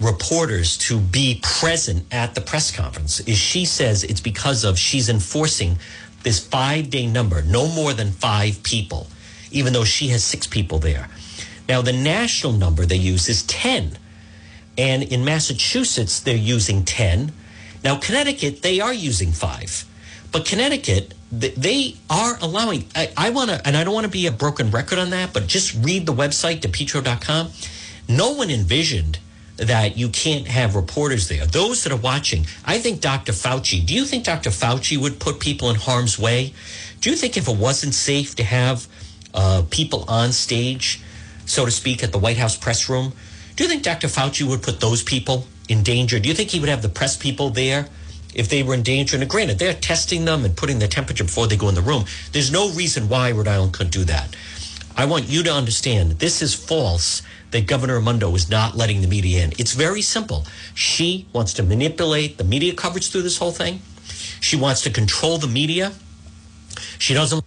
reporters 0.00 0.76
to 0.76 0.98
be 0.98 1.40
present 1.42 2.04
at 2.12 2.34
the 2.34 2.40
press 2.40 2.74
conference 2.74 3.20
is 3.20 3.38
she 3.38 3.64
says 3.64 4.04
it's 4.04 4.20
because 4.20 4.64
of 4.64 4.78
she's 4.78 5.08
enforcing 5.08 5.78
this 6.22 6.44
five 6.44 6.90
day 6.90 7.06
number, 7.06 7.42
no 7.42 7.68
more 7.68 7.92
than 7.92 8.10
five 8.10 8.62
people, 8.62 9.06
even 9.50 9.72
though 9.72 9.84
she 9.84 10.08
has 10.08 10.22
six 10.22 10.46
people 10.46 10.78
there. 10.78 11.08
Now, 11.68 11.82
the 11.82 11.92
national 11.92 12.52
number 12.52 12.84
they 12.84 12.96
use 12.96 13.28
is 13.28 13.44
10. 13.44 13.92
And 14.78 15.02
in 15.02 15.24
Massachusetts, 15.24 16.20
they're 16.20 16.36
using 16.36 16.84
10. 16.84 17.32
Now, 17.84 17.96
Connecticut, 17.96 18.62
they 18.62 18.80
are 18.80 18.92
using 18.92 19.32
five. 19.32 19.84
But 20.30 20.46
Connecticut, 20.46 21.14
they 21.30 21.96
are 22.08 22.38
allowing, 22.40 22.86
I, 22.94 23.10
I 23.16 23.30
want 23.30 23.50
to, 23.50 23.66
and 23.66 23.76
I 23.76 23.84
don't 23.84 23.94
want 23.94 24.06
to 24.06 24.10
be 24.10 24.26
a 24.26 24.32
broken 24.32 24.70
record 24.70 24.98
on 24.98 25.10
that, 25.10 25.32
but 25.32 25.46
just 25.46 25.74
read 25.84 26.06
the 26.06 26.14
website, 26.14 26.60
depetro.com. 26.60 27.50
No 28.08 28.32
one 28.32 28.50
envisioned 28.50 29.18
that 29.56 29.96
you 29.96 30.08
can't 30.08 30.46
have 30.46 30.74
reporters 30.74 31.28
there. 31.28 31.44
Those 31.44 31.84
that 31.84 31.92
are 31.92 31.98
watching, 31.98 32.46
I 32.64 32.78
think 32.78 33.00
Dr. 33.00 33.32
Fauci, 33.32 33.84
do 33.84 33.94
you 33.94 34.04
think 34.04 34.24
Dr. 34.24 34.50
Fauci 34.50 34.96
would 34.96 35.20
put 35.20 35.40
people 35.40 35.68
in 35.70 35.76
harm's 35.76 36.18
way? 36.18 36.54
Do 37.00 37.10
you 37.10 37.16
think 37.16 37.36
if 37.36 37.48
it 37.48 37.56
wasn't 37.56 37.94
safe 37.94 38.34
to 38.36 38.44
have 38.44 38.86
uh, 39.34 39.62
people 39.70 40.04
on 40.08 40.32
stage, 40.32 41.00
so 41.46 41.64
to 41.64 41.70
speak, 41.70 42.02
at 42.02 42.12
the 42.12 42.18
White 42.18 42.36
House 42.36 42.56
press 42.56 42.88
room. 42.88 43.12
Do 43.56 43.64
you 43.64 43.68
think 43.68 43.82
Dr. 43.82 44.08
Fauci 44.08 44.48
would 44.48 44.62
put 44.62 44.80
those 44.80 45.02
people 45.02 45.46
in 45.68 45.82
danger? 45.82 46.18
Do 46.18 46.28
you 46.28 46.34
think 46.34 46.50
he 46.50 46.60
would 46.60 46.68
have 46.68 46.82
the 46.82 46.88
press 46.88 47.16
people 47.16 47.50
there 47.50 47.88
if 48.34 48.48
they 48.48 48.62
were 48.62 48.74
in 48.74 48.82
danger? 48.82 49.16
And 49.16 49.28
granted, 49.28 49.58
they're 49.58 49.74
testing 49.74 50.24
them 50.24 50.44
and 50.44 50.56
putting 50.56 50.78
the 50.78 50.88
temperature 50.88 51.24
before 51.24 51.46
they 51.46 51.56
go 51.56 51.68
in 51.68 51.74
the 51.74 51.82
room. 51.82 52.04
There's 52.32 52.50
no 52.50 52.70
reason 52.70 53.08
why 53.08 53.30
Rhode 53.30 53.48
Island 53.48 53.74
couldn't 53.74 53.92
do 53.92 54.04
that. 54.04 54.34
I 54.96 55.04
want 55.04 55.28
you 55.28 55.42
to 55.42 55.52
understand 55.52 56.12
this 56.12 56.42
is 56.42 56.54
false 56.54 57.22
that 57.50 57.66
Governor 57.66 57.96
Raimondo 57.96 58.34
is 58.34 58.48
not 58.50 58.76
letting 58.76 59.02
the 59.02 59.06
media 59.06 59.44
in. 59.44 59.52
It's 59.58 59.74
very 59.74 60.02
simple. 60.02 60.46
She 60.74 61.26
wants 61.32 61.52
to 61.54 61.62
manipulate 61.62 62.38
the 62.38 62.44
media 62.44 62.74
coverage 62.74 63.10
through 63.10 63.22
this 63.22 63.38
whole 63.38 63.52
thing. 63.52 63.80
She 64.40 64.56
wants 64.56 64.82
to 64.82 64.90
control 64.90 65.38
the 65.38 65.46
media. 65.46 65.92
She 66.98 67.14
doesn't 67.14 67.44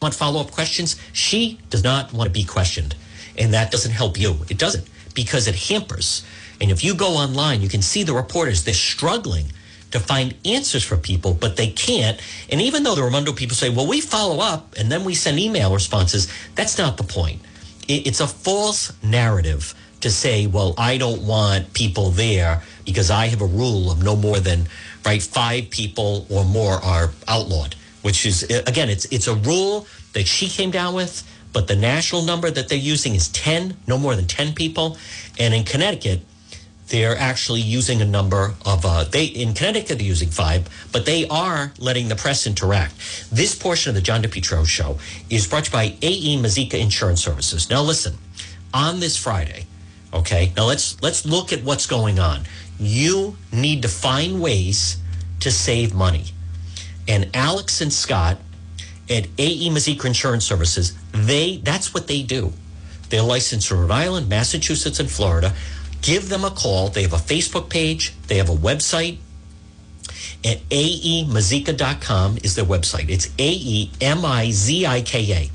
want 0.00 0.14
follow 0.14 0.40
up 0.40 0.50
questions. 0.50 0.96
She 1.12 1.58
does 1.70 1.82
not 1.82 2.12
want 2.12 2.28
to 2.28 2.32
be 2.32 2.44
questioned. 2.44 2.94
And 3.38 3.54
that 3.54 3.70
doesn't 3.70 3.92
help 3.92 4.18
you. 4.18 4.36
It 4.48 4.58
doesn't 4.58 4.88
because 5.14 5.48
it 5.48 5.54
hampers. 5.54 6.24
And 6.60 6.70
if 6.70 6.82
you 6.82 6.94
go 6.94 7.10
online, 7.10 7.62
you 7.62 7.68
can 7.68 7.82
see 7.82 8.02
the 8.02 8.12
reporters, 8.12 8.64
they're 8.64 8.74
struggling 8.74 9.46
to 9.90 10.00
find 10.00 10.34
answers 10.44 10.84
for 10.84 10.96
people, 10.96 11.32
but 11.32 11.56
they 11.56 11.68
can't. 11.68 12.20
And 12.50 12.60
even 12.60 12.82
though 12.82 12.94
the 12.94 13.02
Raimondo 13.02 13.32
people 13.32 13.56
say, 13.56 13.70
well, 13.70 13.86
we 13.86 14.00
follow 14.00 14.40
up 14.40 14.74
and 14.76 14.92
then 14.92 15.04
we 15.04 15.14
send 15.14 15.38
email 15.38 15.72
responses, 15.72 16.30
that's 16.54 16.76
not 16.76 16.96
the 16.96 17.04
point. 17.04 17.40
It's 17.88 18.20
a 18.20 18.26
false 18.26 18.92
narrative 19.02 19.74
to 20.02 20.10
say, 20.10 20.46
well, 20.46 20.74
I 20.76 20.98
don't 20.98 21.22
want 21.22 21.72
people 21.72 22.10
there 22.10 22.62
because 22.84 23.10
I 23.10 23.28
have 23.28 23.40
a 23.40 23.46
rule 23.46 23.90
of 23.90 24.02
no 24.02 24.14
more 24.14 24.40
than, 24.40 24.66
right, 25.06 25.22
five 25.22 25.70
people 25.70 26.26
or 26.28 26.44
more 26.44 26.74
are 26.74 27.12
outlawed 27.26 27.74
which 28.02 28.24
is 28.26 28.42
again, 28.66 28.88
it's 28.88 29.04
it's 29.06 29.26
a 29.26 29.34
rule 29.34 29.86
that 30.12 30.26
she 30.26 30.48
came 30.48 30.70
down 30.70 30.94
with, 30.94 31.22
but 31.58 31.66
the 31.66 31.74
national 31.74 32.22
number 32.22 32.48
that 32.48 32.68
they're 32.68 32.78
using 32.78 33.16
is 33.16 33.26
ten, 33.30 33.76
no 33.88 33.98
more 33.98 34.14
than 34.14 34.28
ten 34.28 34.54
people, 34.54 34.96
and 35.40 35.52
in 35.52 35.64
Connecticut. 35.64 36.20
They're 36.86 37.18
actually 37.18 37.62
using 37.62 38.00
a 38.00 38.04
number 38.04 38.54
of 38.64 38.86
uh, 38.86 39.02
they 39.02 39.24
in 39.24 39.54
Connecticut 39.54 39.98
they're 39.98 40.06
using 40.06 40.30
five, 40.30 40.68
but 40.92 41.04
they 41.04 41.26
are 41.26 41.72
letting 41.80 42.06
the 42.08 42.14
press 42.14 42.46
interact. 42.46 42.94
This 43.32 43.56
portion 43.56 43.90
of 43.90 43.96
the 43.96 44.00
John 44.00 44.22
DePetro 44.22 44.64
show 44.66 44.98
is 45.28 45.48
brought 45.48 45.64
to 45.64 45.70
you 45.70 45.72
by 45.72 45.96
AE 46.00 46.38
Mazika 46.38 46.80
Insurance 46.80 47.22
Services. 47.22 47.68
Now 47.68 47.82
listen, 47.82 48.14
on 48.72 49.00
this 49.00 49.16
Friday, 49.16 49.66
okay. 50.14 50.52
Now 50.56 50.66
let's 50.66 51.02
let's 51.02 51.26
look 51.26 51.52
at 51.52 51.64
what's 51.64 51.86
going 51.86 52.20
on. 52.20 52.44
You 52.78 53.36
need 53.52 53.82
to 53.82 53.88
find 53.88 54.40
ways 54.40 54.98
to 55.40 55.50
save 55.50 55.92
money 55.92 56.26
and 57.08 57.28
Alex 57.34 57.80
and 57.80 57.92
Scott 57.92 58.38
at 59.10 59.26
AE 59.38 59.70
Mazika 59.70 60.04
Insurance 60.04 60.44
Services, 60.44 60.94
they 61.12 61.58
that's 61.58 61.94
what 61.94 62.06
they 62.06 62.22
do. 62.22 62.52
They're 63.08 63.22
licensed 63.22 63.70
in 63.70 63.78
Rhode 63.78 63.90
Island, 63.90 64.28
Massachusetts, 64.28 65.00
and 65.00 65.10
Florida. 65.10 65.54
Give 66.02 66.28
them 66.28 66.44
a 66.44 66.50
call. 66.50 66.88
They 66.88 67.02
have 67.02 67.14
a 67.14 67.16
Facebook 67.16 67.70
page. 67.70 68.12
They 68.26 68.36
have 68.36 68.50
a 68.50 68.54
website. 68.54 69.18
At 70.44 70.60
aemazika.com 70.68 72.38
is 72.44 72.54
their 72.54 72.64
website. 72.64 73.08
It's 73.08 73.28
A-E-M-I-Z-I-K-A, 73.38 73.90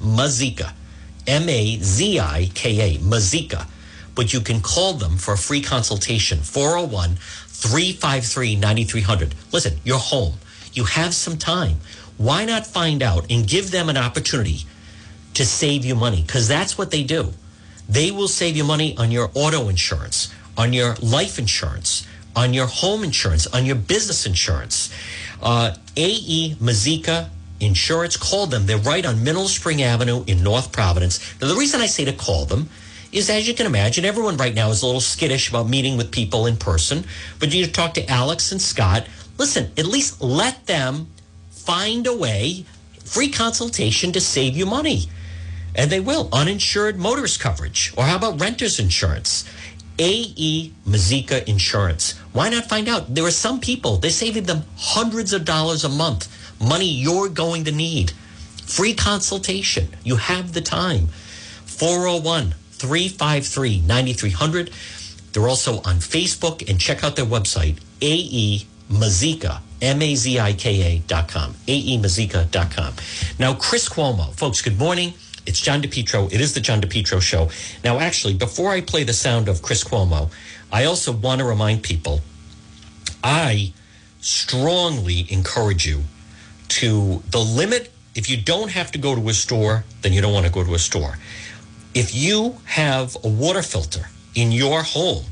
Mazika. 0.01 0.73
M-A-Z-I-K-A, 1.25 2.97
Mazika. 2.97 3.67
But 4.15 4.33
you 4.33 4.41
can 4.41 4.59
call 4.59 4.93
them 4.93 5.17
for 5.17 5.35
a 5.35 5.37
free 5.37 5.61
consultation, 5.61 6.39
401 6.39 7.15
353 7.15 8.55
9300. 8.57 9.35
Listen, 9.51 9.79
you're 9.85 9.97
home 9.97 10.33
you 10.73 10.85
have 10.85 11.13
some 11.13 11.37
time. 11.37 11.77
Why 12.18 12.45
not 12.45 12.66
find 12.66 13.01
out 13.01 13.26
and 13.30 13.47
give 13.47 13.72
them 13.72 13.89
an 13.89 13.97
opportunity 13.97 14.66
to 15.34 15.45
save 15.45 15.86
you 15.86 15.95
money? 15.95 16.22
Because 16.22 16.47
that's 16.47 16.78
what 16.78 16.91
they 16.91 17.03
do. 17.03 17.34
They 17.89 18.11
will 18.11 18.28
save 18.28 18.55
you 18.55 18.64
money 18.64 18.95
on 18.97 19.11
your 19.11 19.30
auto 19.34 19.68
insurance, 19.70 20.34
on 20.57 20.74
your 20.74 20.95
life 21.01 21.38
insurance, 21.38 22.07
on 22.36 22.53
your 22.53 22.68
home 22.68 23.03
insurance, 23.03 23.47
on 23.47 23.66
your 23.66 23.76
business 23.76 24.26
insurance. 24.26 24.93
Uh, 25.41 25.76
AE 25.97 26.55
Mazika 26.61 27.30
Insurance, 27.59 28.18
call 28.18 28.45
them. 28.47 28.66
They're 28.66 28.78
right 28.78 29.05
on 29.05 29.24
Mineral 29.24 29.47
Spring 29.47 29.82
Avenue 29.82 30.24
in 30.28 30.43
North 30.43 30.72
Providence. 30.72 31.20
Now, 31.39 31.47
the 31.47 31.55
reason 31.55 31.82
I 31.82 31.86
say 31.86 32.05
to 32.05 32.14
call 32.14 32.45
them 32.45 32.70
is, 33.11 33.30
as 33.30 33.47
you 33.47 33.53
can 33.53 33.66
imagine, 33.66 34.05
everyone 34.05 34.38
right 34.38 34.53
now 34.53 34.70
is 34.70 34.82
a 34.82 34.86
little 34.86 35.01
skittish 35.01 35.49
about 35.49 35.70
meeting 35.70 35.95
with 35.95 36.11
people 36.11 36.45
in 36.45 36.57
person. 36.57 37.05
But 37.39 37.53
you 37.53 37.61
need 37.61 37.68
to 37.68 37.72
talk 37.72 37.93
to 37.93 38.09
Alex 38.09 38.51
and 38.51 38.61
Scott 38.61 39.07
listen, 39.38 39.72
at 39.78 39.86
least 39.86 40.22
let 40.22 40.66
them 40.68 41.07
find 41.66 42.05
a 42.07 42.16
way, 42.16 42.66
free 43.05 43.30
consultation 43.30 44.11
to 44.11 44.22
save 44.22 44.55
you 44.55 44.66
money. 44.66 45.03
And 45.76 45.91
they 45.91 45.99
will. 45.99 46.30
Uninsured 46.32 46.97
motorist 46.97 47.39
coverage. 47.39 47.93
Or 47.97 48.03
how 48.03 48.18
about 48.18 48.39
renter's 48.39 48.80
insurance? 48.80 49.49
AE 49.99 50.74
Mazika 50.88 51.47
Insurance. 51.47 52.14
Why 52.32 52.49
not 52.49 52.66
find 52.66 52.88
out? 52.89 53.14
There 53.14 53.26
are 53.26 53.32
some 53.32 53.59
people, 53.59 53.97
they're 53.97 54.11
saving 54.11 54.43
them 54.43 54.64
hundreds 54.78 55.34
of 55.34 55.45
dollars 55.45 55.84
a 55.84 55.89
month, 55.89 56.28
money 56.59 56.89
you're 56.89 57.30
going 57.30 57.64
to 57.66 57.72
need. 57.72 58.11
Free 58.66 58.93
consultation. 58.93 59.89
You 60.03 60.16
have 60.16 60.53
the 60.53 60.61
time. 60.61 61.07
401 61.66 62.55
353 62.72 63.82
9300. 63.82 64.72
They're 65.32 65.47
also 65.47 65.78
on 65.78 65.97
Facebook 65.97 66.68
and 66.70 66.80
check 66.80 67.03
out 67.03 67.16
their 67.16 67.26
website, 67.26 67.78
AE 68.01 68.66
Mazika, 68.93 69.61
M-A-Z-I-K-A 69.81 70.99
dot 71.07 71.27
com, 71.27 71.55
A-E-Mazika 71.67 72.49
dot 72.51 72.71
com. 72.71 72.93
Now, 73.39 73.53
Chris 73.55 73.89
Cuomo, 73.89 74.33
folks, 74.35 74.61
good 74.61 74.77
morning. 74.77 75.13
It's 75.45 75.59
John 75.59 75.81
DePetro. 75.81 76.31
It 76.31 76.39
is 76.39 76.53
the 76.53 76.61
John 76.61 76.79
DePetro 76.79 77.21
show. 77.21 77.49
Now, 77.83 77.99
actually, 77.99 78.35
before 78.35 78.69
I 78.69 78.81
play 78.81 79.03
the 79.03 79.13
sound 79.13 79.49
of 79.49 79.61
Chris 79.61 79.83
Cuomo, 79.83 80.31
I 80.71 80.85
also 80.85 81.11
want 81.11 81.39
to 81.39 81.45
remind 81.45 81.83
people, 81.83 82.21
I 83.23 83.73
strongly 84.21 85.25
encourage 85.29 85.85
you 85.85 86.03
to 86.69 87.23
the 87.31 87.39
limit. 87.39 87.91
If 88.15 88.29
you 88.29 88.37
don't 88.37 88.69
have 88.69 88.91
to 88.91 88.99
go 88.99 89.15
to 89.15 89.27
a 89.27 89.33
store, 89.33 89.83
then 90.01 90.13
you 90.13 90.21
don't 90.21 90.33
want 90.33 90.45
to 90.45 90.51
go 90.51 90.63
to 90.63 90.75
a 90.75 90.79
store. 90.79 91.17
If 91.95 92.13
you 92.15 92.57
have 92.65 93.17
a 93.23 93.27
water 93.27 93.63
filter 93.63 94.07
in 94.35 94.51
your 94.51 94.83
home, 94.83 95.25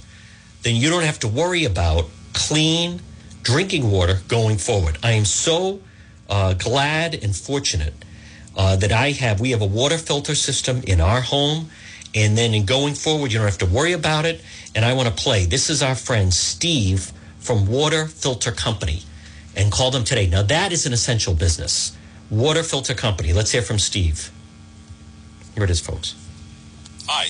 then 0.63 0.75
you 0.75 0.89
don't 0.89 1.03
have 1.03 1.19
to 1.19 1.27
worry 1.27 1.63
about 1.63 2.09
clean 2.33 3.01
drinking 3.43 3.89
water 3.89 4.19
going 4.27 4.57
forward. 4.57 4.97
I 5.03 5.11
am 5.11 5.25
so 5.25 5.81
uh, 6.29 6.53
glad 6.53 7.15
and 7.15 7.35
fortunate 7.35 7.93
uh, 8.55 8.75
that 8.77 8.91
I 8.91 9.11
have. 9.11 9.39
We 9.39 9.51
have 9.51 9.61
a 9.61 9.65
water 9.67 9.97
filter 9.97 10.35
system 10.35 10.81
in 10.87 11.01
our 11.01 11.21
home, 11.21 11.69
and 12.13 12.37
then 12.37 12.53
in 12.53 12.65
going 12.65 12.93
forward, 12.93 13.31
you 13.31 13.39
don't 13.39 13.47
have 13.47 13.57
to 13.59 13.65
worry 13.65 13.93
about 13.93 14.25
it. 14.25 14.41
And 14.75 14.85
I 14.85 14.93
want 14.93 15.07
to 15.09 15.23
play. 15.23 15.45
This 15.45 15.69
is 15.69 15.83
our 15.83 15.95
friend 15.95 16.33
Steve 16.33 17.11
from 17.39 17.67
Water 17.67 18.05
Filter 18.05 18.51
Company, 18.51 19.03
and 19.55 19.71
call 19.71 19.91
them 19.91 20.03
today. 20.03 20.27
Now 20.27 20.43
that 20.43 20.71
is 20.71 20.85
an 20.85 20.93
essential 20.93 21.33
business. 21.33 21.97
Water 22.29 22.63
Filter 22.63 22.93
Company. 22.93 23.33
Let's 23.33 23.51
hear 23.51 23.61
from 23.61 23.79
Steve. 23.79 24.31
Here 25.55 25.65
it 25.65 25.69
is, 25.69 25.81
folks. 25.81 26.15
Hi. 27.07 27.29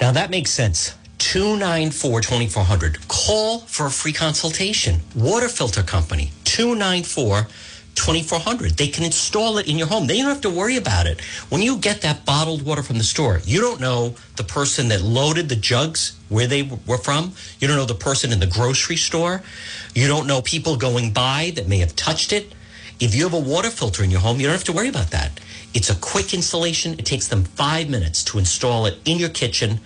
Now 0.00 0.12
that 0.12 0.30
makes 0.30 0.50
sense. 0.50 0.94
294 1.18 2.22
2400. 2.22 3.06
Call 3.08 3.60
for 3.60 3.86
a 3.86 3.90
free 3.90 4.12
consultation. 4.12 5.00
Water 5.14 5.48
Filter 5.48 5.82
Company, 5.82 6.30
294 6.44 7.46
2400. 7.94 8.78
They 8.78 8.88
can 8.88 9.04
install 9.04 9.58
it 9.58 9.68
in 9.68 9.76
your 9.76 9.88
home. 9.88 10.06
They 10.06 10.16
don't 10.18 10.28
have 10.28 10.40
to 10.42 10.50
worry 10.50 10.76
about 10.76 11.06
it. 11.06 11.20
When 11.50 11.60
you 11.60 11.76
get 11.76 12.00
that 12.00 12.24
bottled 12.24 12.62
water 12.62 12.82
from 12.82 12.96
the 12.96 13.04
store, 13.04 13.42
you 13.44 13.60
don't 13.60 13.80
know 13.80 14.14
the 14.36 14.44
person 14.44 14.88
that 14.88 15.02
loaded 15.02 15.50
the 15.50 15.56
jugs, 15.56 16.18
where 16.30 16.46
they 16.46 16.62
were 16.62 16.96
from. 16.96 17.32
You 17.58 17.68
don't 17.68 17.76
know 17.76 17.84
the 17.84 17.94
person 17.94 18.32
in 18.32 18.40
the 18.40 18.46
grocery 18.46 18.96
store. 18.96 19.42
You 19.94 20.06
don't 20.08 20.26
know 20.26 20.40
people 20.40 20.76
going 20.76 21.12
by 21.12 21.52
that 21.56 21.68
may 21.68 21.78
have 21.78 21.94
touched 21.94 22.32
it. 22.32 22.54
If 23.00 23.14
you 23.14 23.24
have 23.24 23.32
a 23.32 23.40
water 23.40 23.70
filter 23.70 24.04
in 24.04 24.10
your 24.10 24.20
home, 24.20 24.38
you 24.38 24.46
don't 24.46 24.52
have 24.52 24.64
to 24.64 24.74
worry 24.74 24.88
about 24.88 25.10
that. 25.12 25.40
It's 25.72 25.88
a 25.88 25.94
quick 25.94 26.34
installation. 26.34 26.92
It 26.98 27.06
takes 27.06 27.28
them 27.28 27.44
five 27.44 27.88
minutes 27.88 28.22
to 28.24 28.38
install 28.38 28.84
it 28.84 28.98
in 29.06 29.18
your 29.18 29.30
kitchen, 29.30 29.80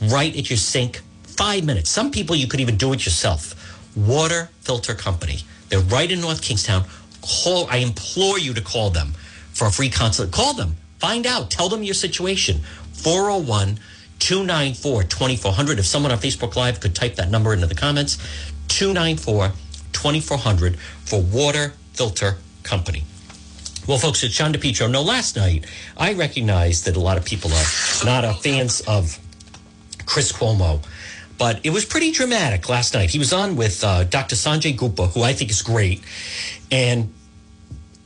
right 0.00 0.34
at 0.36 0.48
your 0.48 0.56
sink. 0.56 1.02
Five 1.24 1.64
minutes. 1.64 1.90
Some 1.90 2.12
people 2.12 2.36
you 2.36 2.46
could 2.46 2.60
even 2.60 2.76
do 2.76 2.92
it 2.92 3.04
yourself. 3.04 3.54
Water 3.96 4.50
Filter 4.60 4.94
Company. 4.94 5.38
They're 5.68 5.80
right 5.80 6.08
in 6.08 6.20
North 6.20 6.42
Kingstown. 6.42 6.84
Call. 7.22 7.66
I 7.68 7.78
implore 7.78 8.38
you 8.38 8.54
to 8.54 8.60
call 8.60 8.90
them 8.90 9.14
for 9.52 9.66
a 9.66 9.72
free 9.72 9.90
consult. 9.90 10.30
Call 10.30 10.54
them. 10.54 10.76
Find 11.00 11.26
out. 11.26 11.50
Tell 11.50 11.68
them 11.68 11.82
your 11.82 11.94
situation. 11.94 12.60
401 12.92 13.80
294 14.20 15.02
2400. 15.04 15.78
If 15.80 15.86
someone 15.86 16.12
on 16.12 16.18
Facebook 16.18 16.54
Live 16.54 16.78
could 16.78 16.94
type 16.94 17.16
that 17.16 17.30
number 17.30 17.52
into 17.52 17.66
the 17.66 17.74
comments, 17.74 18.16
294 18.68 19.52
2400 19.92 20.78
for 20.78 21.20
Water 21.20 21.72
Filter 21.94 22.36
Company. 22.62 23.04
Well, 23.86 23.98
folks, 23.98 24.22
it's 24.22 24.34
John 24.34 24.52
DePetro. 24.52 24.90
No, 24.90 25.02
last 25.02 25.36
night 25.36 25.66
I 25.96 26.12
recognized 26.12 26.84
that 26.84 26.96
a 26.96 27.00
lot 27.00 27.16
of 27.16 27.24
people 27.24 27.50
are 27.52 28.04
not 28.04 28.24
uh, 28.24 28.34
fans 28.34 28.82
of 28.82 29.18
Chris 30.06 30.32
Cuomo, 30.32 30.82
but 31.38 31.60
it 31.64 31.70
was 31.70 31.84
pretty 31.84 32.12
dramatic 32.12 32.68
last 32.68 32.94
night. 32.94 33.10
He 33.10 33.18
was 33.18 33.32
on 33.32 33.56
with 33.56 33.82
uh, 33.82 34.04
Dr. 34.04 34.36
Sanjay 34.36 34.76
Gupta, 34.76 35.06
who 35.06 35.22
I 35.22 35.32
think 35.32 35.50
is 35.50 35.62
great, 35.62 36.02
and 36.70 37.12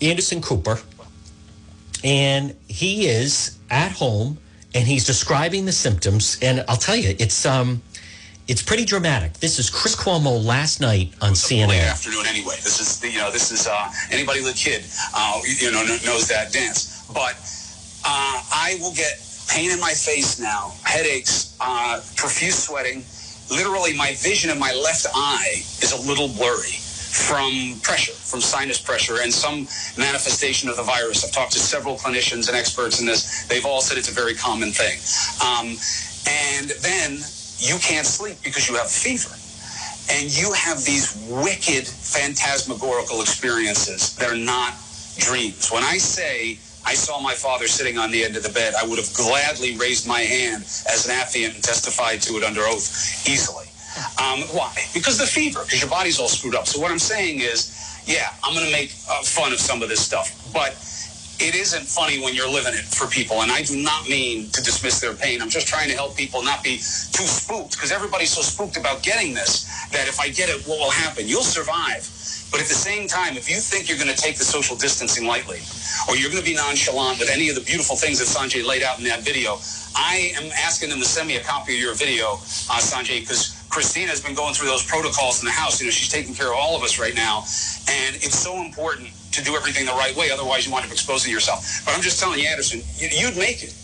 Anderson 0.01 0.41
Cooper, 0.41 0.79
and 2.03 2.55
he 2.69 3.07
is 3.07 3.59
at 3.71 3.93
home 3.93 4.39
and 4.75 4.87
he's 4.87 5.07
describing 5.07 5.65
the 5.65 5.73
symptoms. 5.73 6.37
And 6.43 6.65
I'll 6.69 6.77
tell 6.77 6.97
you, 6.97 7.15
it's 7.19 7.47
um, 7.47 7.83
it's 8.47 8.63
pretty 8.63 8.85
dramatic. 8.85 9.35
This 9.35 9.59
is 9.59 9.71
Chris 9.71 9.97
Cuomo 9.97 10.45
last 10.45 10.81
night 10.81 11.13
on 11.23 11.33
CNN. 11.33 11.69
Late 11.69 11.83
afternoon, 11.83 12.27
anyway. 12.27 12.57
This 12.63 12.81
is 12.81 13.01
the, 13.01 13.11
you 13.11 13.19
know 13.19 13.31
this 13.31 13.51
is 13.51 13.67
uh, 13.67 13.91
anybody 14.11 14.41
with 14.41 14.55
a 14.55 14.59
kid, 14.59 14.85
uh, 15.15 15.41
you 15.61 15.73
know, 15.73 15.83
knows 16.05 16.29
that 16.29 16.53
dance. 16.53 17.07
But 17.13 17.35
uh, 18.05 18.43
I 18.53 18.77
will 18.81 18.93
get 18.95 19.21
pain 19.49 19.71
in 19.71 19.81
my 19.81 19.93
face 19.93 20.39
now, 20.39 20.73
headaches, 20.83 21.57
uh, 21.61 22.01
profuse 22.17 22.57
sweating. 22.57 23.05
Literally, 23.51 23.97
my 23.97 24.15
vision 24.19 24.51
in 24.51 24.59
my 24.59 24.73
left 24.73 25.07
eye 25.15 25.63
is 25.81 25.93
a 25.93 26.09
little 26.09 26.29
blurry 26.29 26.77
from 27.15 27.79
pressure, 27.83 28.13
from 28.13 28.41
sinus 28.41 28.81
pressure, 28.81 29.23
and 29.23 29.33
some 29.33 29.69
manifestation 29.97 30.69
of 30.69 30.77
the 30.77 30.83
virus. 30.83 31.25
I've 31.25 31.33
talked 31.33 31.53
to 31.53 31.61
several 31.61 31.97
clinicians 31.97 32.49
and 32.49 32.57
experts 32.57 33.01
in 33.01 33.07
this. 33.07 33.47
They've 33.47 33.65
all 33.65 33.81
said 33.81 33.97
it's 33.97 34.11
a 34.11 34.15
very 34.15 34.35
common 34.35 34.71
thing. 34.73 34.99
Um, 35.41 35.77
and 36.27 36.71
then 36.81 37.21
you 37.59 37.79
can't 37.79 38.07
sleep 38.07 38.39
because 38.43 38.69
you 38.69 38.77
have 38.77 38.91
fever. 38.91 39.31
And 40.11 40.29
you 40.37 40.53
have 40.53 40.85
these 40.85 41.17
wicked 41.31 41.87
phantasmagorical 41.89 43.21
experiences 43.23 44.15
that 44.17 44.31
are 44.31 44.37
not 44.37 44.75
dreams. 45.19 45.71
When 45.71 45.83
I 45.83 45.97
say 45.97 46.59
I 46.85 46.93
saw 46.95 47.21
my 47.21 47.35
father 47.35 47.67
sitting 47.67 47.97
on 47.97 48.11
the 48.11 48.23
end 48.25 48.37
of 48.37 48.43
the 48.43 48.53
bed, 48.53 48.75
I 48.81 48.87
would 48.87 48.99
have 48.99 49.13
gladly 49.15 49.77
raised 49.79 50.07
my 50.07 50.21
hand 50.21 50.65
as 50.65 51.07
an 51.09 51.15
affiant 51.15 51.55
and 51.55 51.65
testified 51.65 52.21
to 52.23 52.35
it 52.35 52.45
under 52.45 52.61
oath 52.63 53.27
easily. 53.27 53.65
Um, 54.21 54.43
why? 54.53 54.75
Because 54.93 55.19
the 55.19 55.27
fever, 55.27 55.63
because 55.65 55.81
your 55.81 55.91
body's 55.91 56.21
all 56.21 56.29
screwed 56.29 56.55
up. 56.55 56.67
So 56.67 56.81
what 56.81 56.91
I'm 56.91 56.99
saying 56.99 57.41
is, 57.41 58.03
yeah, 58.07 58.29
I'm 58.43 58.53
going 58.53 58.67
to 58.67 58.73
make 58.73 58.93
uh, 59.09 59.23
fun 59.23 59.53
of 59.53 59.61
some 59.61 59.83
of 59.83 59.89
this 59.89 60.05
stuff, 60.05 60.37
but 60.53 60.77
it 61.41 61.55
isn't 61.55 61.85
funny 61.85 62.23
when 62.23 62.35
you're 62.35 62.51
living 62.51 62.75
it 62.75 62.85
for 62.85 63.07
people. 63.07 63.43
And 63.43 63.51
I 63.51 63.63
do 63.63 63.77
not 63.77 64.09
mean 64.09 64.51
to 64.51 64.63
dismiss 64.63 65.01
their 65.01 65.15
pain. 65.15 65.43
I'm 65.43 65.51
just 65.51 65.67
trying 65.67 65.89
to 65.89 65.95
help 65.95 66.17
people 66.17 66.43
not 66.43 66.63
be 66.63 66.77
too 66.77 67.27
spooked 67.27 67.73
because 67.73 67.93
everybody's 67.93 68.31
so 68.31 68.43
spooked 68.43 68.77
about 68.77 69.03
getting 69.03 69.35
this 69.35 69.65
that 69.91 70.09
if 70.09 70.21
I 70.21 70.29
get 70.29 70.49
it, 70.49 70.67
what 70.67 70.79
will 70.79 70.91
happen? 70.91 71.27
You'll 71.27 71.43
survive. 71.43 72.09
But 72.51 72.61
at 72.61 72.69
the 72.69 72.79
same 72.79 73.09
time, 73.09 73.37
if 73.37 73.51
you 73.51 73.57
think 73.57 73.89
you're 73.89 73.99
going 73.99 74.15
to 74.15 74.17
take 74.17 74.37
the 74.37 74.45
social 74.45 74.77
distancing 74.77 75.27
lightly 75.27 75.59
or 76.09 76.15
you're 76.15 76.31
going 76.31 76.43
to 76.43 76.49
be 76.49 76.55
nonchalant 76.55 77.19
with 77.19 77.29
any 77.29 77.49
of 77.49 77.57
the 77.57 77.63
beautiful 77.63 77.97
things 77.97 78.23
that 78.23 78.31
Sanjay 78.31 78.65
laid 78.65 78.83
out 78.83 78.99
in 78.99 79.05
that 79.05 79.23
video, 79.23 79.59
I 79.97 80.31
am 80.39 80.53
asking 80.55 80.91
them 80.91 81.01
to 81.01 81.05
send 81.05 81.27
me 81.27 81.37
a 81.37 81.43
copy 81.43 81.75
of 81.75 81.81
your 81.81 81.95
video, 81.95 82.35
uh, 82.71 82.79
Sanjay, 82.79 83.21
because 83.21 83.67
Christina 83.71 84.07
has 84.09 84.23
been 84.23 84.35
going 84.35 84.55
through 84.55 84.69
those 84.69 84.87
protocols 84.87 85.43
in 85.43 85.47
the 85.47 85.53
house. 85.53 85.81
You 85.81 85.87
know, 85.87 85.91
she's 85.91 86.09
taking 86.09 86.35
care 86.35 86.47
of 86.47 86.55
all 86.57 86.77
of 86.77 86.83
us 86.85 86.99
right 86.99 87.15
now. 87.15 87.39
And 87.91 88.15
it's 88.23 88.39
so 88.39 88.63
important 88.63 89.11
to 89.35 89.43
do 89.43 89.57
everything 89.57 89.87
the 89.87 89.93
right 89.93 90.15
way. 90.17 90.31
Otherwise, 90.31 90.67
you 90.67 90.73
wind 90.73 90.87
up 90.87 90.93
exposing 90.93 91.33
yourself. 91.33 91.83
But 91.85 91.95
I'm 91.95 92.03
just 92.03 92.21
telling 92.21 92.39
you, 92.41 92.47
Anderson, 92.47 92.83
you'd 92.97 93.37
make 93.37 93.63
it. 93.63 93.75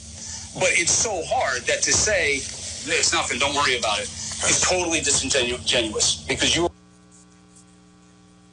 But 0.54 0.70
it's 0.74 0.92
so 0.92 1.22
hard 1.26 1.62
that 1.62 1.82
to 1.82 1.92
say, 1.92 2.36
it's 2.36 3.12
nothing, 3.12 3.38
don't 3.38 3.54
worry 3.54 3.78
about 3.78 4.00
it, 4.00 4.08
is 4.48 4.60
totally 4.66 5.00
disingenuous 5.00 6.24
because 6.26 6.56
you 6.56 6.64
are 6.64 6.70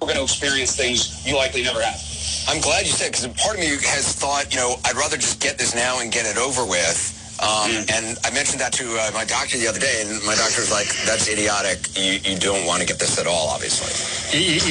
going 0.01 0.15
to 0.15 0.23
experience 0.23 0.75
things 0.75 1.25
you 1.25 1.35
likely 1.35 1.63
never 1.63 1.81
have. 1.81 1.99
I'm 2.47 2.61
glad 2.61 2.85
you 2.85 2.91
said 2.91 3.11
because 3.11 3.27
part 3.41 3.55
of 3.55 3.61
me 3.61 3.67
has 3.67 4.13
thought, 4.13 4.53
you 4.53 4.59
know, 4.59 4.75
I'd 4.85 4.95
rather 4.95 5.17
just 5.17 5.41
get 5.41 5.57
this 5.57 5.73
now 5.75 5.99
and 6.01 6.11
get 6.11 6.25
it 6.25 6.37
over 6.37 6.65
with 6.65 7.16
Um, 7.39 7.69
And 7.93 8.17
I 8.25 8.31
mentioned 8.33 8.59
that 8.61 8.73
to 8.81 8.85
uh, 8.97 9.11
my 9.13 9.25
doctor 9.25 9.57
the 9.57 9.67
other 9.67 9.79
day, 9.79 10.01
and 10.01 10.21
my 10.25 10.33
doctor 10.35 10.61
was 10.61 10.71
like, 10.71 10.89
"That's 11.05 11.29
idiotic. 11.29 11.77
You, 11.95 12.17
you 12.25 12.35
don't 12.39 12.65
want 12.65 12.81
to 12.81 12.87
get 12.87 12.97
this 12.99 13.19
at 13.19 13.27
all, 13.27 13.49
obviously." 13.53 13.93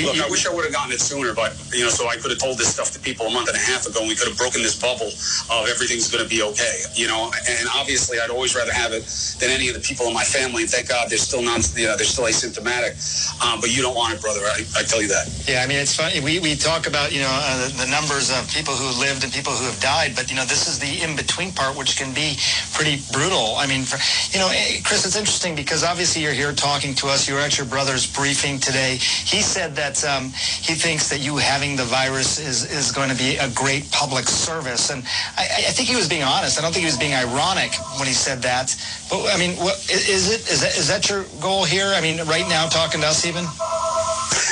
Look, 0.04 0.20
I 0.20 0.28
wish 0.28 0.46
I 0.46 0.52
would 0.52 0.64
have 0.64 0.74
gotten 0.74 0.92
it 0.92 1.00
sooner, 1.00 1.32
but 1.32 1.56
you 1.72 1.84
know, 1.84 1.90
so 1.90 2.08
I 2.08 2.16
could 2.16 2.30
have 2.30 2.40
told 2.40 2.58
this 2.58 2.68
stuff 2.74 2.90
to 2.92 2.98
people 2.98 3.26
a 3.26 3.30
month 3.30 3.48
and 3.48 3.56
a 3.56 3.60
half 3.60 3.86
ago, 3.86 4.00
and 4.00 4.08
we 4.08 4.16
could 4.16 4.28
have 4.28 4.36
broken 4.36 4.62
this 4.62 4.74
bubble 4.78 5.08
of 5.48 5.68
everything's 5.68 6.10
going 6.10 6.22
to 6.22 6.28
be 6.28 6.42
okay. 6.42 6.82
You 6.94 7.06
know, 7.06 7.30
and 7.48 7.68
obviously, 7.74 8.18
I'd 8.20 8.30
always 8.30 8.54
rather 8.54 8.72
have 8.72 8.92
it 8.92 9.06
than 9.38 9.50
any 9.50 9.68
of 9.68 9.74
the 9.74 9.80
people 9.80 10.06
in 10.06 10.14
my 10.14 10.24
family. 10.24 10.62
And 10.62 10.70
thank 10.70 10.88
God 10.88 11.08
they're 11.08 11.22
still 11.22 11.42
non, 11.42 11.60
you 11.76 11.86
know, 11.86 11.96
they're 11.96 12.04
still 12.04 12.26
asymptomatic. 12.26 12.98
Um, 13.40 13.60
but 13.60 13.70
you 13.74 13.80
don't 13.80 13.94
want 13.94 14.14
it, 14.14 14.20
brother. 14.20 14.40
I, 14.44 14.66
I 14.76 14.82
tell 14.82 15.00
you 15.00 15.08
that. 15.08 15.30
Yeah, 15.46 15.62
I 15.62 15.66
mean, 15.66 15.78
it's 15.78 15.94
funny. 15.94 16.20
We, 16.20 16.40
we 16.40 16.56
talk 16.56 16.86
about, 16.86 17.12
you 17.12 17.20
know, 17.20 17.30
uh, 17.30 17.68
the, 17.68 17.86
the 17.86 17.90
numbers 17.90 18.30
of 18.34 18.48
people 18.50 18.74
who 18.74 18.88
lived 19.00 19.24
and 19.24 19.32
people 19.32 19.52
who 19.52 19.64
have 19.64 19.80
died, 19.80 20.16
but, 20.16 20.30
you 20.30 20.36
know, 20.36 20.44
this 20.44 20.66
is 20.66 20.78
the 20.78 21.02
in-between 21.04 21.52
part, 21.52 21.76
which 21.76 21.96
can 21.96 22.12
be 22.12 22.36
pretty 22.72 23.02
brutal. 23.12 23.56
I 23.56 23.66
mean, 23.66 23.82
for, 23.82 23.98
you 24.32 24.40
know, 24.40 24.50
eh, 24.52 24.80
Chris, 24.84 25.06
it's 25.06 25.16
interesting 25.16 25.54
because 25.54 25.84
obviously 25.84 26.22
you're 26.22 26.32
here 26.32 26.52
talking 26.52 26.94
to 26.96 27.08
us. 27.08 27.28
You 27.28 27.34
were 27.34 27.40
at 27.40 27.58
your 27.58 27.66
brother's 27.66 28.06
briefing 28.06 28.58
today. 28.58 28.96
He 28.96 29.42
said 29.42 29.74
that 29.76 30.04
um, 30.04 30.32
he 30.32 30.74
thinks 30.74 31.08
that 31.10 31.20
you 31.20 31.36
having 31.36 31.76
the 31.76 31.84
virus 31.84 32.38
is, 32.38 32.70
is 32.70 32.92
going 32.92 33.10
to 33.10 33.16
be 33.16 33.36
a 33.36 33.48
great 33.50 33.90
public 33.90 34.28
service. 34.28 34.90
And 34.90 35.04
I, 35.36 35.44
I 35.68 35.72
think 35.72 35.88
he 35.88 35.96
was 35.96 36.08
being 36.08 36.22
honest. 36.22 36.58
I 36.58 36.62
don't 36.62 36.72
think 36.72 36.84
he 36.84 36.90
was 36.90 36.98
being 36.98 37.14
ironic 37.14 37.72
when 37.98 38.06
he 38.06 38.14
said 38.14 38.42
that. 38.42 38.74
But, 39.10 39.34
I 39.34 39.38
mean, 39.38 39.56
what, 39.56 39.76
is 39.90 40.30
it, 40.30 40.50
is 40.50 40.60
that, 40.60 40.76
is 40.76 40.88
that 40.88 41.08
your 41.08 41.24
goal 41.40 41.64
here? 41.64 41.92
I 41.94 42.00
mean, 42.00 42.18
right 42.26 42.48
now 42.48 42.66
talking 42.68 43.00
to 43.00 43.06
us 43.06 43.26
even? 43.26 43.44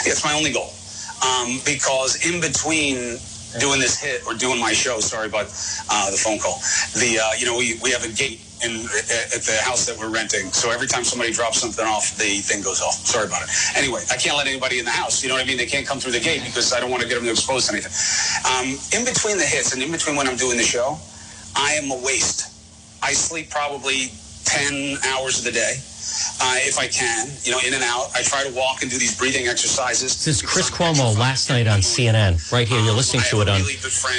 It's 0.07 0.25
my 0.25 0.35
only 0.35 0.53
goal. 0.53 0.71
Um, 1.25 1.61
because 1.65 2.27
in 2.29 2.41
between 2.41 3.19
doing 3.61 3.81
this 3.81 4.01
hit 4.01 4.23
or 4.27 4.35
doing 4.35 4.61
my 4.61 4.73
show, 4.73 5.01
sorry 5.01 5.29
about 5.29 5.47
uh, 5.91 6.11
the 6.11 6.17
phone 6.17 6.39
call, 6.39 6.59
the, 7.01 7.19
uh, 7.19 7.33
you 7.39 7.47
know, 7.47 7.57
we, 7.57 7.79
we 7.83 7.91
have 7.91 8.05
a 8.05 8.13
gate 8.13 8.41
in, 8.65 8.87
at 9.35 9.43
the 9.45 9.59
house 9.63 9.87
that 9.87 9.99
we're 9.99 10.11
renting. 10.11 10.51
So 10.53 10.71
every 10.71 10.87
time 10.87 11.05
somebody 11.05 11.33
drops 11.33 11.61
something 11.61 11.85
off, 11.85 12.17
the 12.17 12.41
thing 12.41 12.63
goes 12.63 12.81
off. 12.81 12.95
Sorry 13.07 13.27
about 13.27 13.43
it. 13.43 13.51
Anyway, 13.77 14.03
I 14.11 14.17
can't 14.17 14.37
let 14.37 14.47
anybody 14.47 14.79
in 14.79 14.85
the 14.85 14.91
house. 14.95 15.23
You 15.23 15.29
know 15.29 15.37
what 15.37 15.45
I 15.45 15.47
mean? 15.47 15.59
They 15.59 15.67
can't 15.67 15.87
come 15.87 16.01
through 16.01 16.13
the 16.13 16.21
gate 16.21 16.43
because 16.45 16.73
I 16.73 16.81
don't 16.81 16.91
want 16.91 17.03
to 17.03 17.09
get 17.09 17.17
them 17.17 17.25
to 17.25 17.31
expose 17.31 17.71
anything. 17.71 17.93
Um, 18.47 18.79
in 18.99 19.05
between 19.05 19.37
the 19.39 19.45
hits 19.47 19.75
and 19.75 19.83
in 19.83 19.93
between 19.93 20.17
when 20.17 20.29
I'm 20.29 20.37
doing 20.37 20.57
the 20.57 20.65
show, 20.65 20.99
I 21.57 21.75
am 21.75 21.91
a 21.91 22.01
waste. 22.03 22.51
I 23.03 23.13
sleep 23.13 23.51
probably 23.51 24.09
10 24.45 24.99
hours 25.13 25.39
of 25.39 25.45
the 25.45 25.53
day. 25.53 25.75
Uh, 26.41 26.55
if 26.63 26.79
I 26.79 26.87
can, 26.87 27.27
you 27.43 27.51
know, 27.51 27.59
in 27.67 27.75
and 27.75 27.83
out. 27.83 28.11
I 28.15 28.23
try 28.23 28.45
to 28.45 28.53
walk 28.55 28.83
and 28.83 28.91
do 28.91 28.99
these 28.99 29.17
breathing 29.17 29.49
exercises. 29.49 30.25
This 30.25 30.43
is 30.43 30.43
Chris 30.43 30.71
Cuomo 30.71 31.17
last 31.19 31.49
night 31.51 31.67
on 31.67 31.81
CNN. 31.81 32.39
Right 32.53 32.69
here, 32.69 32.79
you're 32.81 32.95
listening 32.95 33.23
to 33.31 33.41
it 33.41 33.49
on 33.49 33.61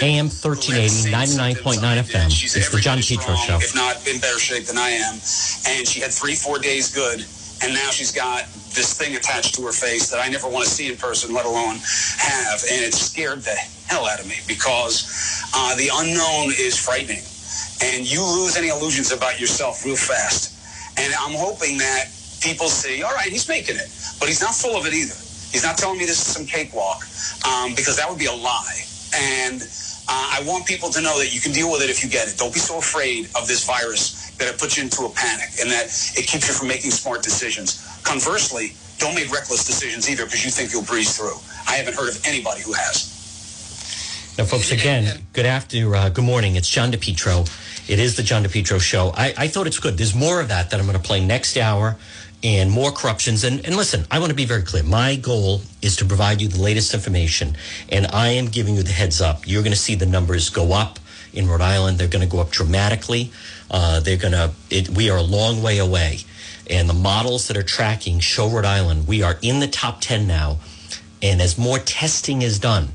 AM 0.01 0.27
1380, 0.27 1.11
99.9 1.11 1.79
FM. 1.79 2.25
It's 2.27 2.69
the 2.69 2.79
John 2.81 2.99
Petro 2.99 3.35
Show. 3.35 3.57
if 3.57 3.75
not 3.75 3.95
in 4.07 4.19
better 4.19 4.39
shape 4.39 4.65
than 4.65 4.77
I 4.77 4.89
am. 4.89 5.13
And 5.67 5.87
she 5.87 6.01
had 6.01 6.11
three, 6.11 6.35
four 6.35 6.59
days 6.59 6.93
good, 6.93 7.23
and 7.63 7.73
now 7.73 7.89
she's 7.91 8.11
got 8.11 8.43
this 8.75 8.97
thing 8.97 9.15
attached 9.15 9.55
to 9.55 9.61
her 9.63 9.71
face 9.71 10.09
that 10.11 10.19
I 10.19 10.27
never 10.27 10.49
want 10.49 10.65
to 10.65 10.69
see 10.71 10.91
in 10.91 10.97
person, 10.97 11.33
let 11.33 11.45
alone 11.45 11.77
have. 12.19 12.59
And 12.71 12.83
it 12.83 12.93
scared 12.93 13.39
the 13.41 13.55
hell 13.87 14.05
out 14.05 14.19
of 14.19 14.27
me 14.27 14.35
because 14.47 15.07
uh, 15.55 15.75
the 15.75 15.89
unknown 15.93 16.51
is 16.59 16.75
frightening, 16.77 17.23
and 17.83 18.05
you 18.09 18.21
lose 18.23 18.57
any 18.57 18.69
illusions 18.69 19.11
about 19.11 19.39
yourself 19.39 19.85
real 19.85 19.95
fast. 19.97 20.55
And 20.99 21.13
I'm 21.19 21.35
hoping 21.35 21.77
that 21.79 22.07
people 22.41 22.67
see, 22.67 23.03
all 23.03 23.13
right, 23.13 23.29
he's 23.29 23.49
making 23.49 23.75
it, 23.77 23.89
but 24.19 24.29
he's 24.29 24.41
not 24.41 24.55
full 24.55 24.77
of 24.77 24.85
it 24.85 24.93
either. 24.93 25.17
He's 25.51 25.63
not 25.63 25.77
telling 25.77 25.99
me 25.99 26.05
this 26.05 26.19
is 26.19 26.33
some 26.33 26.45
cakewalk 26.45 27.03
um, 27.47 27.75
because 27.75 27.97
that 27.97 28.09
would 28.09 28.19
be 28.19 28.27
a 28.27 28.33
lie. 28.33 28.79
And 29.15 29.61
uh, 30.07 30.37
I 30.37 30.43
want 30.45 30.67
people 30.67 30.89
to 30.91 31.01
know 31.01 31.17
that 31.19 31.33
you 31.33 31.41
can 31.41 31.51
deal 31.53 31.71
with 31.71 31.81
it 31.81 31.89
if 31.89 32.03
you 32.03 32.09
get 32.09 32.27
it. 32.27 32.37
Don't 32.37 32.53
be 32.53 32.59
so 32.59 32.77
afraid 32.79 33.27
of 33.35 33.47
this 33.47 33.65
virus 33.65 34.31
that 34.37 34.47
it 34.49 34.59
puts 34.59 34.77
you 34.77 34.83
into 34.83 35.03
a 35.05 35.11
panic 35.11 35.49
and 35.61 35.71
that 35.71 35.87
it 36.17 36.27
keeps 36.27 36.47
you 36.47 36.53
from 36.53 36.67
making 36.67 36.91
smart 36.91 37.23
decisions. 37.23 37.79
Conversely, 38.03 38.75
don't 38.99 39.15
make 39.15 39.31
reckless 39.31 39.65
decisions 39.65 40.09
either 40.09 40.25
because 40.25 40.45
you 40.45 40.51
think 40.51 40.73
you'll 40.73 40.83
breeze 40.85 41.17
through. 41.17 41.37
I 41.67 41.77
haven't 41.77 41.95
heard 41.95 42.09
of 42.09 42.19
anybody 42.27 42.61
who 42.63 42.73
has. 42.73 43.14
Now, 44.37 44.43
folks, 44.43 44.73
again, 44.73 45.21
good 45.31 45.45
after, 45.45 45.95
uh, 45.95 46.09
good 46.09 46.25
morning. 46.25 46.57
It's 46.57 46.67
John 46.67 46.91
DePetro. 46.91 47.49
It 47.89 47.99
is 47.99 48.17
the 48.17 48.23
John 48.23 48.43
DePetro 48.43 48.81
show. 48.81 49.13
I, 49.15 49.33
I 49.37 49.47
thought 49.47 49.65
it's 49.65 49.79
good. 49.79 49.97
There's 49.97 50.13
more 50.13 50.41
of 50.41 50.49
that 50.49 50.71
that 50.71 50.79
I'm 50.79 50.85
going 50.85 50.97
to 50.97 51.03
play 51.03 51.25
next 51.25 51.55
hour 51.55 51.95
and 52.43 52.69
more 52.69 52.91
corruptions. 52.91 53.45
And, 53.45 53.65
and 53.65 53.77
listen, 53.77 54.05
I 54.11 54.19
want 54.19 54.31
to 54.31 54.35
be 54.35 54.43
very 54.43 54.63
clear. 54.63 54.83
My 54.83 55.15
goal 55.15 55.61
is 55.81 55.95
to 55.97 56.05
provide 56.05 56.41
you 56.41 56.49
the 56.49 56.61
latest 56.61 56.93
information, 56.93 57.55
and 57.87 58.07
I 58.07 58.27
am 58.27 58.47
giving 58.47 58.75
you 58.75 58.83
the 58.83 58.91
heads 58.91 59.21
up. 59.21 59.47
You're 59.47 59.63
going 59.63 59.71
to 59.71 59.79
see 59.79 59.95
the 59.95 60.05
numbers 60.05 60.49
go 60.49 60.73
up 60.73 60.99
in 61.31 61.47
Rhode 61.47 61.61
Island. 61.61 61.97
They're 61.97 62.09
going 62.09 62.27
to 62.27 62.29
go 62.29 62.41
up 62.41 62.51
dramatically. 62.51 63.31
Uh, 63.71 64.01
they're 64.01 64.17
going 64.17 64.33
to, 64.33 64.51
we 64.91 65.09
are 65.09 65.17
a 65.17 65.23
long 65.23 65.63
way 65.63 65.77
away. 65.77 66.19
And 66.69 66.89
the 66.89 66.93
models 66.93 67.47
that 67.47 67.55
are 67.55 67.63
tracking 67.63 68.19
show 68.19 68.49
Rhode 68.49 68.65
Island, 68.65 69.07
we 69.07 69.23
are 69.23 69.37
in 69.41 69.61
the 69.61 69.67
top 69.67 70.01
10 70.01 70.27
now. 70.27 70.57
And 71.21 71.41
as 71.41 71.57
more 71.57 71.79
testing 71.79 72.41
is 72.41 72.59
done, 72.59 72.89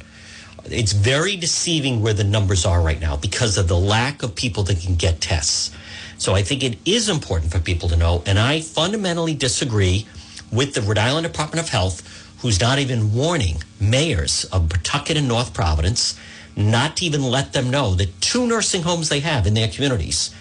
it's 0.65 0.93
very 0.93 1.37
deceiving 1.37 2.03
where 2.03 2.15
the 2.15 2.25
numbers 2.25 2.65
are 2.67 2.81
right 2.81 3.01
now 3.01 3.17
because 3.17 3.59
of 3.59 3.69
the 3.69 3.79
lack 3.79 4.23
of 4.23 4.35
people 4.35 4.63
that 4.65 4.81
can 4.81 4.95
get 4.95 5.21
tests. 5.21 5.71
So 6.19 6.35
I 6.35 6.43
think 6.43 6.63
it 6.63 6.79
is 6.85 7.09
important 7.09 7.51
for 7.51 7.61
people 7.61 7.89
to 7.89 7.97
know. 7.97 8.23
And 8.27 8.39
I 8.39 8.61
fundamentally 8.61 9.35
disagree 9.35 10.07
with 10.53 10.75
the 10.75 10.83
Rhode 10.83 10.99
Island 10.99 11.27
Department 11.27 11.65
of 11.65 11.71
Health, 11.71 12.03
who's 12.41 12.61
not 12.61 12.79
even 12.79 13.15
warning 13.15 13.63
mayors 13.81 14.45
of 14.47 14.69
Pawtucket 14.69 15.17
and 15.17 15.29
North 15.29 15.55
Providence 15.55 16.19
not 16.57 16.97
to 16.99 17.07
even 17.07 17.23
let 17.23 17.53
them 17.53 17.71
know 17.71 17.95
that 17.95 18.21
two 18.21 18.47
nursing 18.47 18.83
homes 18.83 19.09
they 19.09 19.21
have 19.21 19.47
in 19.47 19.55
their 19.55 19.69
communities. 19.69 20.35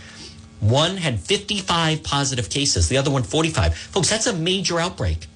One 0.59 0.97
had 0.97 1.19
55 1.19 2.03
positive 2.03 2.49
cases, 2.49 2.89
the 2.89 2.97
other 2.97 3.11
one 3.11 3.23
45. 3.23 3.75
Folks, 3.75 4.09
that's 4.09 4.27
a 4.27 4.33
major 4.33 4.79
outbreak. 4.79 5.27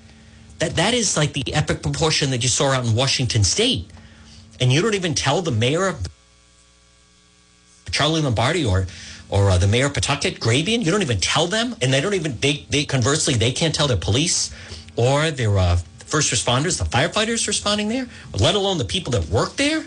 That 0.60 0.76
that 0.76 0.94
is 0.94 1.16
like 1.16 1.34
the 1.34 1.54
epic 1.54 1.82
proportion 1.82 2.32
that 2.32 2.44
you 2.44 2.50
saw 2.50 2.72
out 2.72 2.86
in 2.86 2.96
Washington 2.96 3.44
State 3.44 3.90
and 4.60 4.72
you 4.72 4.82
don't 4.82 4.96
even 4.96 5.14
tell 5.14 5.42
the 5.42 5.52
mayor 5.52 5.96
Charlie 7.92 8.22
Lombardi 8.22 8.66
or 8.66 8.88
or 9.30 9.50
uh, 9.50 9.58
the 9.58 9.68
mayor 9.68 9.88
of 9.88 9.94
Pawtucket, 9.94 10.40
Grebien, 10.40 10.86
you 10.86 10.92
don't 10.92 11.02
even 11.02 11.20
tell 11.20 11.48
them, 11.48 11.76
and 11.82 11.92
they 11.92 12.02
don't 12.02 12.14
even 12.14 12.38
they 12.40 12.66
they 12.70 12.86
conversely 12.86 13.34
they 13.36 13.52
can't 13.52 13.74
tell 13.74 13.88
their 13.88 13.98
police 13.98 14.54
or 14.96 15.32
their 15.32 15.58
uh, 15.58 15.78
first 16.06 16.32
responders, 16.32 16.78
the 16.78 16.86
firefighters 16.86 17.48
responding 17.48 17.90
there, 17.90 18.08
let 18.40 18.54
alone 18.56 18.78
the 18.78 18.86
people 18.86 19.12
that 19.12 19.28
work 19.30 19.56
there. 19.56 19.84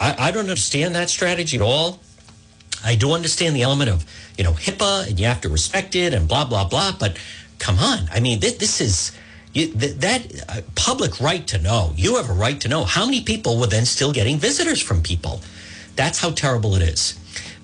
I, 0.00 0.28
I 0.28 0.30
don't 0.30 0.44
understand 0.48 0.94
that 0.94 1.10
strategy 1.10 1.56
at 1.56 1.62
all. 1.62 2.00
I 2.84 2.94
do 2.94 3.12
understand 3.12 3.54
the 3.54 3.62
element 3.62 3.90
of 3.90 4.06
you 4.38 4.44
know 4.44 4.52
HIPAA 4.52 5.08
and 5.08 5.20
you 5.20 5.26
have 5.26 5.40
to 5.42 5.48
respect 5.48 5.94
it 5.94 6.14
and 6.14 6.28
blah 6.28 6.44
blah 6.44 6.66
blah, 6.66 6.92
but 6.98 7.18
come 7.58 7.78
on, 7.78 8.08
I 8.12 8.20
mean 8.20 8.40
this, 8.40 8.54
this 8.56 8.80
is 8.80 9.12
you, 9.52 9.68
th- 9.68 9.96
that 9.96 10.44
uh, 10.48 10.60
public 10.74 11.20
right 11.20 11.46
to 11.48 11.58
know. 11.58 11.92
You 11.96 12.16
have 12.16 12.30
a 12.30 12.32
right 12.32 12.60
to 12.62 12.68
know 12.68 12.84
how 12.84 13.04
many 13.04 13.22
people 13.22 13.58
were 13.58 13.66
then 13.66 13.84
still 13.84 14.12
getting 14.12 14.38
visitors 14.38 14.80
from 14.80 15.02
people. 15.02 15.40
That's 15.96 16.20
how 16.20 16.30
terrible 16.30 16.74
it 16.74 16.82
is. 16.82 17.18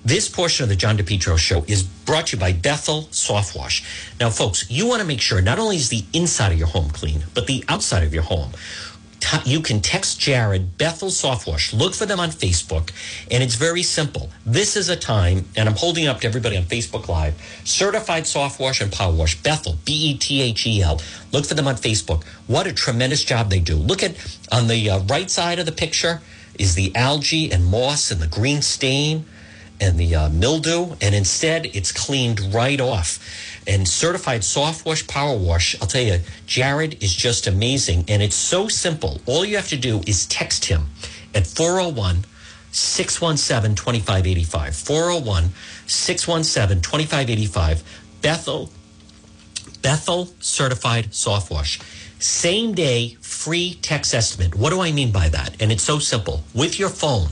This 0.05 0.29
portion 0.29 0.63
of 0.63 0.69
the 0.69 0.75
John 0.75 0.97
DePetro 0.97 1.37
show 1.37 1.63
is 1.67 1.83
brought 1.83 2.27
to 2.27 2.37
you 2.37 2.39
by 2.39 2.53
Bethel 2.53 3.09
Soft 3.11 3.55
Wash. 3.55 3.83
Now, 4.19 4.29
folks, 4.29 4.69
you 4.71 4.87
want 4.87 5.01
to 5.01 5.07
make 5.07 5.19
sure 5.19 5.41
not 5.41 5.59
only 5.59 5.75
is 5.75 5.89
the 5.89 6.05
inside 6.13 6.53
of 6.53 6.57
your 6.57 6.67
home 6.67 6.89
clean, 6.89 7.25
but 7.33 7.47
the 7.47 7.65
outside 7.67 8.03
of 8.03 8.13
your 8.13 8.23
home. 8.23 8.51
You 9.45 9.61
can 9.61 9.81
text 9.81 10.19
Jared 10.19 10.77
Bethel 10.77 11.09
Softwash. 11.09 11.73
Look 11.73 11.93
for 11.93 12.05
them 12.05 12.19
on 12.19 12.29
Facebook, 12.29 12.91
and 13.29 13.43
it's 13.43 13.55
very 13.55 13.83
simple. 13.83 14.29
This 14.45 14.75
is 14.75 14.89
a 14.89 14.95
time, 14.95 15.45
and 15.55 15.69
I'm 15.69 15.75
holding 15.75 16.07
up 16.07 16.21
to 16.21 16.27
everybody 16.27 16.57
on 16.57 16.63
Facebook 16.63 17.07
Live. 17.07 17.35
Certified 17.63 18.25
Softwash 18.25 18.81
and 18.81 18.91
Power 18.91 19.13
Wash, 19.13 19.41
Bethel, 19.41 19.77
B 19.85 20.11
E 20.11 20.17
T 20.17 20.41
H 20.41 20.65
E 20.65 20.81
L. 20.81 21.01
Look 21.31 21.45
for 21.45 21.53
them 21.53 21.67
on 21.67 21.75
Facebook. 21.75 22.23
What 22.47 22.67
a 22.67 22.73
tremendous 22.73 23.23
job 23.23 23.49
they 23.49 23.59
do. 23.59 23.75
Look 23.75 24.03
at 24.03 24.15
on 24.51 24.67
the 24.67 24.89
uh, 24.89 24.99
right 25.03 25.29
side 25.29 25.59
of 25.59 25.65
the 25.65 25.71
picture 25.71 26.21
is 26.57 26.75
the 26.75 26.95
algae 26.95 27.51
and 27.51 27.65
moss 27.65 28.11
and 28.11 28.21
the 28.21 28.27
green 28.27 28.61
stain 28.61 29.25
and 29.81 29.97
the 29.97 30.15
uh, 30.15 30.29
mildew, 30.29 30.95
and 31.01 31.15
instead 31.15 31.65
it's 31.67 31.91
cleaned 31.91 32.53
right 32.53 32.79
off. 32.79 33.19
And 33.67 33.87
certified 33.87 34.43
soft 34.43 34.85
wash, 34.85 35.05
power 35.07 35.37
wash, 35.37 35.75
I'll 35.81 35.87
tell 35.87 36.01
you, 36.01 36.19
Jared 36.45 37.03
is 37.03 37.15
just 37.15 37.47
amazing. 37.47 38.05
And 38.07 38.21
it's 38.21 38.35
so 38.35 38.67
simple. 38.67 39.21
All 39.25 39.45
you 39.45 39.55
have 39.55 39.69
to 39.69 39.77
do 39.77 40.01
is 40.07 40.25
text 40.25 40.65
him 40.65 40.87
at 41.35 41.45
401 41.45 42.25
617 42.71 43.75
2585. 43.75 44.75
401 44.75 45.49
617 45.87 46.81
2585. 46.81 47.83
Bethel, 48.21 48.69
Bethel 49.81 50.29
Certified 50.39 51.13
Soft 51.13 51.51
Wash. 51.51 51.79
Same 52.19 52.73
day, 52.73 53.15
free 53.21 53.75
text 53.81 54.13
estimate. 54.13 54.53
What 54.53 54.71
do 54.71 54.81
I 54.81 54.91
mean 54.91 55.11
by 55.11 55.29
that? 55.29 55.61
And 55.61 55.71
it's 55.71 55.83
so 55.83 55.99
simple. 55.99 56.43
With 56.53 56.77
your 56.77 56.89
phone, 56.89 57.29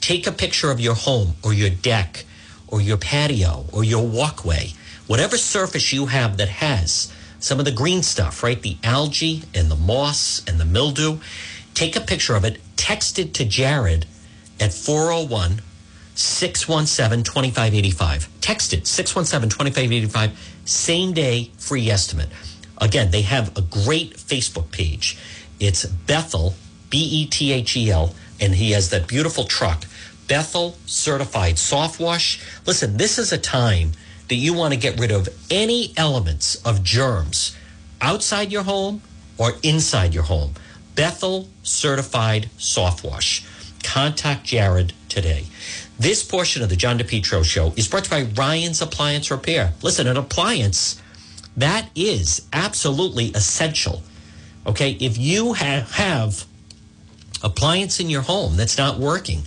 take 0.00 0.26
a 0.26 0.32
picture 0.32 0.70
of 0.70 0.80
your 0.80 0.94
home 0.94 1.34
or 1.42 1.52
your 1.52 1.70
deck 1.70 2.24
or 2.68 2.80
your 2.80 2.96
patio 2.96 3.66
or 3.72 3.84
your 3.84 4.06
walkway, 4.06 4.72
whatever 5.06 5.36
surface 5.36 5.92
you 5.92 6.06
have 6.06 6.36
that 6.36 6.48
has 6.48 7.12
some 7.38 7.58
of 7.58 7.64
the 7.64 7.72
green 7.72 8.02
stuff, 8.02 8.42
right? 8.42 8.60
The 8.60 8.76
algae 8.84 9.42
and 9.54 9.70
the 9.70 9.76
moss 9.76 10.42
and 10.46 10.60
the 10.60 10.64
mildew. 10.64 11.18
Take 11.74 11.96
a 11.96 12.00
picture 12.00 12.34
of 12.34 12.44
it, 12.44 12.60
text 12.76 13.18
it 13.18 13.32
to 13.34 13.44
Jared 13.44 14.06
at 14.60 14.72
401 14.72 15.62
617 16.14 17.24
2585. 17.24 18.28
text 18.40 18.72
it 18.74 18.84
617-2585, 18.84 20.32
same 20.64 21.12
day 21.12 21.50
free 21.56 21.88
estimate. 21.88 22.28
Again, 22.78 23.10
they 23.10 23.22
have 23.22 23.56
a 23.56 23.62
great 23.62 24.16
Facebook 24.16 24.70
page. 24.72 25.16
It's 25.58 25.84
Bethel, 25.86 26.54
B 26.90 26.98
E 26.98 27.26
T 27.26 27.52
H 27.52 27.76
E 27.76 27.90
L, 27.90 28.14
and 28.40 28.54
he 28.54 28.72
has 28.72 28.90
that 28.90 29.06
beautiful 29.06 29.44
truck. 29.44 29.84
Bethel 30.30 30.76
certified 30.86 31.58
soft 31.58 31.98
wash. 31.98 32.40
Listen, 32.64 32.96
this 32.96 33.18
is 33.18 33.32
a 33.32 33.36
time 33.36 33.90
that 34.28 34.36
you 34.36 34.54
want 34.54 34.72
to 34.72 34.78
get 34.78 35.00
rid 35.00 35.10
of 35.10 35.28
any 35.50 35.92
elements 35.96 36.54
of 36.64 36.84
germs 36.84 37.56
outside 38.00 38.52
your 38.52 38.62
home 38.62 39.02
or 39.38 39.54
inside 39.64 40.14
your 40.14 40.22
home. 40.22 40.54
Bethel 40.94 41.48
certified 41.64 42.48
soft 42.58 43.02
wash. 43.02 43.44
Contact 43.82 44.44
Jared 44.44 44.92
today. 45.08 45.46
This 45.98 46.22
portion 46.22 46.62
of 46.62 46.68
the 46.68 46.76
John 46.76 46.96
DePetro 46.96 47.44
show 47.44 47.72
is 47.76 47.88
brought 47.88 48.04
to 48.04 48.16
you 48.16 48.26
by 48.26 48.32
Ryan's 48.40 48.80
Appliance 48.80 49.32
Repair. 49.32 49.72
Listen, 49.82 50.06
an 50.06 50.16
appliance 50.16 51.02
that 51.56 51.90
is 51.96 52.46
absolutely 52.52 53.32
essential. 53.32 54.00
Okay, 54.64 54.92
if 55.00 55.18
you 55.18 55.54
ha- 55.54 55.84
have 55.90 56.44
appliance 57.42 57.98
in 57.98 58.08
your 58.08 58.22
home 58.22 58.56
that's 58.56 58.78
not 58.78 58.96
working 58.96 59.42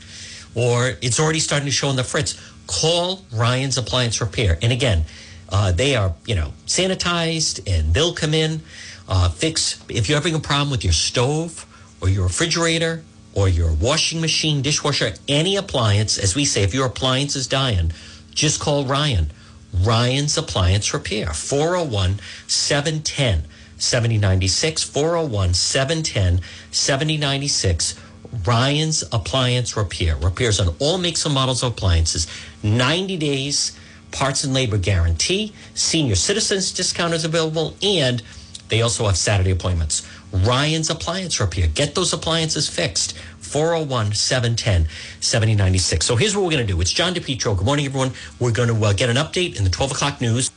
or 0.56 0.94
it's 1.02 1.20
already 1.20 1.40
starting 1.40 1.66
to 1.66 1.72
show 1.72 1.90
in 1.90 1.96
the 1.96 2.04
fritz, 2.04 2.40
call 2.68 3.24
Ryan's 3.34 3.78
Appliance 3.78 4.22
Repair. 4.22 4.58
And 4.62 4.72
again, 4.72 5.06
uh, 5.50 5.72
they 5.72 5.96
are, 5.96 6.14
you 6.26 6.36
know, 6.36 6.54
sanitized 6.66 7.62
and 7.68 7.94
they'll 7.94 8.14
come 8.14 8.34
in, 8.34 8.62
uh, 9.08 9.30
fix. 9.30 9.84
If 9.90 10.10
you're 10.10 10.18
having 10.18 10.36
a 10.36 10.40
problem 10.40 10.72
with 10.72 10.84
your 10.84 10.94
stove 10.94 11.66
or 12.02 12.10
your 12.10 12.24
refrigerator 12.24 13.04
or 13.34 13.50
your 13.50 13.74
washing 13.74 14.22
machine, 14.22 14.62
dishwasher, 14.62 15.14
any 15.28 15.56
appliance, 15.56 16.18
as 16.18 16.36
we 16.36 16.46
say, 16.46 16.64
if 16.64 16.74
your 16.74 16.86
appliance 16.86 17.36
is 17.36 17.48
dying, 17.48 17.92
just 18.34 18.60
call 18.60 18.86
Ryan. 18.86 19.32
Ryan's 19.74 20.38
Appliance 20.38 20.94
Repair, 20.94 21.34
401 21.34 22.20
710 22.48 23.44
7096, 23.78 24.84
401 24.84 25.54
710 25.54 26.42
7096. 26.72 28.00
Ryan's 28.46 29.04
Appliance 29.12 29.78
Repair. 29.78 30.16
Repairs 30.18 30.60
on 30.60 30.76
all 30.80 30.98
makes 30.98 31.26
and 31.26 31.34
models 31.34 31.64
of 31.64 31.74
appliances. 31.74 32.28
90 32.64 33.18
days, 33.18 33.78
parts 34.12 34.44
and 34.44 34.54
labor 34.54 34.78
guarantee. 34.78 35.54
Senior 35.76 36.16
citizens 36.16 36.72
discount 36.72 37.14
is 37.14 37.26
available, 37.26 37.76
and 37.82 38.24
they 38.70 38.82
also 38.82 39.06
have 39.06 39.18
Saturday 39.18 39.52
appointments. 39.52 40.08
Ryan's 40.32 40.90
Appliance 40.90 41.40
Repair. 41.40 41.68
Get 41.68 41.94
those 41.94 42.12
appliances 42.12 42.68
fixed. 42.68 43.14
401 43.40 44.14
710 44.14 44.88
7096. 45.20 46.06
So 46.06 46.16
here's 46.16 46.36
what 46.36 46.44
we're 46.44 46.52
going 46.52 46.66
to 46.66 46.74
do. 46.74 46.82
It's 46.82 46.92
John 46.92 47.14
DePetro. 47.14 47.56
Good 47.56 47.66
morning, 47.66 47.86
everyone. 47.86 48.14
We're 48.40 48.52
going 48.52 48.70
to 48.70 48.86
uh, 48.86 48.94
get 48.94 49.10
an 49.12 49.18
update 49.18 49.58
in 49.58 49.64
the 49.64 49.70
12 49.70 49.92
o'clock 49.92 50.22
news. 50.22 50.50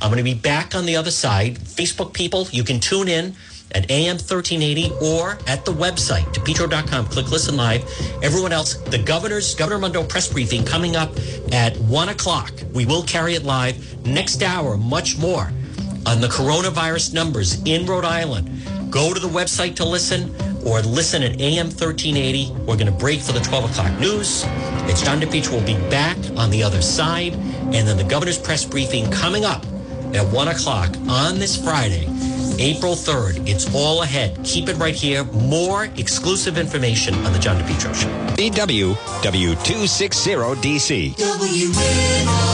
I'm 0.00 0.08
going 0.08 0.16
to 0.16 0.24
be 0.24 0.32
back 0.32 0.74
on 0.74 0.86
the 0.86 0.96
other 0.96 1.10
side. 1.10 1.58
Facebook 1.58 2.14
people, 2.14 2.48
you 2.50 2.64
can 2.64 2.80
tune 2.80 3.08
in 3.08 3.36
at 3.72 3.90
AM 3.90 4.16
1380 4.16 4.92
or 5.02 5.38
at 5.46 5.64
the 5.64 5.72
website, 5.72 6.24
depetro.com. 6.34 7.06
Click 7.06 7.30
listen 7.30 7.56
live. 7.56 7.84
Everyone 8.22 8.52
else, 8.52 8.74
the 8.74 8.98
governor's, 8.98 9.54
Governor 9.54 9.78
Mundo 9.78 10.02
press 10.02 10.32
briefing 10.32 10.64
coming 10.64 10.96
up 10.96 11.10
at 11.52 11.76
1 11.76 12.08
o'clock. 12.08 12.52
We 12.72 12.86
will 12.86 13.02
carry 13.02 13.34
it 13.34 13.44
live. 13.44 14.06
Next 14.06 14.42
hour, 14.42 14.76
much 14.76 15.18
more 15.18 15.52
on 16.06 16.20
the 16.20 16.28
coronavirus 16.28 17.12
numbers 17.12 17.62
in 17.64 17.86
Rhode 17.86 18.04
Island. 18.04 18.50
Go 18.90 19.14
to 19.14 19.20
the 19.20 19.28
website 19.28 19.76
to 19.76 19.84
listen 19.84 20.34
or 20.64 20.80
listen 20.82 21.22
at 21.22 21.40
AM 21.40 21.66
1380. 21.66 22.52
We're 22.64 22.76
going 22.76 22.86
to 22.86 22.92
break 22.92 23.20
for 23.20 23.32
the 23.32 23.40
12 23.40 23.70
o'clock 23.70 24.00
news. 24.00 24.44
It's 24.88 25.02
John 25.02 25.20
DePetro 25.20 25.52
will 25.52 25.66
be 25.66 25.78
back 25.90 26.16
on 26.36 26.50
the 26.50 26.62
other 26.62 26.82
side. 26.82 27.34
And 27.34 27.86
then 27.86 27.96
the 27.96 28.04
governor's 28.04 28.38
press 28.38 28.64
briefing 28.64 29.10
coming 29.10 29.44
up 29.44 29.64
at 30.14 30.26
1 30.26 30.48
o'clock 30.48 30.96
on 31.08 31.38
this 31.38 31.56
Friday, 31.56 32.06
April 32.58 32.94
3rd. 32.94 33.48
It's 33.48 33.74
all 33.74 34.02
ahead. 34.02 34.38
Keep 34.44 34.68
it 34.68 34.76
right 34.76 34.94
here. 34.94 35.24
More 35.24 35.84
exclusive 35.96 36.58
information 36.58 37.14
on 37.26 37.32
the 37.32 37.38
John 37.38 37.56
DePetro 37.60 37.94
Show. 37.94 38.08
BW 38.36 38.94
W260DC. 39.22 41.14
WNR. 41.16 42.49